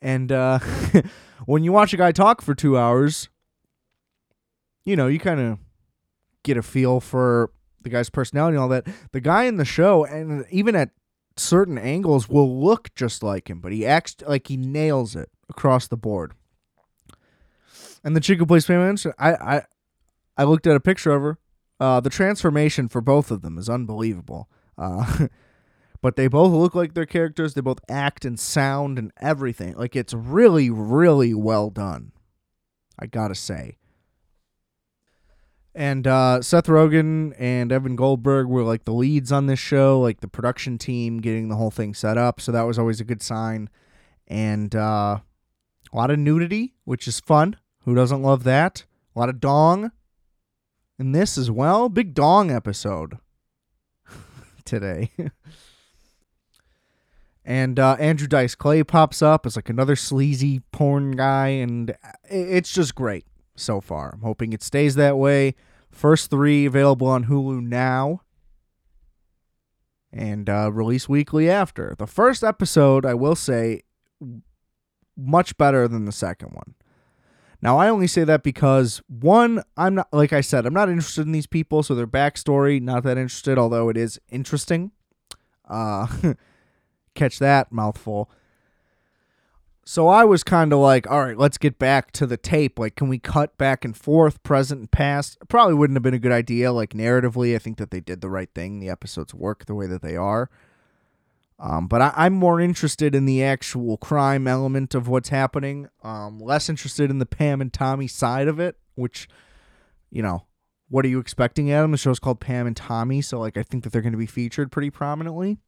And 0.00 0.32
uh, 0.32 0.60
when 1.44 1.62
you 1.62 1.72
watch 1.72 1.92
a 1.92 1.98
guy 1.98 2.10
talk 2.10 2.40
for 2.40 2.54
two 2.54 2.78
hours, 2.78 3.28
you 4.86 4.96
know, 4.96 5.08
you 5.08 5.18
kind 5.18 5.40
of 5.40 5.58
get 6.42 6.56
a 6.56 6.62
feel 6.62 7.00
for 7.00 7.50
the 7.86 7.90
guy's 7.90 8.10
personality 8.10 8.56
and 8.56 8.62
all 8.62 8.68
that. 8.68 8.84
The 9.12 9.20
guy 9.20 9.44
in 9.44 9.58
the 9.58 9.64
show, 9.64 10.04
and 10.04 10.44
even 10.50 10.74
at 10.74 10.90
certain 11.36 11.78
angles, 11.78 12.28
will 12.28 12.60
look 12.60 12.92
just 12.96 13.22
like 13.22 13.48
him, 13.48 13.60
but 13.60 13.72
he 13.72 13.86
acts 13.86 14.16
like 14.26 14.48
he 14.48 14.56
nails 14.56 15.14
it 15.14 15.30
across 15.48 15.86
the 15.86 15.96
board. 15.96 16.32
And 18.02 18.16
the 18.16 18.20
chick 18.20 18.38
who 18.38 18.46
plays 18.46 18.66
Pam 18.66 18.80
Anderson, 18.80 19.12
I, 19.20 19.34
I, 19.34 19.62
I 20.36 20.44
looked 20.44 20.66
at 20.66 20.74
a 20.74 20.80
picture 20.80 21.12
of 21.12 21.22
her. 21.22 21.38
Uh, 21.78 22.00
the 22.00 22.10
transformation 22.10 22.88
for 22.88 23.00
both 23.00 23.30
of 23.30 23.42
them 23.42 23.56
is 23.56 23.68
unbelievable. 23.68 24.48
Uh, 24.76 25.28
but 26.02 26.16
they 26.16 26.26
both 26.26 26.50
look 26.50 26.74
like 26.74 26.94
their 26.94 27.06
characters. 27.06 27.54
They 27.54 27.60
both 27.60 27.80
act 27.88 28.24
and 28.24 28.38
sound 28.38 28.98
and 28.98 29.12
everything. 29.20 29.76
Like 29.76 29.94
it's 29.94 30.12
really, 30.12 30.70
really 30.70 31.34
well 31.34 31.70
done. 31.70 32.10
I 32.98 33.06
gotta 33.06 33.36
say. 33.36 33.76
And 35.76 36.06
uh, 36.06 36.40
Seth 36.40 36.68
Rogen 36.68 37.34
and 37.38 37.70
Evan 37.70 37.96
Goldberg 37.96 38.46
were 38.46 38.62
like 38.62 38.86
the 38.86 38.94
leads 38.94 39.30
on 39.30 39.44
this 39.44 39.58
show, 39.58 40.00
like 40.00 40.20
the 40.20 40.26
production 40.26 40.78
team 40.78 41.18
getting 41.18 41.50
the 41.50 41.56
whole 41.56 41.70
thing 41.70 41.92
set 41.92 42.16
up. 42.16 42.40
So 42.40 42.50
that 42.50 42.62
was 42.62 42.78
always 42.78 42.98
a 42.98 43.04
good 43.04 43.20
sign. 43.20 43.68
And 44.26 44.74
uh, 44.74 45.18
a 45.92 45.96
lot 45.96 46.10
of 46.10 46.18
nudity, 46.18 46.76
which 46.84 47.06
is 47.06 47.20
fun. 47.20 47.56
Who 47.84 47.94
doesn't 47.94 48.22
love 48.22 48.42
that? 48.44 48.86
A 49.14 49.18
lot 49.18 49.28
of 49.28 49.38
dong 49.38 49.92
in 50.98 51.12
this 51.12 51.36
as 51.36 51.50
well. 51.50 51.90
Big 51.90 52.14
dong 52.14 52.50
episode 52.50 53.18
today. 54.64 55.10
and 57.44 57.78
uh, 57.78 57.98
Andrew 58.00 58.26
Dice 58.26 58.54
Clay 58.54 58.82
pops 58.82 59.20
up 59.20 59.44
as 59.44 59.56
like 59.56 59.68
another 59.68 59.94
sleazy 59.94 60.60
porn 60.72 61.12
guy, 61.12 61.48
and 61.48 61.94
it's 62.30 62.72
just 62.72 62.94
great 62.94 63.26
so 63.56 63.82
far. 63.82 64.14
I'm 64.14 64.22
hoping 64.22 64.54
it 64.54 64.62
stays 64.62 64.94
that 64.94 65.18
way. 65.18 65.54
First 65.96 66.28
three 66.28 66.66
available 66.66 67.06
on 67.06 67.24
Hulu 67.24 67.62
now 67.62 68.20
and 70.12 70.48
uh, 70.50 70.70
release 70.70 71.08
weekly 71.08 71.48
after. 71.48 71.94
The 71.98 72.06
first 72.06 72.44
episode, 72.44 73.06
I 73.06 73.14
will 73.14 73.34
say, 73.34 73.80
much 75.16 75.56
better 75.56 75.88
than 75.88 76.04
the 76.04 76.12
second 76.12 76.50
one. 76.52 76.74
Now, 77.62 77.78
I 77.78 77.88
only 77.88 78.06
say 78.08 78.24
that 78.24 78.42
because 78.42 79.00
one, 79.08 79.62
I'm 79.78 79.94
not, 79.94 80.08
like 80.12 80.34
I 80.34 80.42
said, 80.42 80.66
I'm 80.66 80.74
not 80.74 80.90
interested 80.90 81.24
in 81.24 81.32
these 81.32 81.46
people, 81.46 81.82
so 81.82 81.94
their 81.94 82.06
backstory, 82.06 82.78
not 82.78 83.02
that 83.04 83.16
interested, 83.16 83.56
although 83.56 83.88
it 83.88 83.96
is 83.96 84.20
interesting. 84.30 84.92
Uh, 85.66 86.08
catch 87.14 87.38
that 87.38 87.72
mouthful. 87.72 88.30
So 89.88 90.08
I 90.08 90.24
was 90.24 90.42
kind 90.42 90.72
of 90.72 90.80
like, 90.80 91.08
all 91.08 91.24
right, 91.24 91.38
let's 91.38 91.58
get 91.58 91.78
back 91.78 92.10
to 92.12 92.26
the 92.26 92.36
tape. 92.36 92.76
Like, 92.76 92.96
can 92.96 93.08
we 93.08 93.20
cut 93.20 93.56
back 93.56 93.84
and 93.84 93.96
forth, 93.96 94.42
present 94.42 94.80
and 94.80 94.90
past? 94.90 95.38
Probably 95.48 95.74
wouldn't 95.74 95.96
have 95.96 96.02
been 96.02 96.12
a 96.12 96.18
good 96.18 96.32
idea. 96.32 96.72
Like, 96.72 96.90
narratively, 96.90 97.54
I 97.54 97.58
think 97.58 97.78
that 97.78 97.92
they 97.92 98.00
did 98.00 98.20
the 98.20 98.28
right 98.28 98.50
thing. 98.52 98.80
The 98.80 98.88
episodes 98.88 99.32
work 99.32 99.66
the 99.66 99.76
way 99.76 99.86
that 99.86 100.02
they 100.02 100.16
are. 100.16 100.50
Um, 101.60 101.86
but 101.86 102.02
I, 102.02 102.26
am 102.26 102.32
more 102.32 102.60
interested 102.60 103.14
in 103.14 103.26
the 103.26 103.44
actual 103.44 103.96
crime 103.96 104.48
element 104.48 104.96
of 104.96 105.06
what's 105.06 105.28
happening. 105.28 105.88
Um, 106.02 106.40
less 106.40 106.68
interested 106.68 107.08
in 107.08 107.20
the 107.20 107.24
Pam 107.24 107.60
and 107.60 107.72
Tommy 107.72 108.08
side 108.08 108.48
of 108.48 108.58
it, 108.58 108.76
which, 108.96 109.28
you 110.10 110.20
know, 110.20 110.46
what 110.88 111.04
are 111.04 111.08
you 111.08 111.20
expecting, 111.20 111.70
Adam? 111.70 111.92
The 111.92 111.96
show's 111.96 112.18
called 112.18 112.40
Pam 112.40 112.66
and 112.66 112.76
Tommy, 112.76 113.22
so 113.22 113.38
like 113.38 113.56
I 113.56 113.62
think 113.62 113.84
that 113.84 113.92
they're 113.92 114.02
going 114.02 114.12
to 114.12 114.18
be 114.18 114.26
featured 114.26 114.72
pretty 114.72 114.90
prominently. 114.90 115.58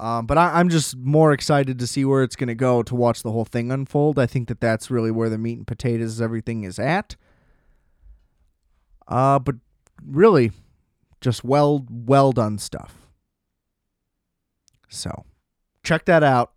Um, 0.00 0.24
but 0.24 0.38
I, 0.38 0.58
am 0.58 0.70
just 0.70 0.96
more 0.96 1.30
excited 1.30 1.78
to 1.78 1.86
see 1.86 2.06
where 2.06 2.22
it's 2.22 2.34
going 2.34 2.48
to 2.48 2.54
go 2.54 2.82
to 2.82 2.94
watch 2.94 3.22
the 3.22 3.32
whole 3.32 3.44
thing 3.44 3.70
unfold. 3.70 4.18
I 4.18 4.24
think 4.24 4.48
that 4.48 4.58
that's 4.58 4.90
really 4.90 5.10
where 5.10 5.28
the 5.28 5.36
meat 5.36 5.58
and 5.58 5.66
potatoes 5.66 6.22
everything 6.22 6.64
is 6.64 6.78
at. 6.78 7.16
Uh, 9.06 9.38
but 9.38 9.56
really, 10.02 10.52
just 11.20 11.44
well 11.44 11.84
well 11.90 12.32
done 12.32 12.56
stuff. 12.56 13.08
So, 14.88 15.26
check 15.82 16.06
that 16.06 16.22
out. 16.22 16.52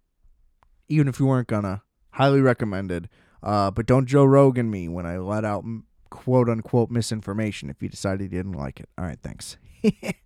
Even 0.88 1.10
if 1.10 1.20
you 1.20 1.26
weren't 1.26 1.50
gonna, 1.50 1.84
highly 2.12 2.40
recommended. 2.40 3.10
Uh, 3.42 3.72
but 3.72 3.86
don't 3.86 4.06
Joe 4.06 4.24
Rogan 4.24 4.72
me 4.72 4.88
when 4.88 5.06
I 5.06 5.18
let 5.18 5.44
out 5.44 5.66
quote 6.10 6.48
unquote 6.48 6.90
misinformation 6.90 7.70
if 7.70 7.84
you 7.84 7.90
decided 7.90 8.32
you 8.32 8.38
didn't 8.38 8.54
like 8.54 8.80
it. 8.80 8.88
All 8.98 9.04
right, 9.04 9.20
thanks. 9.22 9.58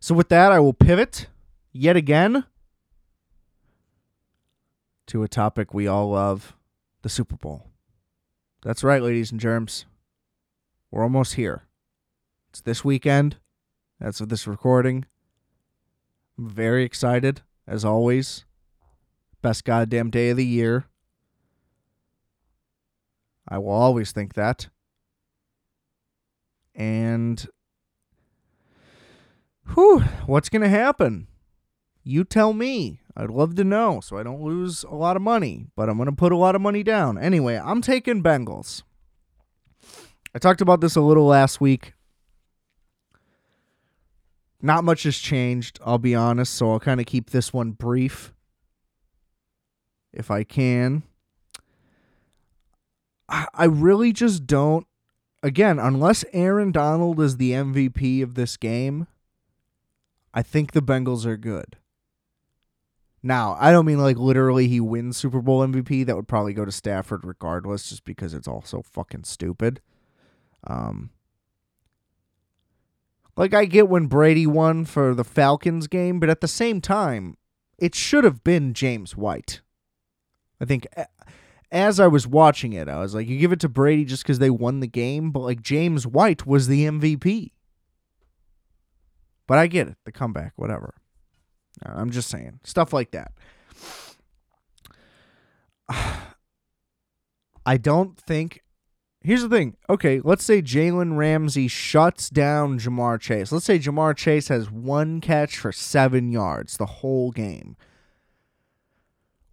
So 0.00 0.14
with 0.14 0.28
that, 0.28 0.52
I 0.52 0.60
will 0.60 0.72
pivot 0.72 1.26
yet 1.72 1.96
again 1.96 2.44
to 5.06 5.22
a 5.22 5.28
topic 5.28 5.74
we 5.74 5.88
all 5.88 6.10
love, 6.10 6.54
the 7.02 7.08
Super 7.08 7.36
Bowl. 7.36 7.66
That's 8.62 8.84
right, 8.84 9.02
ladies 9.02 9.32
and 9.32 9.40
germs. 9.40 9.86
We're 10.90 11.02
almost 11.02 11.34
here. 11.34 11.64
It's 12.50 12.60
this 12.60 12.84
weekend. 12.84 13.36
That's 14.00 14.20
of 14.20 14.28
this 14.28 14.46
recording. 14.46 15.06
I'm 16.38 16.48
very 16.48 16.84
excited, 16.84 17.42
as 17.66 17.84
always. 17.84 18.44
Best 19.42 19.64
goddamn 19.64 20.10
day 20.10 20.30
of 20.30 20.36
the 20.36 20.46
year. 20.46 20.86
I 23.48 23.58
will 23.58 23.70
always 23.70 24.12
think 24.12 24.34
that. 24.34 24.68
And 26.74 27.44
Whew, 29.74 30.00
what's 30.26 30.48
going 30.48 30.62
to 30.62 30.68
happen? 30.68 31.28
You 32.02 32.24
tell 32.24 32.52
me. 32.52 33.00
I'd 33.16 33.30
love 33.30 33.56
to 33.56 33.64
know 33.64 34.00
so 34.00 34.16
I 34.16 34.22
don't 34.22 34.42
lose 34.42 34.84
a 34.84 34.94
lot 34.94 35.16
of 35.16 35.22
money, 35.22 35.66
but 35.74 35.88
I'm 35.88 35.96
going 35.96 36.06
to 36.06 36.12
put 36.14 36.30
a 36.30 36.36
lot 36.36 36.54
of 36.54 36.60
money 36.60 36.84
down. 36.84 37.18
Anyway, 37.18 37.56
I'm 37.56 37.82
taking 37.82 38.22
Bengals. 38.22 38.82
I 40.34 40.38
talked 40.38 40.60
about 40.60 40.80
this 40.80 40.94
a 40.94 41.00
little 41.00 41.26
last 41.26 41.60
week. 41.60 41.94
Not 44.62 44.84
much 44.84 45.02
has 45.02 45.18
changed, 45.18 45.80
I'll 45.84 45.98
be 45.98 46.14
honest, 46.14 46.54
so 46.54 46.70
I'll 46.70 46.80
kind 46.80 47.00
of 47.00 47.06
keep 47.06 47.30
this 47.30 47.52
one 47.52 47.72
brief 47.72 48.32
if 50.12 50.30
I 50.30 50.44
can. 50.44 51.02
I 53.28 53.64
really 53.64 54.12
just 54.12 54.46
don't. 54.46 54.86
Again, 55.42 55.78
unless 55.78 56.24
Aaron 56.32 56.72
Donald 56.72 57.20
is 57.20 57.36
the 57.36 57.52
MVP 57.52 58.22
of 58.22 58.34
this 58.34 58.56
game, 58.56 59.06
I 60.32 60.42
think 60.42 60.72
the 60.72 60.82
Bengals 60.82 61.24
are 61.26 61.36
good. 61.36 61.76
Now, 63.22 63.56
I 63.58 63.72
don't 63.72 63.86
mean 63.86 63.98
like 63.98 64.16
literally 64.16 64.68
he 64.68 64.80
wins 64.80 65.16
Super 65.16 65.40
Bowl 65.40 65.66
MVP. 65.66 66.06
That 66.06 66.16
would 66.16 66.28
probably 66.28 66.52
go 66.52 66.64
to 66.64 66.72
Stafford 66.72 67.24
regardless, 67.24 67.88
just 67.88 68.04
because 68.04 68.32
it's 68.32 68.46
all 68.46 68.62
so 68.62 68.82
fucking 68.82 69.24
stupid. 69.24 69.80
Um, 70.66 71.10
like 73.36 73.54
I 73.54 73.64
get 73.64 73.88
when 73.88 74.06
Brady 74.06 74.46
won 74.46 74.84
for 74.84 75.14
the 75.14 75.24
Falcons 75.24 75.88
game, 75.88 76.20
but 76.20 76.30
at 76.30 76.40
the 76.40 76.48
same 76.48 76.80
time, 76.80 77.36
it 77.78 77.94
should 77.94 78.24
have 78.24 78.44
been 78.44 78.74
James 78.74 79.16
White. 79.16 79.62
I 80.60 80.64
think 80.64 80.86
as 81.70 82.00
I 82.00 82.06
was 82.06 82.26
watching 82.26 82.72
it, 82.72 82.88
I 82.88 83.00
was 83.00 83.14
like, 83.14 83.28
you 83.28 83.38
give 83.38 83.52
it 83.52 83.60
to 83.60 83.68
Brady 83.68 84.04
just 84.04 84.22
because 84.22 84.38
they 84.38 84.50
won 84.50 84.80
the 84.80 84.86
game, 84.86 85.30
but 85.30 85.40
like 85.40 85.62
James 85.62 86.06
White 86.06 86.46
was 86.46 86.66
the 86.66 86.84
MVP. 86.84 87.52
But 89.48 89.58
I 89.58 89.66
get 89.66 89.88
it, 89.88 89.96
the 90.04 90.12
comeback, 90.12 90.52
whatever. 90.54 90.94
Uh, 91.84 91.94
I'm 91.96 92.10
just 92.10 92.28
saying 92.28 92.60
stuff 92.62 92.92
like 92.92 93.10
that. 93.10 93.32
I 97.66 97.76
don't 97.76 98.16
think. 98.16 98.62
Here's 99.20 99.42
the 99.42 99.48
thing. 99.48 99.76
Okay, 99.90 100.20
let's 100.22 100.44
say 100.44 100.62
Jalen 100.62 101.16
Ramsey 101.16 101.66
shuts 101.66 102.30
down 102.30 102.78
Ja'Marr 102.78 103.20
Chase. 103.20 103.50
Let's 103.50 103.64
say 103.64 103.78
Ja'Marr 103.78 104.16
Chase 104.16 104.46
has 104.48 104.70
one 104.70 105.20
catch 105.20 105.58
for 105.58 105.72
seven 105.72 106.30
yards 106.30 106.76
the 106.76 106.86
whole 106.86 107.32
game. 107.32 107.76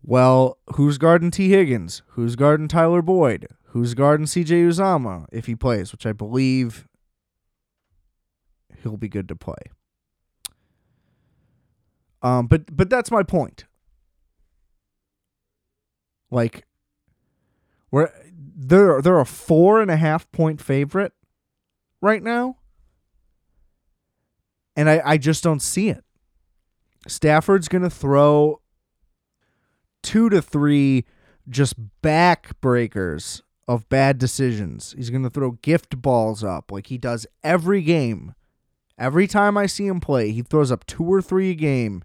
Well, 0.04 0.60
who's 0.76 1.00
guarding 1.00 1.32
Tee 1.32 1.50
Higgins? 1.50 2.04
Who's 2.10 2.36
guarding 2.36 2.68
Tyler 2.68 3.02
Boyd? 3.02 3.48
Who's 3.70 3.96
guarding 3.96 4.28
CJ 4.28 4.68
Uzomah 4.68 5.26
if 5.32 5.48
he 5.48 5.56
plays, 5.56 5.92
which 5.92 6.06
I 6.06 6.12
believe 6.14 6.88
he'll 8.84 8.98
be 8.98 9.10
good 9.10 9.28
to 9.30 9.36
play. 9.36 9.56
Um, 12.26 12.48
but 12.48 12.76
but 12.76 12.90
that's 12.90 13.12
my 13.12 13.22
point. 13.22 13.66
Like, 16.32 16.66
we're 17.92 18.12
they're 18.34 19.00
they're 19.00 19.20
a 19.20 19.26
four 19.28 19.80
and 19.80 19.92
a 19.92 19.96
half 19.96 20.32
point 20.32 20.60
favorite 20.60 21.14
right 22.02 22.24
now, 22.24 22.58
and 24.76 24.90
I 24.90 25.04
I 25.06 25.18
just 25.20 25.44
don't 25.44 25.62
see 25.62 25.90
it. 25.90 26.04
Stafford's 27.08 27.68
gonna 27.68 27.92
throw 27.92 28.60
two 30.02 30.30
to 30.32 30.42
three 30.42 31.06
just 31.48 31.76
backbreakers 32.02 33.44
of 33.68 33.88
bad 33.88 34.18
decisions. 34.18 34.96
He's 34.98 35.12
going 35.12 35.24
to 35.24 35.30
throw 35.30 35.52
gift 35.52 36.02
balls 36.02 36.44
up 36.44 36.72
like 36.72 36.88
he 36.88 36.98
does 36.98 37.26
every 37.44 37.82
game. 37.82 38.34
Every 38.98 39.28
time 39.28 39.58
I 39.58 39.66
see 39.66 39.88
him 39.88 40.00
play, 40.00 40.32
he 40.32 40.42
throws 40.42 40.72
up 40.72 40.86
two 40.86 41.04
or 41.04 41.22
three 41.22 41.52
a 41.52 41.56
game. 41.56 42.04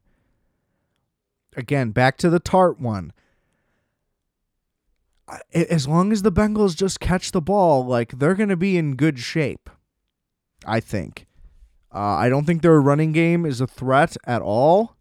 Again, 1.57 1.91
back 1.91 2.17
to 2.19 2.31
the 2.31 2.41
Tart 2.41 2.81
one. 2.81 3.13
As 5.53 5.87
long 5.87 6.13
as 6.13 6.23
the 6.23 6.33
Bengals 6.33 6.77
just 6.77 7.01
catch 7.01 7.31
the 7.33 7.41
ball, 7.41 7.85
like 7.87 8.19
they're 8.19 8.35
going 8.35 8.49
to 8.49 8.57
be 8.57 8.77
in 8.77 8.97
good 8.97 9.19
shape. 9.19 9.71
I 10.67 10.81
think. 10.81 11.27
Uh, 11.93 11.99
I 11.99 12.29
don't 12.29 12.45
think 12.45 12.63
their 12.63 12.81
running 12.81 13.13
game 13.13 13.45
is 13.45 13.61
a 13.61 13.67
threat 13.67 14.17
at 14.25 14.43
all. 14.43 14.97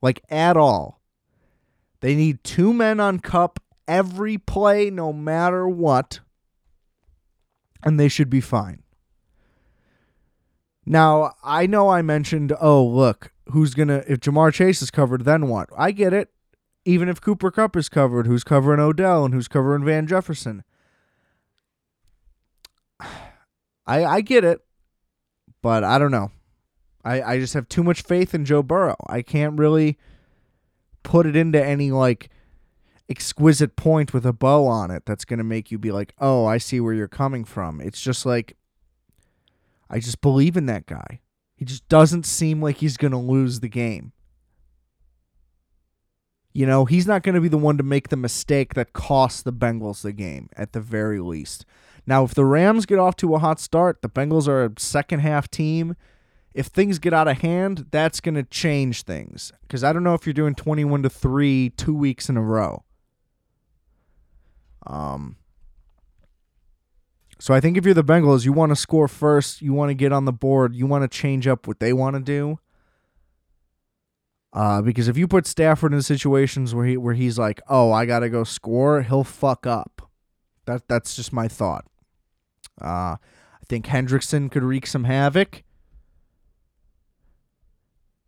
Like, 0.00 0.20
at 0.30 0.56
all. 0.56 1.00
They 2.00 2.14
need 2.14 2.44
two 2.44 2.72
men 2.72 3.00
on 3.00 3.18
Kupp 3.18 3.58
every 3.88 4.38
play, 4.38 4.90
no 4.90 5.12
matter 5.12 5.66
what, 5.68 6.20
and 7.82 7.98
they 7.98 8.08
should 8.08 8.30
be 8.30 8.40
fine. 8.40 8.82
Now, 10.84 11.34
I 11.42 11.66
know 11.66 11.88
I 11.88 12.02
mentioned, 12.02 12.54
oh, 12.60 12.84
look, 12.84 13.32
who's 13.50 13.74
to, 13.74 14.04
if 14.10 14.20
Ja'Marr 14.20 14.52
Chase 14.52 14.82
is 14.82 14.90
covered, 14.90 15.24
then 15.24 15.48
what? 15.48 15.68
I 15.76 15.90
get 15.92 16.12
it. 16.12 16.30
Even 16.84 17.08
if 17.08 17.20
Cooper 17.20 17.50
Kupp 17.50 17.76
is 17.76 17.88
covered, 17.88 18.26
who's 18.26 18.44
covering 18.44 18.80
Odell 18.80 19.24
and 19.24 19.34
who's 19.34 19.48
covering 19.48 19.84
Van 19.84 20.06
Jefferson? 20.06 20.62
I 23.00 24.04
I 24.04 24.20
get 24.20 24.44
it, 24.44 24.60
but 25.62 25.84
I 25.84 25.98
don't 25.98 26.10
know. 26.10 26.30
I, 27.04 27.22
I 27.22 27.38
just 27.38 27.54
have 27.54 27.68
too 27.68 27.84
much 27.84 28.02
faith 28.02 28.34
in 28.34 28.44
Joe 28.44 28.64
Burrow. 28.64 28.96
I 29.06 29.22
can't 29.22 29.58
really 29.58 29.96
put 31.04 31.24
it 31.24 31.36
into 31.36 31.64
any 31.64 31.92
like 31.92 32.30
exquisite 33.08 33.76
point 33.76 34.12
with 34.12 34.26
a 34.26 34.32
bow 34.32 34.66
on 34.66 34.90
it 34.90 35.06
that's 35.06 35.24
going 35.24 35.38
to 35.38 35.44
make 35.44 35.70
you 35.70 35.78
be 35.78 35.92
like, 35.92 36.14
"Oh, 36.18 36.46
I 36.46 36.58
see 36.58 36.80
where 36.80 36.94
you're 36.94 37.08
coming 37.08 37.44
from." 37.44 37.80
It's 37.80 38.00
just 38.00 38.26
like 38.26 38.56
I 39.88 40.00
just 40.00 40.20
believe 40.20 40.56
in 40.56 40.66
that 40.66 40.86
guy. 40.86 41.20
He 41.56 41.64
just 41.64 41.88
doesn't 41.88 42.26
seem 42.26 42.62
like 42.62 42.76
he's 42.76 42.96
going 42.96 43.12
to 43.12 43.18
lose 43.18 43.60
the 43.60 43.68
game. 43.68 44.12
You 46.52 46.66
know, 46.66 46.84
he's 46.84 47.06
not 47.06 47.22
going 47.22 47.34
to 47.34 47.40
be 47.40 47.48
the 47.48 47.58
one 47.58 47.76
to 47.76 47.82
make 47.82 48.08
the 48.08 48.16
mistake 48.16 48.74
that 48.74 48.92
costs 48.92 49.42
the 49.42 49.52
Bengals 49.52 50.02
the 50.02 50.12
game 50.12 50.48
at 50.56 50.72
the 50.72 50.80
very 50.80 51.20
least. 51.20 51.66
Now, 52.06 52.24
if 52.24 52.34
the 52.34 52.44
Rams 52.44 52.86
get 52.86 52.98
off 52.98 53.16
to 53.16 53.34
a 53.34 53.38
hot 53.38 53.60
start, 53.60 54.00
the 54.00 54.08
Bengals 54.08 54.48
are 54.48 54.64
a 54.64 54.72
second 54.78 55.20
half 55.20 55.50
team 55.50 55.96
if 56.56 56.68
things 56.68 56.98
get 56.98 57.12
out 57.12 57.28
of 57.28 57.42
hand, 57.42 57.86
that's 57.90 58.18
going 58.18 58.34
to 58.34 58.42
change 58.42 59.02
things. 59.02 59.52
Because 59.60 59.84
I 59.84 59.92
don't 59.92 60.02
know 60.02 60.14
if 60.14 60.26
you're 60.26 60.32
doing 60.32 60.54
21 60.54 61.02
to 61.02 61.10
3 61.10 61.70
two 61.76 61.94
weeks 61.94 62.30
in 62.30 62.38
a 62.38 62.42
row. 62.42 62.82
Um, 64.86 65.36
so 67.38 67.54
I 67.54 67.60
think 67.60 67.76
if 67.76 67.84
you're 67.84 67.94
the 67.94 68.04
Bengals, 68.04 68.44
you 68.44 68.52
want 68.52 68.70
to 68.70 68.76
score 68.76 69.08
first, 69.08 69.62
you 69.62 69.72
want 69.72 69.90
to 69.90 69.94
get 69.94 70.12
on 70.12 70.24
the 70.24 70.32
board, 70.32 70.74
you 70.74 70.86
want 70.86 71.02
to 71.02 71.08
change 71.08 71.46
up 71.46 71.66
what 71.66 71.80
they 71.80 71.92
want 71.92 72.16
to 72.16 72.22
do. 72.22 72.58
Uh, 74.52 74.80
because 74.80 75.06
if 75.06 75.18
you 75.18 75.28
put 75.28 75.46
Stafford 75.46 75.92
in 75.92 76.00
situations 76.00 76.74
where 76.74 76.86
he 76.86 76.96
where 76.96 77.12
he's 77.12 77.38
like, 77.38 77.60
"Oh, 77.68 77.92
I 77.92 78.06
gotta 78.06 78.30
go 78.30 78.42
score," 78.42 79.02
he'll 79.02 79.24
fuck 79.24 79.66
up. 79.66 80.10
That 80.64 80.88
that's 80.88 81.14
just 81.14 81.30
my 81.30 81.46
thought. 81.46 81.84
Uh, 82.80 83.16
I 83.16 83.64
think 83.68 83.86
Hendrickson 83.86 84.50
could 84.50 84.62
wreak 84.62 84.86
some 84.86 85.04
havoc 85.04 85.62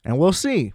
and 0.09 0.19
we'll 0.19 0.33
see. 0.33 0.73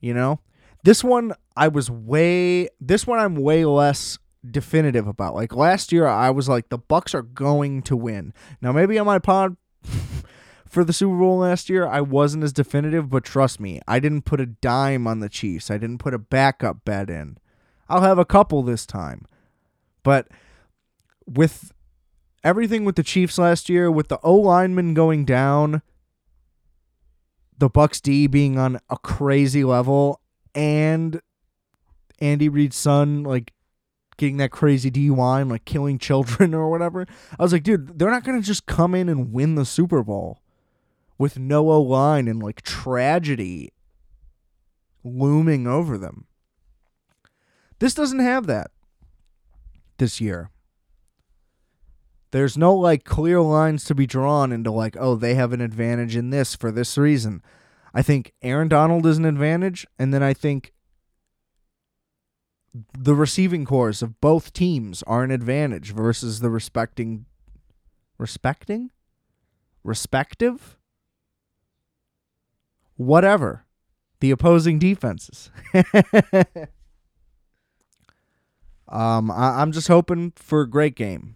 You 0.00 0.14
know, 0.14 0.40
this 0.84 1.02
one 1.02 1.32
I 1.56 1.68
was 1.68 1.90
way 1.90 2.68
this 2.80 3.06
one 3.06 3.18
I'm 3.18 3.34
way 3.34 3.64
less 3.64 4.18
definitive 4.50 5.06
about. 5.06 5.34
Like 5.34 5.54
last 5.54 5.92
year 5.92 6.06
I 6.06 6.30
was 6.30 6.48
like 6.48 6.68
the 6.68 6.78
Bucs 6.78 7.14
are 7.14 7.22
going 7.22 7.82
to 7.82 7.96
win. 7.96 8.32
Now 8.60 8.72
maybe 8.72 8.98
on 8.98 9.06
my 9.06 9.18
pod 9.18 9.56
for 10.68 10.84
the 10.84 10.92
Super 10.92 11.16
Bowl 11.16 11.38
last 11.38 11.68
year 11.68 11.86
I 11.86 12.00
wasn't 12.00 12.44
as 12.44 12.52
definitive, 12.52 13.10
but 13.10 13.24
trust 13.24 13.60
me, 13.60 13.80
I 13.86 13.98
didn't 13.98 14.22
put 14.22 14.40
a 14.40 14.46
dime 14.46 15.06
on 15.06 15.20
the 15.20 15.28
Chiefs. 15.28 15.70
I 15.70 15.78
didn't 15.78 15.98
put 15.98 16.14
a 16.14 16.18
backup 16.18 16.84
bet 16.84 17.10
in. 17.10 17.38
I'll 17.88 18.02
have 18.02 18.18
a 18.18 18.24
couple 18.24 18.62
this 18.62 18.86
time. 18.86 19.26
But 20.02 20.28
with 21.26 21.72
everything 22.44 22.84
with 22.84 22.96
the 22.96 23.02
Chiefs 23.02 23.38
last 23.38 23.68
year, 23.68 23.90
with 23.90 24.08
the 24.08 24.20
O 24.22 24.34
lineman 24.34 24.94
going 24.94 25.24
down, 25.24 25.82
the 27.58 27.70
Bucs 27.70 28.00
D 28.00 28.26
being 28.26 28.58
on 28.58 28.78
a 28.90 28.98
crazy 28.98 29.64
level 29.64 30.20
and 30.54 31.20
Andy 32.20 32.48
Reid's 32.48 32.76
son 32.76 33.22
like 33.22 33.52
getting 34.16 34.36
that 34.38 34.50
crazy 34.50 34.90
DUI 34.90 35.42
and 35.42 35.50
like 35.50 35.64
killing 35.64 35.98
children 35.98 36.54
or 36.54 36.70
whatever. 36.70 37.06
I 37.38 37.42
was 37.42 37.52
like, 37.52 37.62
dude, 37.62 37.98
they're 37.98 38.10
not 38.10 38.24
gonna 38.24 38.42
just 38.42 38.66
come 38.66 38.94
in 38.94 39.08
and 39.08 39.32
win 39.32 39.54
the 39.54 39.64
Super 39.64 40.02
Bowl 40.02 40.40
with 41.18 41.38
no 41.38 41.70
O 41.70 41.80
line 41.80 42.28
and 42.28 42.42
like 42.42 42.62
tragedy 42.62 43.72
looming 45.04 45.66
over 45.66 45.96
them. 45.96 46.26
This 47.78 47.94
doesn't 47.94 48.20
have 48.20 48.46
that 48.46 48.70
this 49.98 50.20
year. 50.20 50.50
There's 52.32 52.56
no 52.56 52.74
like 52.74 53.04
clear 53.04 53.40
lines 53.40 53.84
to 53.84 53.94
be 53.94 54.06
drawn 54.06 54.52
into 54.52 54.70
like, 54.70 54.96
oh, 54.98 55.14
they 55.14 55.34
have 55.34 55.52
an 55.52 55.60
advantage 55.60 56.16
in 56.16 56.30
this 56.30 56.54
for 56.54 56.70
this 56.70 56.98
reason. 56.98 57.42
I 57.94 58.02
think 58.02 58.32
Aaron 58.42 58.68
Donald 58.68 59.06
is 59.06 59.16
an 59.16 59.24
advantage, 59.24 59.86
and 59.98 60.12
then 60.12 60.22
I 60.22 60.34
think 60.34 60.74
the 62.98 63.14
receiving 63.14 63.64
cores 63.64 64.02
of 64.02 64.20
both 64.20 64.52
teams 64.52 65.02
are 65.04 65.22
an 65.22 65.30
advantage 65.30 65.92
versus 65.92 66.40
the 66.40 66.50
respecting 66.50 67.26
respecting? 68.18 68.90
Respective? 69.84 70.76
Whatever. 72.96 73.64
The 74.20 74.30
opposing 74.30 74.78
defenses. 74.78 75.50
Um 78.88 79.32
I, 79.32 79.62
i'm 79.62 79.72
just 79.72 79.88
hoping 79.88 80.32
for 80.36 80.60
a 80.60 80.70
great 80.70 80.94
game. 80.94 81.34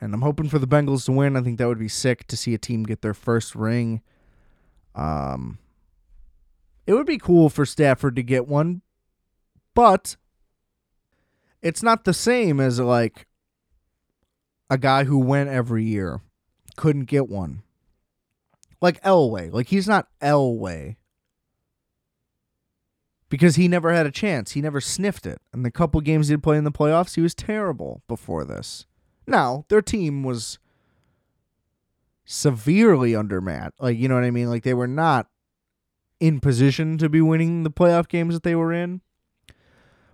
And 0.00 0.14
I'm 0.14 0.22
hoping 0.22 0.48
for 0.48 0.58
the 0.58 0.66
Bengals 0.66 1.04
to 1.06 1.12
win. 1.12 1.36
I 1.36 1.42
think 1.42 1.58
that 1.58 1.68
would 1.68 1.78
be 1.78 1.88
sick 1.88 2.26
to 2.28 2.36
see 2.36 2.54
a 2.54 2.58
team 2.58 2.84
get 2.84 3.02
their 3.02 3.14
first 3.14 3.54
ring. 3.54 4.00
Um, 4.94 5.58
it 6.86 6.94
would 6.94 7.06
be 7.06 7.18
cool 7.18 7.50
for 7.50 7.66
Stafford 7.66 8.16
to 8.16 8.22
get 8.22 8.48
one, 8.48 8.80
but 9.74 10.16
it's 11.62 11.82
not 11.82 12.04
the 12.04 12.14
same 12.14 12.60
as 12.60 12.80
like 12.80 13.26
a 14.68 14.78
guy 14.78 15.04
who 15.04 15.18
went 15.18 15.50
every 15.50 15.84
year 15.84 16.20
couldn't 16.76 17.04
get 17.04 17.28
one. 17.28 17.62
Like 18.80 19.02
Elway, 19.02 19.52
like 19.52 19.68
he's 19.68 19.88
not 19.88 20.08
Elway 20.22 20.96
because 23.28 23.56
he 23.56 23.68
never 23.68 23.92
had 23.92 24.06
a 24.06 24.10
chance. 24.10 24.52
He 24.52 24.60
never 24.60 24.80
sniffed 24.80 25.24
it. 25.24 25.40
And 25.52 25.64
the 25.64 25.70
couple 25.70 26.00
games 26.00 26.28
he 26.28 26.34
did 26.34 26.42
play 26.42 26.58
in 26.58 26.64
the 26.64 26.72
playoffs, 26.72 27.14
he 27.14 27.20
was 27.22 27.34
terrible 27.34 28.02
before 28.08 28.44
this. 28.44 28.86
Now, 29.26 29.64
their 29.68 29.82
team 29.82 30.24
was 30.24 30.58
severely 32.24 33.12
undermatched. 33.12 33.72
Like, 33.78 33.98
you 33.98 34.08
know 34.08 34.16
what 34.16 34.24
I 34.24 34.30
mean? 34.30 34.48
Like, 34.48 34.64
they 34.64 34.74
were 34.74 34.88
not 34.88 35.28
in 36.18 36.40
position 36.40 36.98
to 36.98 37.08
be 37.08 37.20
winning 37.20 37.62
the 37.62 37.70
playoff 37.70 38.08
games 38.08 38.34
that 38.34 38.42
they 38.42 38.54
were 38.54 38.72
in. 38.72 39.00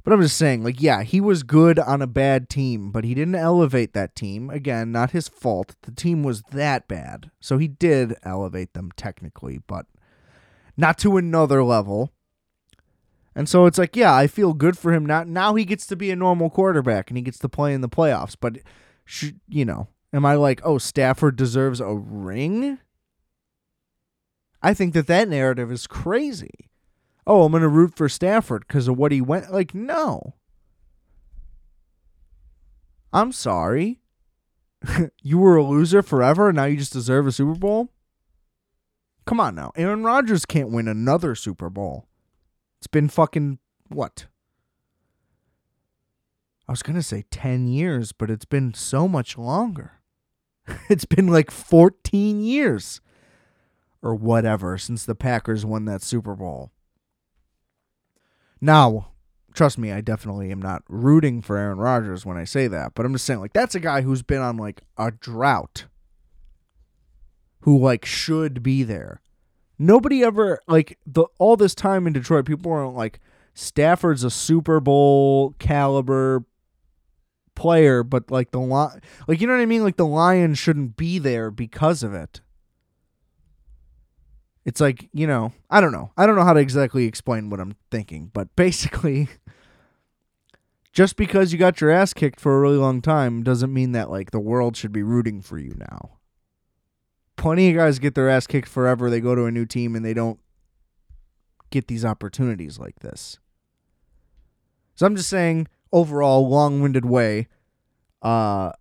But 0.06 0.12
I'm 0.12 0.22
just 0.22 0.36
saying, 0.36 0.62
like, 0.62 0.80
yeah, 0.80 1.02
he 1.02 1.20
was 1.20 1.42
good 1.42 1.80
on 1.80 2.00
a 2.00 2.06
bad 2.06 2.48
team, 2.48 2.92
but 2.92 3.02
he 3.02 3.12
didn't 3.12 3.34
elevate 3.34 3.92
that 3.94 4.14
team. 4.14 4.50
Again, 4.50 4.92
not 4.92 5.10
his 5.10 5.26
fault. 5.26 5.74
The 5.82 5.90
team 5.90 6.22
was 6.22 6.42
that 6.52 6.86
bad. 6.86 7.32
So 7.40 7.58
he 7.58 7.66
did 7.66 8.14
elevate 8.22 8.72
them 8.72 8.92
technically, 8.96 9.58
but 9.66 9.86
not 10.76 10.96
to 10.98 11.16
another 11.16 11.64
level. 11.64 12.12
And 13.34 13.48
so 13.48 13.66
it's 13.66 13.78
like, 13.78 13.96
yeah, 13.96 14.14
I 14.14 14.28
feel 14.28 14.52
good 14.52 14.78
for 14.78 14.92
him 14.92 15.04
now. 15.04 15.24
Now 15.24 15.56
he 15.56 15.64
gets 15.64 15.88
to 15.88 15.96
be 15.96 16.12
a 16.12 16.16
normal 16.16 16.50
quarterback 16.50 17.10
and 17.10 17.16
he 17.18 17.22
gets 17.24 17.40
to 17.40 17.48
play 17.48 17.74
in 17.74 17.80
the 17.80 17.88
playoffs. 17.88 18.36
But, 18.40 18.58
sh- 19.04 19.32
you 19.48 19.64
know, 19.64 19.88
am 20.12 20.24
I 20.24 20.36
like, 20.36 20.60
oh, 20.62 20.78
Stafford 20.78 21.34
deserves 21.34 21.80
a 21.80 21.92
ring? 21.92 22.78
I 24.62 24.72
think 24.72 24.94
that 24.94 25.08
that 25.08 25.28
narrative 25.28 25.72
is 25.72 25.88
crazy. 25.88 26.70
Oh, 27.26 27.42
I'm 27.42 27.50
going 27.50 27.62
to 27.62 27.68
root 27.68 27.96
for 27.96 28.08
Stafford 28.08 28.64
because 28.66 28.86
of 28.86 28.96
what 28.96 29.12
he 29.12 29.20
went. 29.20 29.52
Like, 29.52 29.74
no. 29.74 30.34
I'm 33.12 33.32
sorry. 33.32 34.00
you 35.22 35.38
were 35.38 35.56
a 35.56 35.64
loser 35.64 36.02
forever 36.02 36.48
and 36.48 36.56
now 36.56 36.64
you 36.64 36.76
just 36.76 36.92
deserve 36.92 37.26
a 37.26 37.32
Super 37.32 37.54
Bowl? 37.54 37.90
Come 39.24 39.40
on 39.40 39.56
now. 39.56 39.72
Aaron 39.74 40.04
Rodgers 40.04 40.44
can't 40.44 40.70
win 40.70 40.86
another 40.86 41.34
Super 41.34 41.68
Bowl. 41.68 42.06
It's 42.78 42.86
been 42.86 43.08
fucking 43.08 43.58
what? 43.88 44.26
I 46.68 46.72
was 46.72 46.82
going 46.82 46.96
to 46.96 47.02
say 47.02 47.24
10 47.30 47.66
years, 47.66 48.12
but 48.12 48.30
it's 48.30 48.44
been 48.44 48.74
so 48.74 49.08
much 49.08 49.36
longer. 49.36 50.00
it's 50.88 51.04
been 51.04 51.26
like 51.26 51.50
14 51.50 52.40
years 52.40 53.00
or 54.02 54.14
whatever 54.14 54.78
since 54.78 55.04
the 55.04 55.14
Packers 55.14 55.64
won 55.64 55.84
that 55.86 56.02
Super 56.02 56.34
Bowl. 56.34 56.70
Now, 58.60 59.08
trust 59.54 59.78
me, 59.78 59.92
I 59.92 60.00
definitely 60.00 60.50
am 60.50 60.60
not 60.60 60.82
rooting 60.88 61.42
for 61.42 61.56
Aaron 61.56 61.78
Rodgers 61.78 62.24
when 62.24 62.36
I 62.36 62.44
say 62.44 62.68
that, 62.68 62.94
but 62.94 63.04
I'm 63.04 63.12
just 63.12 63.24
saying 63.24 63.40
like 63.40 63.52
that's 63.52 63.74
a 63.74 63.80
guy 63.80 64.02
who's 64.02 64.22
been 64.22 64.42
on 64.42 64.56
like 64.56 64.82
a 64.96 65.10
drought 65.10 65.86
who 67.60 67.78
like 67.78 68.04
should 68.04 68.62
be 68.62 68.82
there. 68.82 69.20
Nobody 69.78 70.22
ever 70.22 70.60
like 70.68 70.98
the 71.06 71.24
all 71.38 71.56
this 71.56 71.74
time 71.74 72.06
in 72.06 72.12
Detroit, 72.12 72.46
people 72.46 72.70
were 72.70 72.86
like 72.86 73.20
Stafford's 73.54 74.24
a 74.24 74.30
Super 74.30 74.80
Bowl 74.80 75.54
caliber 75.58 76.44
player, 77.54 78.02
but 78.02 78.30
like 78.30 78.52
the 78.52 78.60
li- 78.60 79.00
like 79.26 79.40
you 79.40 79.46
know 79.46 79.54
what 79.54 79.62
I 79.62 79.66
mean? 79.66 79.82
Like 79.82 79.96
the 79.96 80.06
Lions 80.06 80.58
shouldn't 80.58 80.96
be 80.96 81.18
there 81.18 81.50
because 81.50 82.02
of 82.02 82.14
it. 82.14 82.40
It's 84.66 84.80
like, 84.80 85.08
you 85.14 85.26
know, 85.26 85.54
I 85.70 85.80
don't 85.80 85.92
know. 85.92 86.10
I 86.18 86.26
don't 86.26 86.36
know 86.36 86.44
how 86.44 86.52
to 86.52 86.60
exactly 86.60 87.06
explain 87.06 87.48
what 87.48 87.60
I'm 87.60 87.76
thinking, 87.90 88.30
but 88.34 88.54
basically 88.56 89.28
just 90.92 91.16
because 91.16 91.52
you 91.52 91.58
got 91.58 91.80
your 91.80 91.90
ass 91.90 92.12
kicked 92.12 92.40
for 92.40 92.54
a 92.54 92.60
really 92.60 92.76
long 92.76 93.00
time 93.00 93.42
doesn't 93.42 93.72
mean 93.72 93.92
that 93.92 94.10
like 94.10 94.30
the 94.30 94.40
world 94.40 94.76
should 94.76 94.92
be 94.92 95.02
rooting 95.02 95.40
for 95.40 95.58
you 95.58 95.74
now 95.78 96.16
plenty 97.36 97.68
of 97.68 97.76
guys 97.76 97.98
get 97.98 98.14
their 98.14 98.28
ass 98.28 98.46
kicked 98.46 98.68
forever. 98.68 99.08
They 99.08 99.20
go 99.20 99.34
to 99.34 99.44
a 99.44 99.52
new 99.52 99.66
team 99.66 99.94
and 99.94 100.04
they 100.04 100.14
don't 100.14 100.40
get 101.70 101.86
these 101.86 102.04
opportunities 102.04 102.78
like 102.78 103.00
this. 103.00 103.38
So 104.94 105.06
I'm 105.06 105.16
just 105.16 105.28
saying, 105.28 105.68
overall, 105.92 106.48
long 106.48 106.80
winded 106.80 107.04
way, 107.04 107.48
uh, 108.22 108.72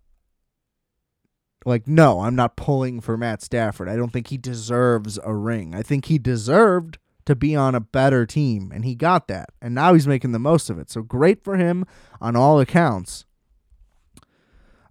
like, 1.65 1.87
no, 1.87 2.21
I'm 2.21 2.35
not 2.35 2.55
pulling 2.55 3.01
for 3.01 3.17
Matt 3.17 3.41
Stafford. 3.41 3.89
I 3.89 3.95
don't 3.95 4.13
think 4.13 4.27
he 4.27 4.37
deserves 4.37 5.19
a 5.23 5.33
ring. 5.33 5.73
I 5.73 5.81
think 5.81 6.05
he 6.05 6.19
deserved 6.19 6.99
to 7.25 7.35
be 7.35 7.55
on 7.55 7.73
a 7.73 7.79
better 7.79 8.25
team, 8.25 8.71
and 8.73 8.85
he 8.85 8.93
got 8.93 9.27
that. 9.27 9.49
And 9.61 9.73
now 9.73 9.93
he's 9.93 10.07
making 10.07 10.31
the 10.31 10.39
most 10.39 10.69
of 10.69 10.77
it. 10.77 10.91
So 10.91 11.01
great 11.01 11.43
for 11.43 11.57
him 11.57 11.85
on 12.21 12.35
all 12.35 12.59
accounts. 12.59 13.25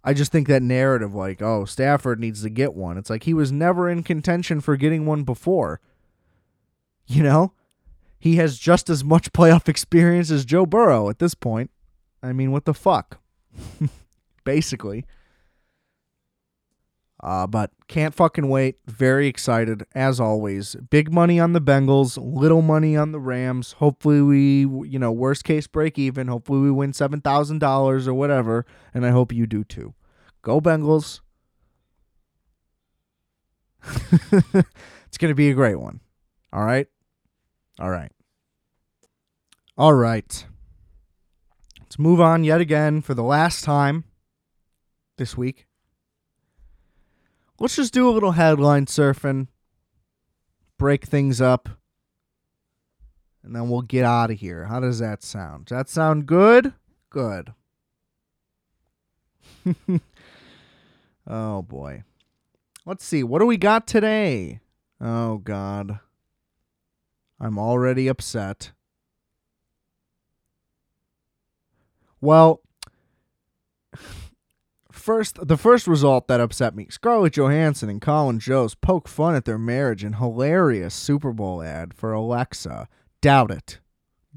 I 0.02 0.12
just 0.12 0.32
think 0.32 0.48
that 0.48 0.62
narrative, 0.62 1.14
like, 1.14 1.40
oh, 1.40 1.64
Stafford 1.64 2.20
needs 2.20 2.42
to 2.42 2.50
get 2.50 2.74
one. 2.74 2.98
It's 2.98 3.08
like 3.08 3.22
he 3.22 3.32
was 3.32 3.52
never 3.52 3.88
in 3.88 4.02
contention 4.02 4.60
for 4.60 4.76
getting 4.76 5.06
one 5.06 5.22
before. 5.22 5.80
You 7.06 7.22
know? 7.22 7.52
He 8.18 8.36
has 8.36 8.58
just 8.58 8.90
as 8.90 9.04
much 9.04 9.32
playoff 9.32 9.68
experience 9.68 10.30
as 10.30 10.44
Joe 10.44 10.66
Burrow 10.66 11.08
at 11.08 11.20
this 11.20 11.34
point. 11.34 11.70
I 12.22 12.32
mean, 12.32 12.50
what 12.52 12.64
the 12.64 12.74
fuck? 12.74 13.20
Basically. 14.44 15.04
Uh, 17.24 17.46
but 17.46 17.70
can't 17.88 18.14
fucking 18.14 18.50
wait. 18.50 18.76
Very 18.84 19.28
excited 19.28 19.86
as 19.94 20.20
always. 20.20 20.76
Big 20.90 21.10
money 21.10 21.40
on 21.40 21.54
the 21.54 21.60
Bengals, 21.60 22.18
little 22.20 22.60
money 22.60 22.98
on 22.98 23.12
the 23.12 23.18
Rams. 23.18 23.72
Hopefully 23.72 24.20
we, 24.20 24.60
you 24.86 24.98
know, 24.98 25.10
worst 25.10 25.42
case 25.42 25.66
break 25.66 25.98
even. 25.98 26.28
Hopefully 26.28 26.60
we 26.60 26.70
win 26.70 26.92
seven 26.92 27.22
thousand 27.22 27.60
dollars 27.60 28.06
or 28.06 28.12
whatever, 28.12 28.66
and 28.92 29.06
I 29.06 29.10
hope 29.10 29.32
you 29.32 29.46
do 29.46 29.64
too. 29.64 29.94
Go 30.42 30.60
Bengals. 30.60 31.20
it's 34.30 35.16
gonna 35.18 35.34
be 35.34 35.48
a 35.48 35.54
great 35.54 35.80
one. 35.80 36.00
All 36.52 36.64
right. 36.64 36.88
All 37.80 37.90
right. 37.90 38.12
All 39.78 39.94
right. 39.94 40.46
Let's 41.80 41.98
move 41.98 42.20
on 42.20 42.44
yet 42.44 42.60
again 42.60 43.00
for 43.00 43.14
the 43.14 43.22
last 43.22 43.64
time 43.64 44.04
this 45.16 45.38
week 45.38 45.66
let's 47.58 47.76
just 47.76 47.94
do 47.94 48.08
a 48.08 48.12
little 48.12 48.32
headline 48.32 48.86
surfing, 48.86 49.48
break 50.78 51.04
things 51.04 51.40
up, 51.40 51.68
and 53.42 53.54
then 53.54 53.68
we'll 53.68 53.82
get 53.82 54.04
out 54.04 54.30
of 54.30 54.40
here. 54.40 54.64
How 54.64 54.80
does 54.80 54.98
that 54.98 55.22
sound? 55.22 55.66
Does 55.66 55.76
that 55.76 55.88
sound 55.88 56.26
good? 56.26 56.72
Good. 57.10 57.52
oh 61.26 61.62
boy. 61.62 62.04
Let's 62.86 63.04
see. 63.04 63.22
What 63.22 63.38
do 63.38 63.46
we 63.46 63.56
got 63.56 63.86
today? 63.86 64.60
Oh 65.00 65.38
god. 65.38 66.00
I'm 67.40 67.58
already 67.58 68.08
upset. 68.08 68.72
Well, 72.20 72.62
first 75.04 75.46
the 75.46 75.58
first 75.58 75.86
result 75.86 76.28
that 76.28 76.40
upset 76.40 76.74
me 76.74 76.86
Scarlett 76.88 77.34
Johansson 77.34 77.90
and 77.90 78.00
Colin 78.00 78.38
Jost 78.38 78.80
poke 78.80 79.06
fun 79.06 79.34
at 79.34 79.44
their 79.44 79.58
marriage 79.58 80.02
in 80.02 80.14
hilarious 80.14 80.94
Super 80.94 81.30
Bowl 81.30 81.62
ad 81.62 81.92
for 81.92 82.14
Alexa. 82.14 82.88
Doubt 83.20 83.50
it. 83.50 83.80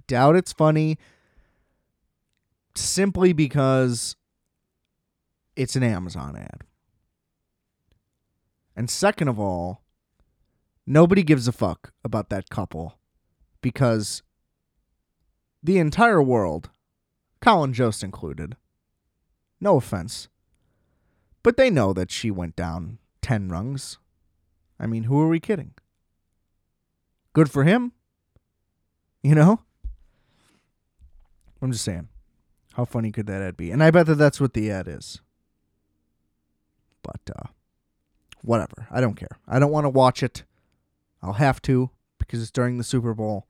Doubt 0.08 0.36
it's 0.36 0.52
funny 0.52 0.98
simply 2.76 3.32
because 3.32 4.18
it's 5.56 5.78
an 5.78 5.84
Amazon 5.84 6.36
ad. 6.36 6.64
And 8.76 8.90
second 8.90 9.30
of 9.30 9.40
all, 9.40 9.84
nobody 10.86 11.24
gives 11.24 11.48
a 11.48 11.54
fuck 11.54 11.94
about 12.04 12.30
that 12.30 12.50
couple 12.50 13.00
because 13.62 14.22
the 15.64 15.78
entire 15.78 16.22
world, 16.22 16.72
Colin 17.42 17.74
Jost 17.74 18.04
included, 18.04 18.58
no 19.62 19.78
offense, 19.78 20.28
but 21.44 21.58
they 21.58 21.70
know 21.70 21.94
that 21.94 22.12
she 22.12 22.32
went 22.32 22.56
down 22.56 23.00
10 23.22 23.50
rungs. 23.50 23.98
I 24.80 24.86
mean, 24.86 25.04
who 25.04 25.20
are 25.20 25.28
we 25.28 25.40
kidding? 25.40 25.74
Good 27.34 27.52
for 27.52 27.64
him. 27.64 27.92
You 29.24 29.36
know? 29.36 29.62
I'm 31.62 31.72
just 31.72 31.84
saying. 31.84 32.10
How 32.74 32.86
funny 32.86 33.12
could 33.12 33.28
that 33.28 33.42
ad 33.42 33.58
be? 33.58 33.72
And 33.72 33.84
I 33.84 33.92
bet 33.92 34.06
that 34.06 34.16
that's 34.16 34.40
what 34.40 34.54
the 34.54 34.70
ad 34.70 34.88
is. 34.88 35.22
But, 37.02 37.22
uh, 37.36 37.48
whatever. 38.44 38.88
I 38.92 39.02
don't 39.02 39.16
care. 39.16 39.40
I 39.48 39.60
don't 39.60 39.72
want 39.72 39.86
to 39.86 39.90
watch 39.90 40.22
it. 40.22 40.44
I'll 41.22 41.34
have 41.34 41.62
to 41.64 41.90
because 42.20 42.42
it's 42.42 42.52
during 42.52 42.78
the 42.78 42.84
Super 42.84 43.14
Bowl. 43.14 43.48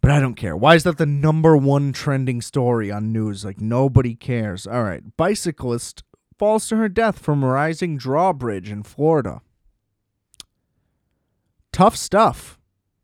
But 0.00 0.10
I 0.10 0.20
don't 0.20 0.34
care. 0.34 0.56
Why 0.56 0.74
is 0.74 0.84
that 0.84 0.98
the 0.98 1.06
number 1.06 1.56
one 1.56 1.92
trending 1.92 2.42
story 2.42 2.90
on 2.90 3.12
news? 3.12 3.44
Like, 3.44 3.60
nobody 3.60 4.14
cares. 4.14 4.66
All 4.66 4.82
right. 4.84 5.02
Bicyclist 5.16 6.04
falls 6.38 6.68
to 6.68 6.76
her 6.76 6.88
death 6.88 7.18
from 7.18 7.42
a 7.42 7.48
rising 7.48 7.96
drawbridge 7.96 8.70
in 8.70 8.82
Florida. 8.82 9.40
Tough 11.72 11.96
stuff, 11.96 12.58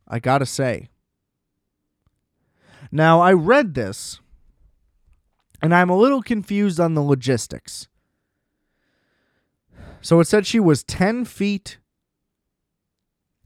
I 0.07 0.19
gotta 0.19 0.47
say. 0.47 0.91
Now, 2.93 3.21
I 3.21 3.33
read 3.33 3.75
this, 3.75 4.21
and 5.63 5.75
I'm 5.75 5.91
a 5.91 5.97
little 5.97 6.23
confused 6.23 6.81
on 6.81 6.95
the 6.95 7.03
logistics. 7.03 7.89
So 10.01 10.19
it 10.21 10.27
said 10.27 10.47
she 10.47 10.61
was 10.61 10.83
10 10.83 11.25
feet 11.25 11.79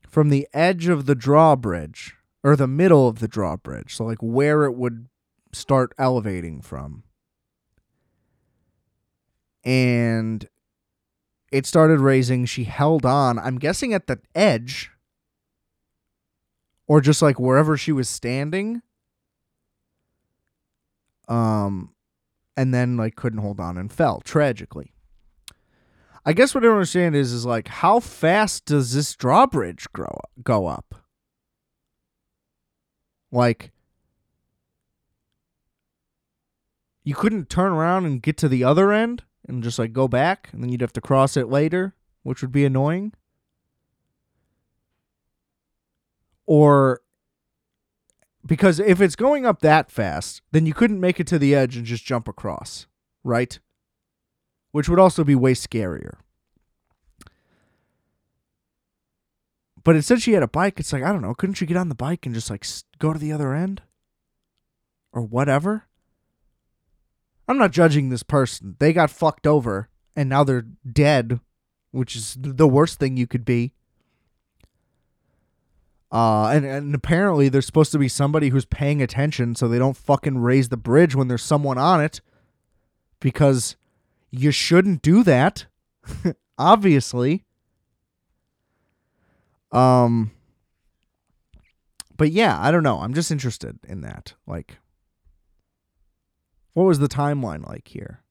from 0.09 0.28
the 0.28 0.47
edge 0.55 0.87
of 0.87 1.07
the 1.07 1.14
drawbridge, 1.14 2.14
or 2.43 2.55
the 2.57 2.68
middle 2.68 3.09
of 3.09 3.18
the 3.18 3.28
drawbridge, 3.28 3.97
so 3.97 4.05
like 4.05 4.18
where 4.20 4.64
it 4.64 4.74
would 4.74 5.09
start 5.53 5.93
elevating 5.99 6.61
from 6.61 7.03
and 9.64 10.48
it 11.50 11.66
started 11.66 12.00
raising. 12.00 12.44
She 12.44 12.64
held 12.64 13.06
on, 13.06 13.38
I'm 13.38 13.58
guessing 13.58 13.94
at 13.94 14.06
the 14.06 14.20
edge 14.34 14.90
or 16.86 17.00
just 17.00 17.22
like 17.22 17.38
wherever 17.38 17.76
she 17.76 17.92
was 17.92 18.08
standing. 18.08 18.82
Um 21.28 21.94
and 22.56 22.72
then 22.74 22.96
like 22.96 23.16
couldn't 23.16 23.40
hold 23.40 23.58
on 23.58 23.78
and 23.78 23.90
fell 23.90 24.20
tragically. 24.20 24.92
I 26.26 26.32
guess 26.32 26.54
what 26.54 26.64
I 26.64 26.66
don't 26.66 26.76
understand 26.76 27.16
is 27.16 27.32
is 27.32 27.46
like 27.46 27.68
how 27.68 28.00
fast 28.00 28.66
does 28.66 28.92
this 28.92 29.14
drawbridge 29.16 29.86
grow 29.92 30.18
go 30.42 30.66
up? 30.66 30.94
Like, 33.34 33.72
you 37.02 37.16
couldn't 37.16 37.50
turn 37.50 37.72
around 37.72 38.06
and 38.06 38.22
get 38.22 38.36
to 38.36 38.48
the 38.48 38.62
other 38.62 38.92
end 38.92 39.24
and 39.47 39.62
just 39.62 39.78
like 39.78 39.92
go 39.92 40.09
back, 40.09 40.49
and 40.53 40.62
then 40.62 40.70
you'd 40.70 40.80
have 40.80 40.92
to 40.95 41.01
cross 41.01 41.36
it 41.36 41.49
later, 41.49 41.95
which 42.22 42.42
would 42.42 42.53
be 42.53 42.64
annoying. 42.64 43.12
Or 46.47 47.01
because 48.47 48.78
if 48.78 49.01
it's 49.01 49.16
going 49.16 49.47
up 49.47 49.61
that 49.61 49.90
fast, 49.90 50.42
then 50.53 50.66
you 50.66 50.74
couldn't 50.74 51.01
make 51.01 51.18
it 51.18 51.26
to 51.28 51.38
the 51.38 51.55
edge 51.55 51.76
and 51.76 51.86
just 51.86 52.05
jump 52.05 52.28
across, 52.28 52.86
right? 53.22 53.59
Which 54.72 54.88
would 54.88 54.99
also 54.99 55.24
be 55.24 55.34
way 55.34 55.55
scarier. 55.55 56.16
But 59.82 59.97
it 59.97 60.03
said 60.03 60.22
she 60.22 60.32
had 60.32 60.42
a 60.42 60.49
bike. 60.49 60.80
It's 60.80 60.92
like, 60.92 61.03
I 61.03 61.12
don't 61.12 61.22
know. 61.22 61.34
Couldn't 61.34 61.55
she 61.55 61.66
get 61.66 61.76
on 61.76 61.90
the 61.90 61.95
bike 61.95 62.24
and 62.24 62.34
just 62.34 62.51
like 62.51 62.66
go 62.99 63.12
to 63.12 63.18
the 63.18 63.32
other 63.32 63.55
end? 63.55 63.82
Or 65.12 65.22
whatever? 65.22 65.84
I'm 67.47 67.59
not 67.59 67.72
judging 67.72 68.09
this 68.09 68.22
person. 68.22 68.76
They 68.78 68.92
got 68.92 69.11
fucked 69.11 69.47
over 69.47 69.88
and 70.16 70.28
now 70.28 70.45
they're 70.45 70.66
dead, 70.90 71.40
which 71.90 72.16
is 72.16 72.36
the 72.40 72.68
worst 72.68 72.99
thing 72.99 73.16
you 73.16 73.26
could 73.26 73.45
be. 73.45 73.72
Uh, 76.12 76.51
and, 76.51 76.64
and 76.64 76.95
apparently 76.95 77.49
there's 77.49 77.66
supposed 77.66 77.90
to 77.90 77.99
be 77.99 78.09
somebody 78.09 78.51
who's 78.51 78.64
paying 78.64 79.03
attention 79.03 79.57
so 79.57 79.66
they 79.66 79.80
don't 79.80 79.97
fucking 79.97 80.38
raise 80.38 80.68
the 80.68 80.76
bridge 80.76 81.16
when 81.16 81.26
there's 81.26 81.42
someone 81.42 81.76
on 81.76 82.01
it 82.01 82.20
because 83.18 83.74
you 84.30 84.53
shouldn't 84.53 85.03
do 85.03 85.24
that 85.24 85.66
obviously 86.59 87.45
um 89.72 90.30
but 92.16 92.30
yeah 92.30 92.61
i 92.61 92.70
don't 92.70 92.84
know 92.84 93.01
i'm 93.01 93.14
just 93.14 93.32
interested 93.32 93.76
in 93.88 94.03
that 94.03 94.34
like 94.47 94.76
what 96.74 96.84
was 96.84 96.98
the 96.98 97.08
timeline 97.08 97.66
like 97.66 97.88
here 97.88 98.22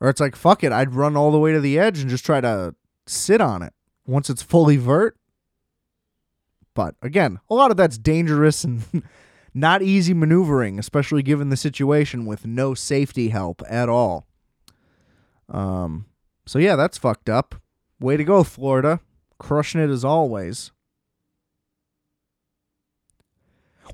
or 0.00 0.08
it's 0.08 0.20
like 0.20 0.34
fuck 0.34 0.64
it 0.64 0.72
i'd 0.72 0.94
run 0.94 1.16
all 1.16 1.30
the 1.30 1.38
way 1.38 1.52
to 1.52 1.60
the 1.60 1.78
edge 1.78 2.00
and 2.00 2.10
just 2.10 2.26
try 2.26 2.40
to 2.40 2.74
sit 3.06 3.40
on 3.40 3.62
it 3.62 3.72
once 4.06 4.28
it's 4.28 4.42
fully 4.42 4.76
vert 4.76 5.16
but 6.74 6.94
again, 7.02 7.40
a 7.48 7.54
lot 7.54 7.70
of 7.70 7.76
that's 7.76 7.98
dangerous 7.98 8.64
and 8.64 8.84
not 9.54 9.82
easy 9.82 10.14
maneuvering, 10.14 10.78
especially 10.78 11.22
given 11.22 11.50
the 11.50 11.56
situation 11.56 12.26
with 12.26 12.46
no 12.46 12.74
safety 12.74 13.28
help 13.28 13.62
at 13.68 13.88
all. 13.88 14.26
Um, 15.48 16.06
so 16.46 16.58
yeah, 16.58 16.76
that's 16.76 16.98
fucked 16.98 17.28
up. 17.28 17.56
Way 17.98 18.16
to 18.16 18.24
go, 18.24 18.44
Florida. 18.44 19.00
Crushing 19.38 19.80
it 19.80 19.90
as 19.90 20.04
always. 20.04 20.70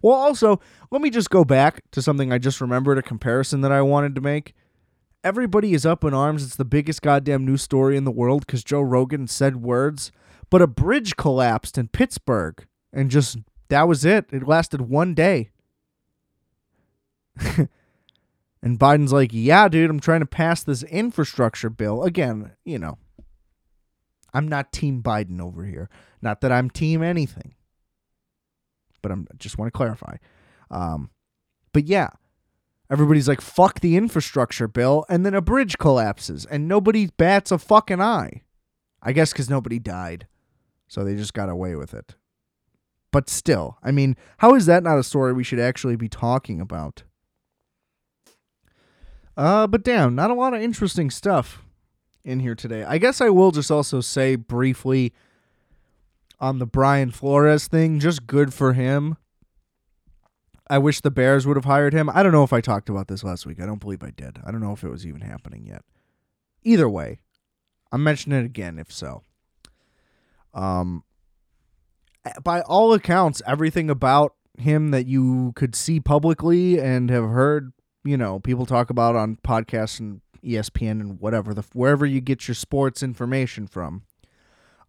Well, 0.03 0.15
also, 0.15 0.61
let 0.91 1.01
me 1.03 1.11
just 1.11 1.31
go 1.31 1.45
back 1.45 1.83
to 1.93 2.03
something 2.03 2.33
I 2.33 2.39
just 2.39 2.61
remembered 2.61 2.99
a 2.99 3.03
comparison 3.03 3.61
that 3.63 3.73
I 3.73 3.83
wanted 3.83 4.15
to 4.15 4.21
make. 4.21 4.55
Everybody 5.25 5.75
is 5.75 5.85
up 5.85 6.05
in 6.05 6.15
arms. 6.15 6.45
It's 6.45 6.57
the 6.57 6.65
biggest 6.65 7.03
goddamn 7.03 7.45
news 7.45 7.63
story 7.63 7.97
in 7.97 8.05
the 8.05 8.13
world 8.13 8.47
because 8.47 8.63
Joe 8.63 8.83
Rogan 8.83 9.27
said 9.27 9.57
words 9.57 10.13
but 10.51 10.63
a 10.63 10.67
bridge 10.67 11.17
collapsed 11.17 11.77
in 11.79 11.89
Pittsburgh 11.89 12.67
and 12.93 13.11
just 13.11 13.39
that 13.69 13.89
was 13.89 14.05
it. 14.05 14.27
It 14.33 14.47
lasted 14.47 14.83
one 14.83 15.15
day. 15.15 15.51
and 18.63 18.79
Biden's 18.79 19.13
like, 19.13 19.31
"Yeah, 19.33 19.69
dude, 19.69 19.91
I'm 19.91 20.01
trying 20.01 20.21
to 20.21 20.27
pass 20.27 20.63
this 20.63 20.83
infrastructure 20.85 21.69
bill 21.69 22.05
again, 22.05 22.53
you 22.65 22.79
know. 22.79 22.99
I'm 24.33 24.49
not 24.49 24.73
team 24.73 25.03
Biden 25.03 25.41
over 25.41 25.65
here. 25.65 25.89
Not 26.23 26.41
that 26.43 26.53
I'm 26.53 26.71
team 26.71 27.03
anything. 27.03 27.56
But 29.03 29.13
I'm 29.13 29.27
just 29.39 29.59
want 29.59 29.73
to 29.73 29.77
clarify. 29.77 30.17
Um 30.71 31.11
but 31.73 31.85
yeah, 31.85 32.09
everybody's 32.91 33.29
like, 33.29 33.41
"Fuck 33.41 33.81
the 33.81 33.97
infrastructure 33.97 34.67
bill," 34.67 35.05
and 35.09 35.27
then 35.27 35.35
a 35.35 35.43
bridge 35.43 35.79
collapses 35.79 36.47
and 36.47 36.67
nobody 36.67 37.09
bats 37.17 37.51
a 37.51 37.59
fucking 37.59 38.01
eye. 38.01 38.43
I 39.03 39.13
guess 39.13 39.33
cuz 39.33 39.51
nobody 39.51 39.79
died. 39.79 40.27
So 40.89 41.05
they 41.05 41.17
just 41.17 41.35
got 41.35 41.49
away 41.49 41.75
with 41.75 41.93
it. 41.95 42.15
But 43.13 43.31
still, 43.31 43.79
I 43.83 43.93
mean, 43.93 44.17
how 44.39 44.55
is 44.55 44.67
that 44.67 44.83
not 44.83 44.99
a 44.99 45.03
story 45.03 45.33
we 45.33 45.45
should 45.45 45.61
actually 45.61 45.97
be 45.97 46.09
talking 46.09 46.61
about? 46.61 47.05
Uh, 49.37 49.67
but 49.67 49.83
damn, 49.83 50.15
not 50.15 50.31
a 50.31 50.35
lot 50.35 50.55
of 50.55 50.61
interesting 50.61 51.11
stuff 51.11 51.63
in 52.25 52.41
here 52.41 52.55
today. 52.55 52.85
I 52.85 52.99
guess 52.99 53.21
I 53.21 53.29
will 53.29 53.53
just 53.53 53.71
also 53.71 54.01
say 54.01 54.37
briefly 54.37 55.13
on 56.39 56.59
the 56.59 56.67
Brian 56.67 57.11
Flores 57.11 57.69
thing, 57.69 58.01
just 58.01 58.27
good 58.27 58.53
for 58.53 58.73
him. 58.73 59.17
I 60.69 60.79
wish 60.79 61.01
the 61.01 61.11
Bears 61.11 61.47
would 61.47 61.57
have 61.57 61.65
hired 61.65 61.93
him. 61.93 62.11
I 62.13 62.23
don't 62.23 62.33
know 62.33 62.43
if 62.43 62.53
I 62.53 62.61
talked 62.61 62.89
about 62.89 63.09
this 63.09 63.23
last 63.23 63.47
week. 63.47 63.61
I 63.61 63.67
don't 63.67 63.81
believe 63.81 64.03
I 64.03 64.11
did. 64.11 64.41
I 64.45 64.51
don't 64.51 64.61
know 64.61 64.73
if 64.73 64.83
it 64.83 64.91
was 64.91 65.07
even 65.07 65.21
happening 65.21 65.65
yet. 65.67 65.83
Either 66.65 66.89
way, 66.89 67.21
I'm 67.93 68.03
mentioning 68.03 68.41
it 68.41 68.47
again 68.47 68.79
if 68.79 68.91
so. 68.91 69.23
Um, 70.53 71.05
by 72.43 72.63
all 72.63 72.93
accounts, 72.93 73.43
everything 73.47 73.89
about 73.89 74.35
him 74.59 74.91
that 74.91 75.07
you 75.07 75.53
could 75.55 75.77
see 75.77 76.01
publicly 76.01 76.81
and 76.81 77.11
have 77.11 77.29
heard, 77.29 77.73
you 78.05 78.17
know, 78.17 78.41
people 78.41 78.67
talk 78.67 78.91
about 78.91 79.15
on 79.15 79.37
podcasts 79.37 80.01
and 80.01 80.21
ESPN 80.43 80.93
and 80.93 81.21
whatever 81.21 81.55
the 81.55 81.63
wherever 81.73 82.07
you 82.07 82.21
get 82.21 82.49
your 82.49 82.55
sports 82.55 83.03
information 83.03 83.67
from. 83.67 84.03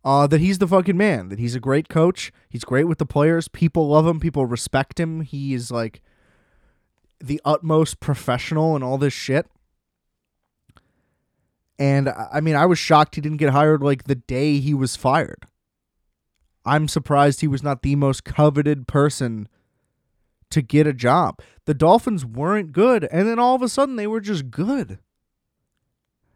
Uh, 0.03 0.25
that 0.27 0.39
he's 0.39 0.59
the 0.59 0.67
fucking 0.67 0.95
man. 0.95 1.29
That 1.29 1.39
he's 1.39 1.55
a 1.55 1.59
great 1.59 1.89
coach. 1.89 2.31
He's 2.49 2.63
great 2.63 2.85
with 2.85 2.97
the 2.97 3.05
players. 3.05 3.47
People 3.47 3.89
love 3.89 4.07
him. 4.07 4.19
People 4.19 4.45
respect 4.45 4.99
him. 4.99 5.21
He 5.21 5.53
is 5.53 5.69
like 5.69 6.01
the 7.19 7.41
utmost 7.43 7.99
professional 7.99 8.75
and 8.75 8.83
all 8.83 8.97
this 8.97 9.13
shit. 9.13 9.47
And 11.79 12.09
I 12.09 12.41
mean, 12.41 12.55
I 12.55 12.65
was 12.65 12.79
shocked 12.79 13.15
he 13.15 13.21
didn't 13.21 13.37
get 13.37 13.51
hired 13.51 13.83
like 13.83 14.05
the 14.05 14.15
day 14.15 14.59
he 14.59 14.73
was 14.73 14.95
fired. 14.95 15.45
I'm 16.65 16.87
surprised 16.87 17.41
he 17.41 17.47
was 17.47 17.63
not 17.63 17.81
the 17.81 17.95
most 17.95 18.23
coveted 18.23 18.87
person 18.87 19.47
to 20.49 20.61
get 20.61 20.87
a 20.87 20.93
job. 20.93 21.39
The 21.65 21.73
Dolphins 21.73 22.25
weren't 22.25 22.71
good, 22.71 23.07
and 23.11 23.27
then 23.27 23.39
all 23.39 23.55
of 23.55 23.61
a 23.61 23.69
sudden 23.69 23.95
they 23.95 24.07
were 24.07 24.21
just 24.21 24.49
good. 24.49 24.99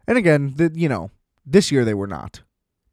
And 0.08 0.18
again, 0.18 0.54
the, 0.56 0.72
you 0.74 0.90
know, 0.90 1.12
this 1.46 1.72
year 1.72 1.84
they 1.84 1.94
were 1.94 2.08
not. 2.08 2.42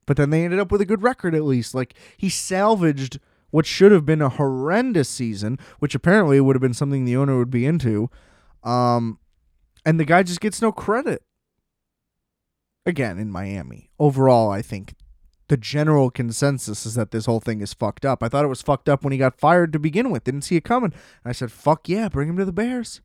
But 0.09 0.17
then 0.17 0.31
they 0.31 0.43
ended 0.43 0.59
up 0.59 0.73
with 0.73 0.81
a 0.81 0.87
good 0.87 1.03
record 1.03 1.35
at 1.35 1.45
least. 1.45 1.75
Like 1.75 1.93
he 2.17 2.31
salvaged 2.31 3.21
what 3.51 3.67
should 3.67 3.93
have 3.93 4.07
been 4.07 4.23
a 4.23 4.31
horrendous 4.31 5.07
season, 5.07 5.59
which 5.81 5.95
apparently 5.95 6.41
would 6.41 6.57
have 6.57 6.63
been 6.63 6.73
something 6.73 7.05
the 7.05 7.17
owner 7.17 7.37
would 7.37 7.51
be 7.51 7.67
into. 7.67 8.09
Um, 8.65 9.19
and 9.85 10.01
the 10.01 10.07
guy 10.07 10.23
just 10.23 10.41
gets 10.41 10.63
no 10.63 10.73
credit. 10.73 11.23
Again, 12.87 13.19
in 13.19 13.31
Miami. 13.31 13.91
Overall, 13.99 14.51
I 14.51 14.63
think 14.63 14.95
the 15.49 15.59
general 15.59 16.11
consensus 16.11 16.87
is 16.87 16.95
that 16.95 17.11
this 17.11 17.27
whole 17.27 17.41
thing 17.41 17.61
is 17.61 17.75
fucked 17.75 18.07
up. 18.07 18.23
I 18.23 18.31
thought 18.31 18.47
it 18.47 18.49
was 18.49 18.63
fucked 18.63 18.89
up 18.89 19.05
when 19.05 19.13
he 19.13 19.19
got 19.19 19.39
fired 19.39 19.75
to 19.75 19.79
begin 19.79 20.09
with. 20.09 20.25
Didn't 20.25 20.41
see 20.43 20.57
it 20.57 20.65
coming. 20.65 20.93
And 20.93 21.31
I 21.31 21.33
said, 21.33 21.53
fuck 21.53 21.87
yeah, 21.87 22.09
bring 22.09 22.31
him 22.31 22.39
to 22.39 22.47
the 22.47 22.53
Bears. 22.53 23.03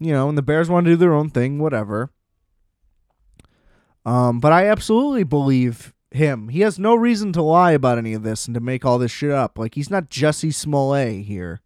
You 0.00 0.12
know, 0.12 0.30
and 0.30 0.38
the 0.38 0.42
Bears 0.42 0.70
want 0.70 0.86
to 0.86 0.92
do 0.92 0.96
their 0.96 1.12
own 1.12 1.28
thing, 1.28 1.58
whatever. 1.58 2.13
Um, 4.04 4.40
but 4.40 4.52
I 4.52 4.66
absolutely 4.66 5.24
believe 5.24 5.94
him. 6.10 6.48
He 6.48 6.60
has 6.60 6.78
no 6.78 6.94
reason 6.94 7.32
to 7.32 7.42
lie 7.42 7.72
about 7.72 7.98
any 7.98 8.14
of 8.14 8.22
this 8.22 8.46
and 8.46 8.54
to 8.54 8.60
make 8.60 8.84
all 8.84 8.98
this 8.98 9.10
shit 9.10 9.30
up. 9.30 9.58
Like 9.58 9.74
he's 9.74 9.90
not 9.90 10.10
Jussie 10.10 10.54
Smollett 10.54 11.24
here. 11.24 11.60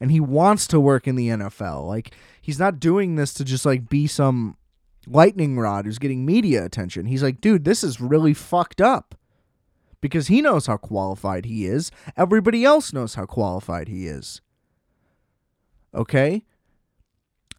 And 0.00 0.12
he 0.12 0.20
wants 0.20 0.68
to 0.68 0.78
work 0.78 1.08
in 1.08 1.16
the 1.16 1.28
NFL. 1.28 1.86
Like 1.86 2.12
he's 2.40 2.58
not 2.58 2.78
doing 2.78 3.16
this 3.16 3.34
to 3.34 3.44
just 3.44 3.66
like 3.66 3.88
be 3.88 4.06
some 4.06 4.56
lightning 5.06 5.58
rod 5.58 5.86
who's 5.86 5.98
getting 5.98 6.24
media 6.24 6.64
attention. 6.64 7.06
He's 7.06 7.22
like, 7.22 7.40
dude, 7.40 7.64
this 7.64 7.82
is 7.82 8.00
really 8.00 8.34
fucked 8.34 8.80
up. 8.80 9.14
Because 10.00 10.28
he 10.28 10.40
knows 10.40 10.66
how 10.66 10.76
qualified 10.76 11.44
he 11.44 11.66
is. 11.66 11.90
Everybody 12.16 12.64
else 12.64 12.92
knows 12.92 13.14
how 13.14 13.26
qualified 13.26 13.88
he 13.88 14.06
is. 14.06 14.40
Okay? 15.92 16.44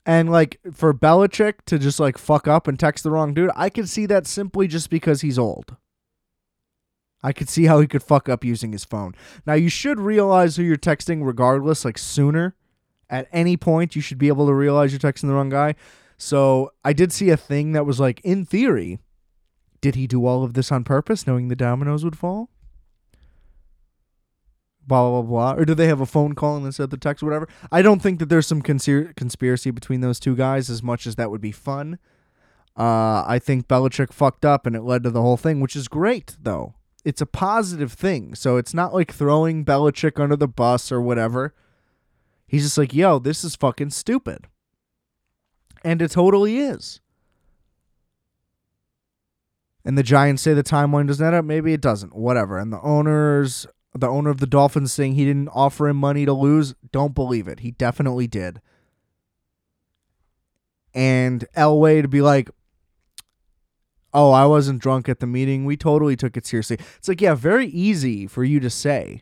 And 0.10 0.32
like 0.32 0.60
for 0.74 0.92
Belichick 0.92 1.66
to 1.68 1.78
just 1.78 2.00
like 2.00 2.18
fuck 2.18 2.48
up 2.48 2.68
and 2.68 2.80
text 2.80 3.04
the 3.04 3.12
wrong 3.12 3.36
dude, 3.36 3.52
I 3.56 3.70
could 3.70 3.88
see 3.88 4.08
that 4.08 4.26
simply 4.26 4.68
just 4.68 4.90
because 4.90 5.22
he's 5.22 5.38
old. 5.38 5.76
I 7.22 7.32
could 7.32 7.48
see 7.48 7.66
how 7.66 7.80
he 7.80 7.86
could 7.86 8.02
fuck 8.02 8.28
up 8.28 8.44
using 8.44 8.72
his 8.72 8.84
phone. 8.84 9.14
Now 9.46 9.54
you 9.54 9.70
should 9.70 10.00
realize 10.00 10.56
who 10.56 10.64
you're 10.64 10.78
texting 10.78 11.24
regardless, 11.24 11.86
like 11.86 12.00
sooner. 12.00 12.56
At 13.08 13.28
any 13.32 13.56
point, 13.56 13.96
you 13.96 14.02
should 14.02 14.18
be 14.18 14.30
able 14.30 14.48
to 14.48 14.54
realize 14.56 14.92
you're 14.92 15.00
texting 15.00 15.28
the 15.28 15.34
wrong 15.34 15.50
guy. 15.50 15.76
So 16.18 16.72
I 16.84 16.92
did 16.92 17.14
see 17.14 17.30
a 17.30 17.38
thing 17.38 17.74
that 17.74 17.86
was 17.86 18.00
like, 18.00 18.20
in 18.22 18.46
theory, 18.46 18.98
did 19.80 19.94
he 19.94 20.08
do 20.08 20.26
all 20.26 20.44
of 20.44 20.56
this 20.56 20.72
on 20.72 20.84
purpose, 20.84 21.28
knowing 21.28 21.50
the 21.50 21.56
dominoes 21.56 22.04
would 22.04 22.18
fall? 22.18 22.50
Blah 24.90 25.10
blah 25.10 25.22
blah. 25.22 25.54
blah 25.54 25.62
Or 25.62 25.64
do 25.64 25.74
they 25.74 25.88
have 25.88 26.02
a 26.02 26.06
phone 26.06 26.36
call 26.36 26.58
and 26.58 26.76
said 26.76 26.90
the 26.90 26.98
text, 26.98 27.24
or 27.24 27.28
whatever? 27.28 27.48
I 27.72 27.82
don't 27.82 28.02
think 28.02 28.20
that 28.20 28.28
there's 28.28 28.48
some 28.48 28.62
conspir- 28.62 29.16
conspiracy 29.16 29.72
between 29.72 30.02
those 30.02 30.20
two 30.20 30.36
guys, 30.36 30.70
as 30.70 30.84
much 30.84 31.08
as 31.08 31.16
that 31.16 31.32
would 31.32 31.40
be 31.40 31.54
fun. 31.54 31.98
Uh, 32.78 33.24
I 33.26 33.40
think 33.42 33.68
Belichick 33.68 34.12
fucked 34.12 34.44
up 34.46 34.66
and 34.66 34.76
it 34.76 34.84
led 34.84 35.04
to 35.04 35.10
the 35.12 35.22
whole 35.22 35.38
thing, 35.38 35.60
which 35.62 35.76
is 35.76 35.88
great 35.88 36.36
though. 36.42 36.74
it's 37.06 37.22
a 37.22 37.26
positive 37.26 37.94
thing. 37.94 38.36
So 38.36 38.58
it's 38.58 38.74
not 38.74 38.94
like 38.94 39.14
throwing 39.14 39.64
Belichick 39.66 40.20
under 40.22 40.36
the 40.36 40.48
bus 40.48 40.92
or 40.92 41.02
whatever. 41.02 41.54
He's 42.48 42.64
just 42.64 42.78
like, 42.78 42.94
yo, 42.94 43.20
this 43.20 43.44
is 43.44 43.56
fucking 43.56 43.92
stupid. 43.92 44.48
And 45.84 46.02
it 46.02 46.12
totally 46.12 46.58
is. 46.58 47.00
And 49.86 49.98
the 49.98 50.04
Giants 50.04 50.42
say 50.42 50.54
the 50.54 50.64
timeline 50.64 51.08
doesn't 51.08 51.26
add 51.26 51.34
up. 51.34 51.46
Maybe 51.46 51.74
it 51.74 51.82
doesn't. 51.82 52.16
Whatever. 52.16 52.58
And 52.60 52.72
the 52.72 52.82
owners, 52.82 53.66
the 53.94 54.08
owner 54.08 54.30
of 54.30 54.40
the 54.40 54.48
Dolphins 54.48 54.94
saying 54.94 55.16
he 55.16 55.26
didn't 55.26 55.50
offer 55.50 55.88
him 55.88 55.98
money 55.98 56.26
to 56.26 56.34
lose. 56.34 56.76
Don't 56.92 57.16
believe 57.16 57.48
it. 57.48 57.62
He 57.62 57.72
definitely 57.72 58.28
did. 58.28 58.62
And 60.94 61.46
Elway 61.56 62.02
to 62.02 62.08
be 62.08 62.22
like, 62.22 62.50
oh, 64.14 64.32
I 64.32 64.46
wasn't 64.46 64.82
drunk 64.82 65.08
at 65.08 65.20
the 65.20 65.28
meeting. 65.28 65.66
We 65.66 65.78
totally 65.78 66.16
took 66.16 66.38
it 66.38 66.46
seriously. 66.46 66.78
It's 66.98 67.08
like, 67.08 67.22
yeah, 67.22 67.36
very 67.36 67.68
easy 67.68 68.28
for 68.28 68.44
you 68.44 68.60
to 68.60 68.70
say. 68.70 69.22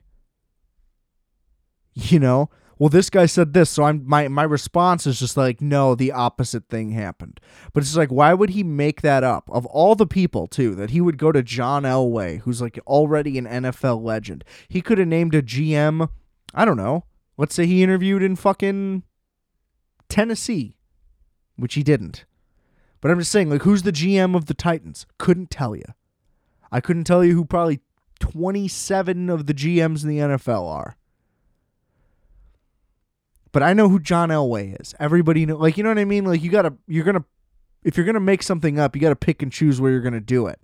You 1.93 2.19
know, 2.19 2.49
well, 2.79 2.89
this 2.89 3.09
guy 3.09 3.25
said 3.25 3.53
this, 3.53 3.69
so 3.71 3.83
I'm 3.83 4.03
my 4.05 4.27
my 4.27 4.43
response 4.43 5.07
is 5.07 5.19
just 5.19 5.37
like, 5.37 5.61
no, 5.61 5.95
the 5.95 6.11
opposite 6.11 6.67
thing 6.69 6.91
happened. 6.91 7.39
But 7.73 7.83
it's 7.83 7.95
like, 7.95 8.11
why 8.11 8.33
would 8.33 8.51
he 8.51 8.63
make 8.63 9.01
that 9.01 9.23
up? 9.23 9.49
Of 9.51 9.65
all 9.67 9.95
the 9.95 10.07
people, 10.07 10.47
too, 10.47 10.75
that 10.75 10.91
he 10.91 11.01
would 11.01 11.17
go 11.17 11.31
to 11.31 11.41
John 11.41 11.83
Elway, 11.83 12.41
who's 12.41 12.61
like 12.61 12.79
already 12.85 13.37
an 13.37 13.45
NFL 13.45 14.03
legend. 14.03 14.43
He 14.67 14.81
could 14.81 14.97
have 14.97 15.07
named 15.07 15.33
a 15.33 15.41
GM. 15.41 16.09
I 16.53 16.65
don't 16.65 16.77
know. 16.77 17.05
Let's 17.37 17.55
say 17.55 17.65
he 17.65 17.83
interviewed 17.83 18.23
in 18.23 18.35
fucking 18.35 19.03
Tennessee, 20.09 20.75
which 21.55 21.75
he 21.75 21.83
didn't. 21.83 22.25
But 23.01 23.11
I'm 23.11 23.19
just 23.19 23.31
saying, 23.31 23.49
like, 23.49 23.61
who's 23.61 23.83
the 23.83 23.91
GM 23.91 24.35
of 24.35 24.45
the 24.45 24.53
Titans? 24.53 25.05
Couldn't 25.17 25.51
tell 25.51 25.75
you. 25.75 25.85
I 26.71 26.81
couldn't 26.81 27.05
tell 27.05 27.23
you 27.23 27.35
who 27.35 27.45
probably 27.45 27.79
27 28.19 29.29
of 29.29 29.45
the 29.45 29.53
GMs 29.53 30.03
in 30.03 30.09
the 30.09 30.17
NFL 30.17 30.67
are. 30.67 30.96
But 33.51 33.63
I 33.63 33.73
know 33.73 33.89
who 33.89 33.99
John 33.99 34.29
Elway 34.29 34.79
is. 34.79 34.93
Everybody 34.99 35.45
know, 35.45 35.57
like, 35.57 35.77
you 35.77 35.83
know 35.83 35.89
what 35.89 35.99
I 35.99 36.05
mean? 36.05 36.25
Like, 36.25 36.41
you 36.41 36.51
gotta, 36.51 36.73
you're 36.87 37.05
gonna, 37.05 37.25
if 37.83 37.95
you're 37.95 38.05
gonna 38.05 38.19
make 38.19 38.43
something 38.43 38.79
up, 38.79 38.95
you 38.95 39.01
gotta 39.01 39.15
pick 39.15 39.41
and 39.41 39.51
choose 39.51 39.79
where 39.79 39.91
you're 39.91 40.01
gonna 40.01 40.19
do 40.19 40.47
it. 40.47 40.59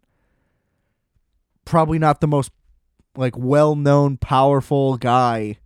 Probably 1.66 1.98
not 1.98 2.22
the 2.22 2.28
most, 2.28 2.52
like, 3.16 3.38
well 3.38 3.76
known, 3.76 4.18
powerful 4.18 4.98
guy 4.98 5.58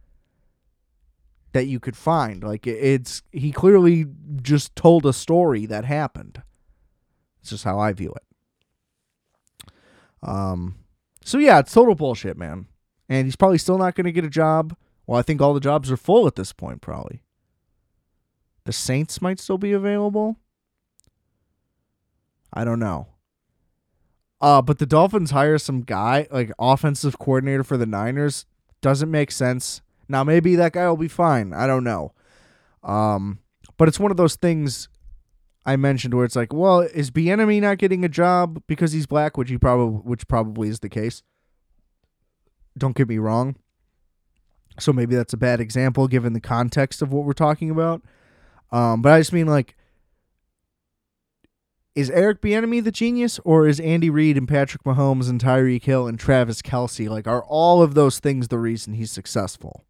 that 1.53 1.65
you 1.65 1.79
could 1.79 1.97
find. 1.97 2.43
Like, 2.43 2.67
it's, 2.67 3.23
he 3.31 3.51
clearly 3.51 4.05
just 4.41 4.75
told 4.75 5.05
a 5.05 5.13
story 5.13 5.65
that 5.65 5.85
happened. 5.85 6.43
It's 7.41 7.49
just 7.49 7.63
how 7.63 7.79
I 7.79 7.93
view 7.93 8.13
it. 8.15 9.71
Um, 10.21 10.75
so 11.23 11.37
yeah, 11.37 11.59
it's 11.59 11.73
total 11.73 11.95
bullshit, 11.95 12.37
man. 12.37 12.67
And 13.09 13.25
he's 13.25 13.35
probably 13.35 13.57
still 13.57 13.77
not 13.77 13.95
to 14.05 14.11
get 14.11 14.25
a 14.25 14.29
job. 14.29 14.75
Well, 15.07 15.17
I 15.17 15.23
think 15.23 15.41
all 15.41 15.53
the 15.53 15.59
jobs 15.59 15.89
are 15.89 15.97
full 15.97 16.27
at 16.27 16.35
this 16.35 16.53
point, 16.53 16.81
probably. 16.81 17.23
The 18.65 18.73
Saints 18.73 19.21
might 19.21 19.39
still 19.39 19.57
be 19.57 19.71
available. 19.71 20.35
I 22.53 22.65
don't 22.65 22.79
know. 22.79 23.07
Uh, 24.41 24.61
but 24.61 24.77
the 24.77 24.85
Dolphins 24.85 25.31
hire 25.31 25.57
some 25.57 25.81
guy, 25.81 26.27
like 26.29 26.51
offensive 26.59 27.17
coordinator 27.17 27.63
for 27.63 27.77
the 27.77 27.85
Niners. 27.85 28.45
Doesn't 28.81 29.09
make 29.09 29.31
sense. 29.31 29.81
Now 30.09 30.23
maybe 30.23 30.55
that 30.55 30.73
guy 30.73 30.87
will 30.87 30.97
be 30.97 31.07
fine. 31.07 31.53
I 31.53 31.65
don't 31.65 31.83
know. 31.83 32.13
Um, 32.83 33.39
but 33.77 33.87
it's 33.87 33.99
one 33.99 34.11
of 34.11 34.17
those 34.17 34.35
things 34.35 34.89
I 35.65 35.75
mentioned 35.75 36.13
where 36.13 36.25
it's 36.25 36.35
like, 36.35 36.53
well, 36.53 36.81
is 36.81 37.11
Bieniemy 37.11 37.61
not 37.61 37.77
getting 37.77 38.05
a 38.05 38.09
job 38.09 38.61
because 38.67 38.91
he's 38.91 39.07
black, 39.07 39.37
which 39.37 39.49
he 39.49 39.57
probably 39.57 39.99
which 39.99 40.27
probably 40.27 40.69
is 40.69 40.79
the 40.79 40.89
case. 40.89 41.23
Don't 42.77 42.95
get 42.95 43.07
me 43.07 43.17
wrong. 43.17 43.55
So 44.79 44.93
maybe 44.93 45.15
that's 45.15 45.33
a 45.33 45.37
bad 45.37 45.59
example 45.59 46.07
given 46.07 46.33
the 46.33 46.39
context 46.39 47.01
of 47.01 47.11
what 47.11 47.25
we're 47.25 47.33
talking 47.33 47.69
about. 47.69 48.01
Um, 48.71 49.01
but 49.01 49.13
I 49.13 49.19
just 49.19 49.33
mean 49.33 49.47
like 49.47 49.75
is 51.95 52.11
Eric 52.11 52.41
Bieniemy 52.41 52.83
the 52.83 52.91
genius, 52.91 53.39
or 53.43 53.67
is 53.67 53.79
Andy 53.79 54.11
Reid 54.11 54.37
and 54.37 54.47
Patrick 54.47 54.83
Mahomes 54.83 55.31
and 55.31 55.41
Tyreek 55.41 55.83
Hill 55.83 56.07
and 56.07 56.19
Travis 56.19 56.61
Kelce 56.61 57.09
like 57.09 57.27
are 57.27 57.43
all 57.43 57.81
of 57.81 57.95
those 57.95 58.19
things 58.19 58.49
the 58.49 58.59
reason 58.59 58.93
he's 58.93 59.11
successful? 59.11 59.83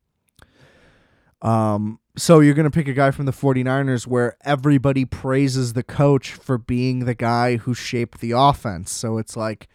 Um, 1.42 2.00
so 2.18 2.40
you're 2.40 2.54
going 2.54 2.64
to 2.64 2.72
pick 2.72 2.88
a 2.88 2.94
guy 2.94 3.12
from 3.12 3.26
the 3.26 3.32
49ers 3.32 4.08
where 4.08 4.38
everybody 4.44 5.06
praises 5.06 5.74
the 5.74 5.84
coach 5.84 6.32
for 6.32 6.58
being 6.58 7.06
the 7.06 7.14
guy 7.14 7.58
who 7.58 7.74
shaped 7.74 8.22
the 8.22 8.32
offense. 8.32 8.92
So 8.92 9.18
it's 9.18 9.38
like 9.38 9.68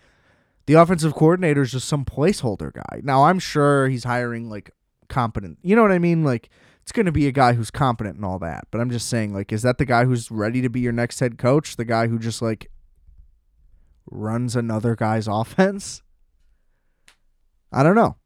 the 0.66 0.74
offensive 0.74 1.14
coordinator 1.14 1.62
is 1.62 1.72
just 1.72 1.88
some 1.88 2.04
placeholder 2.04 2.72
guy. 2.72 3.00
Now 3.02 3.24
I'm 3.24 3.38
sure 3.38 3.88
he's 3.88 4.04
hiring 4.04 4.48
like 4.48 4.70
competent. 5.12 5.58
You 5.62 5.76
know 5.76 5.82
what 5.82 5.92
I 5.92 5.98
mean? 5.98 6.24
Like 6.24 6.48
it's 6.82 6.90
going 6.90 7.06
to 7.06 7.12
be 7.12 7.28
a 7.28 7.32
guy 7.32 7.52
who's 7.52 7.70
competent 7.70 8.16
and 8.16 8.24
all 8.24 8.38
that. 8.40 8.66
But 8.70 8.80
I'm 8.80 8.90
just 8.90 9.08
saying 9.08 9.32
like 9.32 9.52
is 9.52 9.62
that 9.62 9.78
the 9.78 9.84
guy 9.84 10.04
who's 10.04 10.30
ready 10.30 10.62
to 10.62 10.68
be 10.68 10.80
your 10.80 10.92
next 10.92 11.20
head 11.20 11.38
coach? 11.38 11.76
The 11.76 11.84
guy 11.84 12.08
who 12.08 12.18
just 12.18 12.42
like 12.42 12.70
runs 14.10 14.56
another 14.56 14.96
guy's 14.96 15.28
offense? 15.30 16.02
I 17.70 17.82
don't 17.82 17.94
know. 17.94 18.16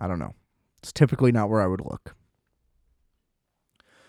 I 0.00 0.08
don't 0.08 0.18
know. 0.18 0.34
It's 0.82 0.92
typically 0.92 1.32
not 1.32 1.50
where 1.50 1.60
I 1.60 1.66
would 1.66 1.80
look. 1.80 2.14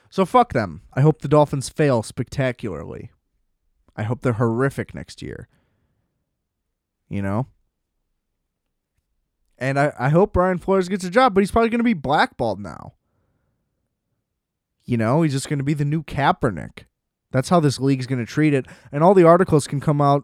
So 0.09 0.25
fuck 0.25 0.53
them. 0.53 0.81
I 0.93 1.01
hope 1.01 1.21
the 1.21 1.27
Dolphins 1.27 1.69
fail 1.69 2.01
spectacularly. 2.03 3.11
I 3.95 4.03
hope 4.03 4.21
they're 4.21 4.33
horrific 4.33 4.93
next 4.93 5.21
year. 5.21 5.47
You 7.09 7.21
know? 7.21 7.47
And 9.57 9.79
I, 9.79 9.93
I 9.97 10.09
hope 10.09 10.33
Brian 10.33 10.57
Flores 10.57 10.89
gets 10.89 11.03
a 11.03 11.09
job, 11.09 11.33
but 11.33 11.41
he's 11.41 11.51
probably 11.51 11.69
going 11.69 11.79
to 11.79 11.83
be 11.83 11.93
blackballed 11.93 12.59
now. 12.59 12.93
You 14.85 14.97
know, 14.97 15.21
he's 15.21 15.33
just 15.33 15.49
going 15.49 15.59
to 15.59 15.65
be 15.65 15.73
the 15.73 15.85
new 15.85 16.03
Kaepernick. 16.03 16.85
That's 17.31 17.49
how 17.49 17.59
this 17.59 17.79
league's 17.79 18.07
going 18.07 18.23
to 18.23 18.31
treat 18.31 18.53
it. 18.53 18.65
And 18.91 19.03
all 19.03 19.13
the 19.13 19.25
articles 19.25 19.67
can 19.67 19.81
come 19.81 20.01
out 20.01 20.23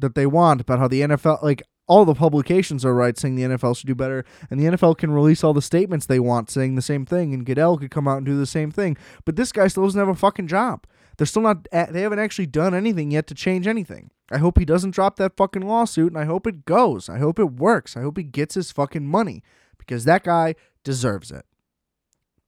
that 0.00 0.14
they 0.14 0.26
want 0.26 0.60
about 0.60 0.78
how 0.78 0.88
the 0.88 1.02
NFL, 1.02 1.42
like, 1.42 1.62
all 1.86 2.04
the 2.04 2.14
publications 2.14 2.84
are 2.84 2.94
right 2.94 3.18
saying 3.18 3.34
the 3.34 3.42
NFL 3.42 3.76
should 3.76 3.86
do 3.86 3.94
better, 3.94 4.24
and 4.50 4.58
the 4.58 4.64
NFL 4.64 4.96
can 4.96 5.10
release 5.10 5.44
all 5.44 5.52
the 5.52 5.60
statements 5.60 6.06
they 6.06 6.20
want 6.20 6.48
saying 6.48 6.74
the 6.74 6.82
same 6.82 7.04
thing, 7.04 7.34
and 7.34 7.44
Goodell 7.44 7.76
could 7.76 7.90
come 7.90 8.08
out 8.08 8.18
and 8.18 8.26
do 8.26 8.36
the 8.38 8.46
same 8.46 8.70
thing. 8.70 8.96
But 9.24 9.36
this 9.36 9.52
guy 9.52 9.68
still 9.68 9.84
doesn't 9.84 9.98
have 9.98 10.08
a 10.08 10.14
fucking 10.14 10.46
job. 10.46 10.86
They're 11.16 11.26
still 11.26 11.42
not. 11.42 11.66
They 11.70 12.02
haven't 12.02 12.18
actually 12.18 12.46
done 12.46 12.74
anything 12.74 13.10
yet 13.10 13.26
to 13.28 13.34
change 13.34 13.66
anything. 13.66 14.10
I 14.30 14.38
hope 14.38 14.58
he 14.58 14.64
doesn't 14.64 14.92
drop 14.94 15.16
that 15.16 15.36
fucking 15.36 15.66
lawsuit, 15.66 16.12
and 16.12 16.18
I 16.18 16.24
hope 16.24 16.46
it 16.46 16.64
goes. 16.64 17.08
I 17.08 17.18
hope 17.18 17.38
it 17.38 17.52
works. 17.52 17.96
I 17.96 18.00
hope 18.00 18.16
he 18.16 18.22
gets 18.22 18.54
his 18.54 18.72
fucking 18.72 19.06
money 19.06 19.42
because 19.78 20.04
that 20.04 20.24
guy 20.24 20.54
deserves 20.84 21.30
it. 21.30 21.44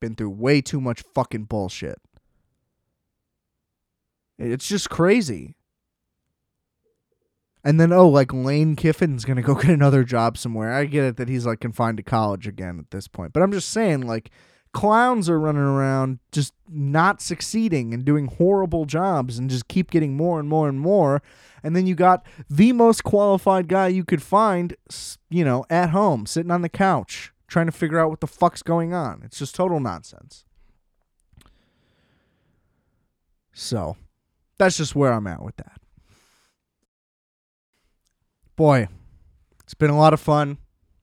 Been 0.00 0.14
through 0.14 0.30
way 0.30 0.60
too 0.60 0.80
much 0.80 1.02
fucking 1.14 1.44
bullshit. 1.44 2.00
It's 4.38 4.68
just 4.68 4.90
crazy. 4.90 5.56
And 7.62 7.80
then 7.80 7.92
oh, 7.92 8.08
like 8.08 8.32
Lane 8.32 8.76
Kiffin's 8.76 9.24
gonna 9.24 9.42
go 9.42 9.54
get 9.60 9.70
another 9.70 10.04
job 10.04 10.36
somewhere. 10.36 10.72
I 10.72 10.84
get 10.84 11.04
it 11.04 11.16
that 11.16 11.28
he's 11.28 11.46
like 11.46 11.60
confined 11.60 11.96
to 11.96 12.02
college 12.02 12.46
again 12.46 12.78
at 12.78 12.90
this 12.90 13.08
point, 13.08 13.32
but 13.32 13.42
I'm 13.42 13.52
just 13.52 13.70
saying 13.70 14.02
like 14.02 14.30
clowns 14.74 15.30
are 15.30 15.40
running 15.40 15.62
around 15.62 16.18
just 16.32 16.52
not 16.68 17.22
succeeding 17.22 17.94
and 17.94 18.04
doing 18.04 18.26
horrible 18.26 18.84
jobs 18.84 19.38
and 19.38 19.48
just 19.48 19.68
keep 19.68 19.90
getting 19.90 20.16
more 20.16 20.38
and 20.38 20.48
more 20.48 20.68
and 20.68 20.80
more. 20.80 21.22
And 21.62 21.74
then 21.74 21.86
you 21.86 21.94
got 21.94 22.26
the 22.50 22.72
most 22.72 23.04
qualified 23.04 23.68
guy 23.68 23.88
you 23.88 24.04
could 24.04 24.22
find, 24.22 24.76
you 25.30 25.44
know, 25.44 25.64
at 25.70 25.90
home 25.90 26.26
sitting 26.26 26.50
on 26.50 26.60
the 26.60 26.68
couch 26.68 27.32
trying 27.46 27.66
to 27.66 27.72
figure 27.72 27.98
out 27.98 28.10
what 28.10 28.20
the 28.20 28.26
fuck's 28.26 28.62
going 28.62 28.92
on. 28.92 29.22
It's 29.24 29.38
just 29.38 29.54
total 29.54 29.80
nonsense. 29.80 30.44
So, 33.52 33.96
that's 34.58 34.76
just 34.76 34.96
where 34.96 35.12
I'm 35.12 35.28
at 35.28 35.42
with 35.42 35.56
that. 35.56 35.80
Boy, 38.56 38.88
it's 39.62 39.74
been 39.74 39.90
a 39.90 39.96
lot 39.96 40.12
of 40.12 40.20
fun. 40.20 40.58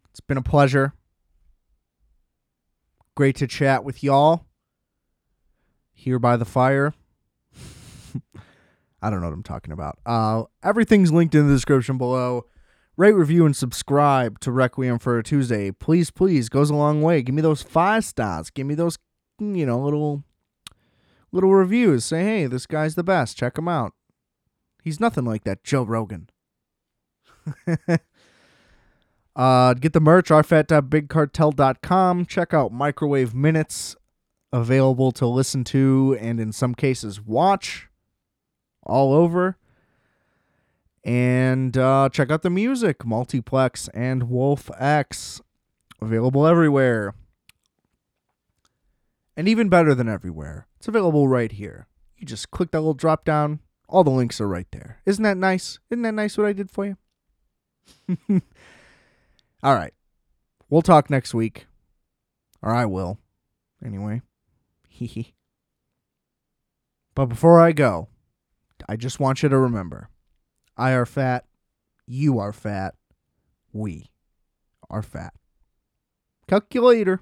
It's 0.10 0.20
been 0.20 0.38
a 0.38 0.42
pleasure. 0.42 0.94
Great 3.16 3.36
to 3.36 3.48
chat 3.48 3.84
with 3.84 4.04
y'all 4.04 4.46
here 5.92 6.18
by 6.18 6.38
the 6.38 6.46
fire. 6.46 6.94
I 9.02 9.10
don't 9.10 9.20
know 9.20 9.28
what 9.28 9.34
I'm 9.34 9.44
talking 9.44 9.74
about. 9.74 10.00
Uh, 10.06 10.44
everything's 10.64 11.12
linked 11.12 11.36
in 11.36 11.48
the 11.48 11.54
description 11.54 11.98
below. 11.98 12.46
Rate, 12.96 13.14
review, 13.14 13.46
and 13.46 13.56
subscribe 13.56 14.40
to 14.42 14.52
Requiem 14.52 15.00
for 15.00 15.18
a 15.18 15.24
Tuesday. 15.24 15.72
Please, 15.72 16.12
please, 16.12 16.50
goes 16.50 16.70
a 16.70 16.76
long 16.76 17.02
way. 17.02 17.22
Give 17.22 17.36
me 17.36 17.42
those 17.42 17.62
five 17.62 18.06
stars. 18.06 18.50
Give 18.50 18.68
me 18.68 18.76
those, 18.76 18.98
you 19.40 19.66
know, 19.66 19.80
little, 19.80 20.24
little 21.32 21.54
reviews. 21.54 22.06
Say, 22.06 22.24
hey, 22.24 22.46
this 22.46 22.66
guy's 22.66 22.96
the 22.96 23.04
best. 23.04 23.38
Check 23.38 23.58
him 23.58 23.68
out. 23.68 23.94
He's 24.84 25.00
nothing 25.00 25.26
like 25.26 25.44
that 25.44 25.64
Joe 25.64 25.84
Rogan. 25.84 26.30
uh, 29.36 29.74
get 29.74 29.94
the 29.94 30.02
merch, 30.02 30.30
rfat.bigcartel.com. 30.30 32.26
Check 32.26 32.54
out 32.54 32.72
Microwave 32.72 33.34
Minutes, 33.34 33.96
available 34.52 35.12
to 35.14 35.26
listen 35.26 35.64
to 35.66 36.18
and 36.20 36.40
in 36.40 36.52
some 36.52 36.76
cases 36.76 37.22
watch 37.22 37.88
all 38.84 39.14
over. 39.14 39.58
And 41.04 41.76
And 41.76 41.78
uh, 41.78 42.10
check 42.12 42.30
out 42.30 42.42
the 42.44 42.50
music, 42.50 43.06
Multiplex 43.06 43.88
and 43.90 44.30
Wolf 44.30 44.70
X. 44.78 45.42
Available 46.02 46.46
everywhere. 46.46 47.16
And 49.38 49.48
even 49.48 49.70
better 49.70 49.96
than 49.96 50.10
everywhere, 50.10 50.68
it's 50.78 50.88
available 50.88 51.28
right 51.28 51.52
here. 51.52 51.88
You 52.18 52.28
just 52.28 52.52
click 52.52 52.72
that 52.72 52.82
little 52.82 52.94
drop 52.94 53.24
down, 53.26 53.62
all 53.88 54.04
the 54.04 54.12
links 54.12 54.42
are 54.42 54.48
right 54.48 54.68
there. 54.72 55.00
Isn't 55.06 55.24
that 55.24 55.38
nice? 55.38 55.80
Isn't 55.90 56.02
that 56.04 56.14
nice 56.14 56.38
what 56.38 56.46
I 56.48 56.54
did 56.54 56.70
for 56.70 56.86
you? 56.86 56.98
all 59.64 59.76
right. 59.76 59.94
We'll 60.70 60.82
talk 60.82 61.10
next 61.10 61.34
week. 61.34 61.68
Or 62.62 62.74
I 62.74 62.86
will. 62.86 63.20
Anyway. 63.84 64.22
but 67.16 67.26
before 67.26 67.60
I 67.60 67.72
go, 67.72 68.08
I 68.88 68.96
just 68.96 69.20
want 69.20 69.44
you 69.44 69.50
to 69.50 69.58
remember 69.58 70.10
I 70.78 70.92
are 70.92 71.06
fat. 71.06 71.46
You 72.08 72.40
are 72.40 72.54
fat. 72.54 72.96
We 73.74 74.12
are 74.90 75.02
fat. 75.02 75.34
Calculator. 76.48 77.22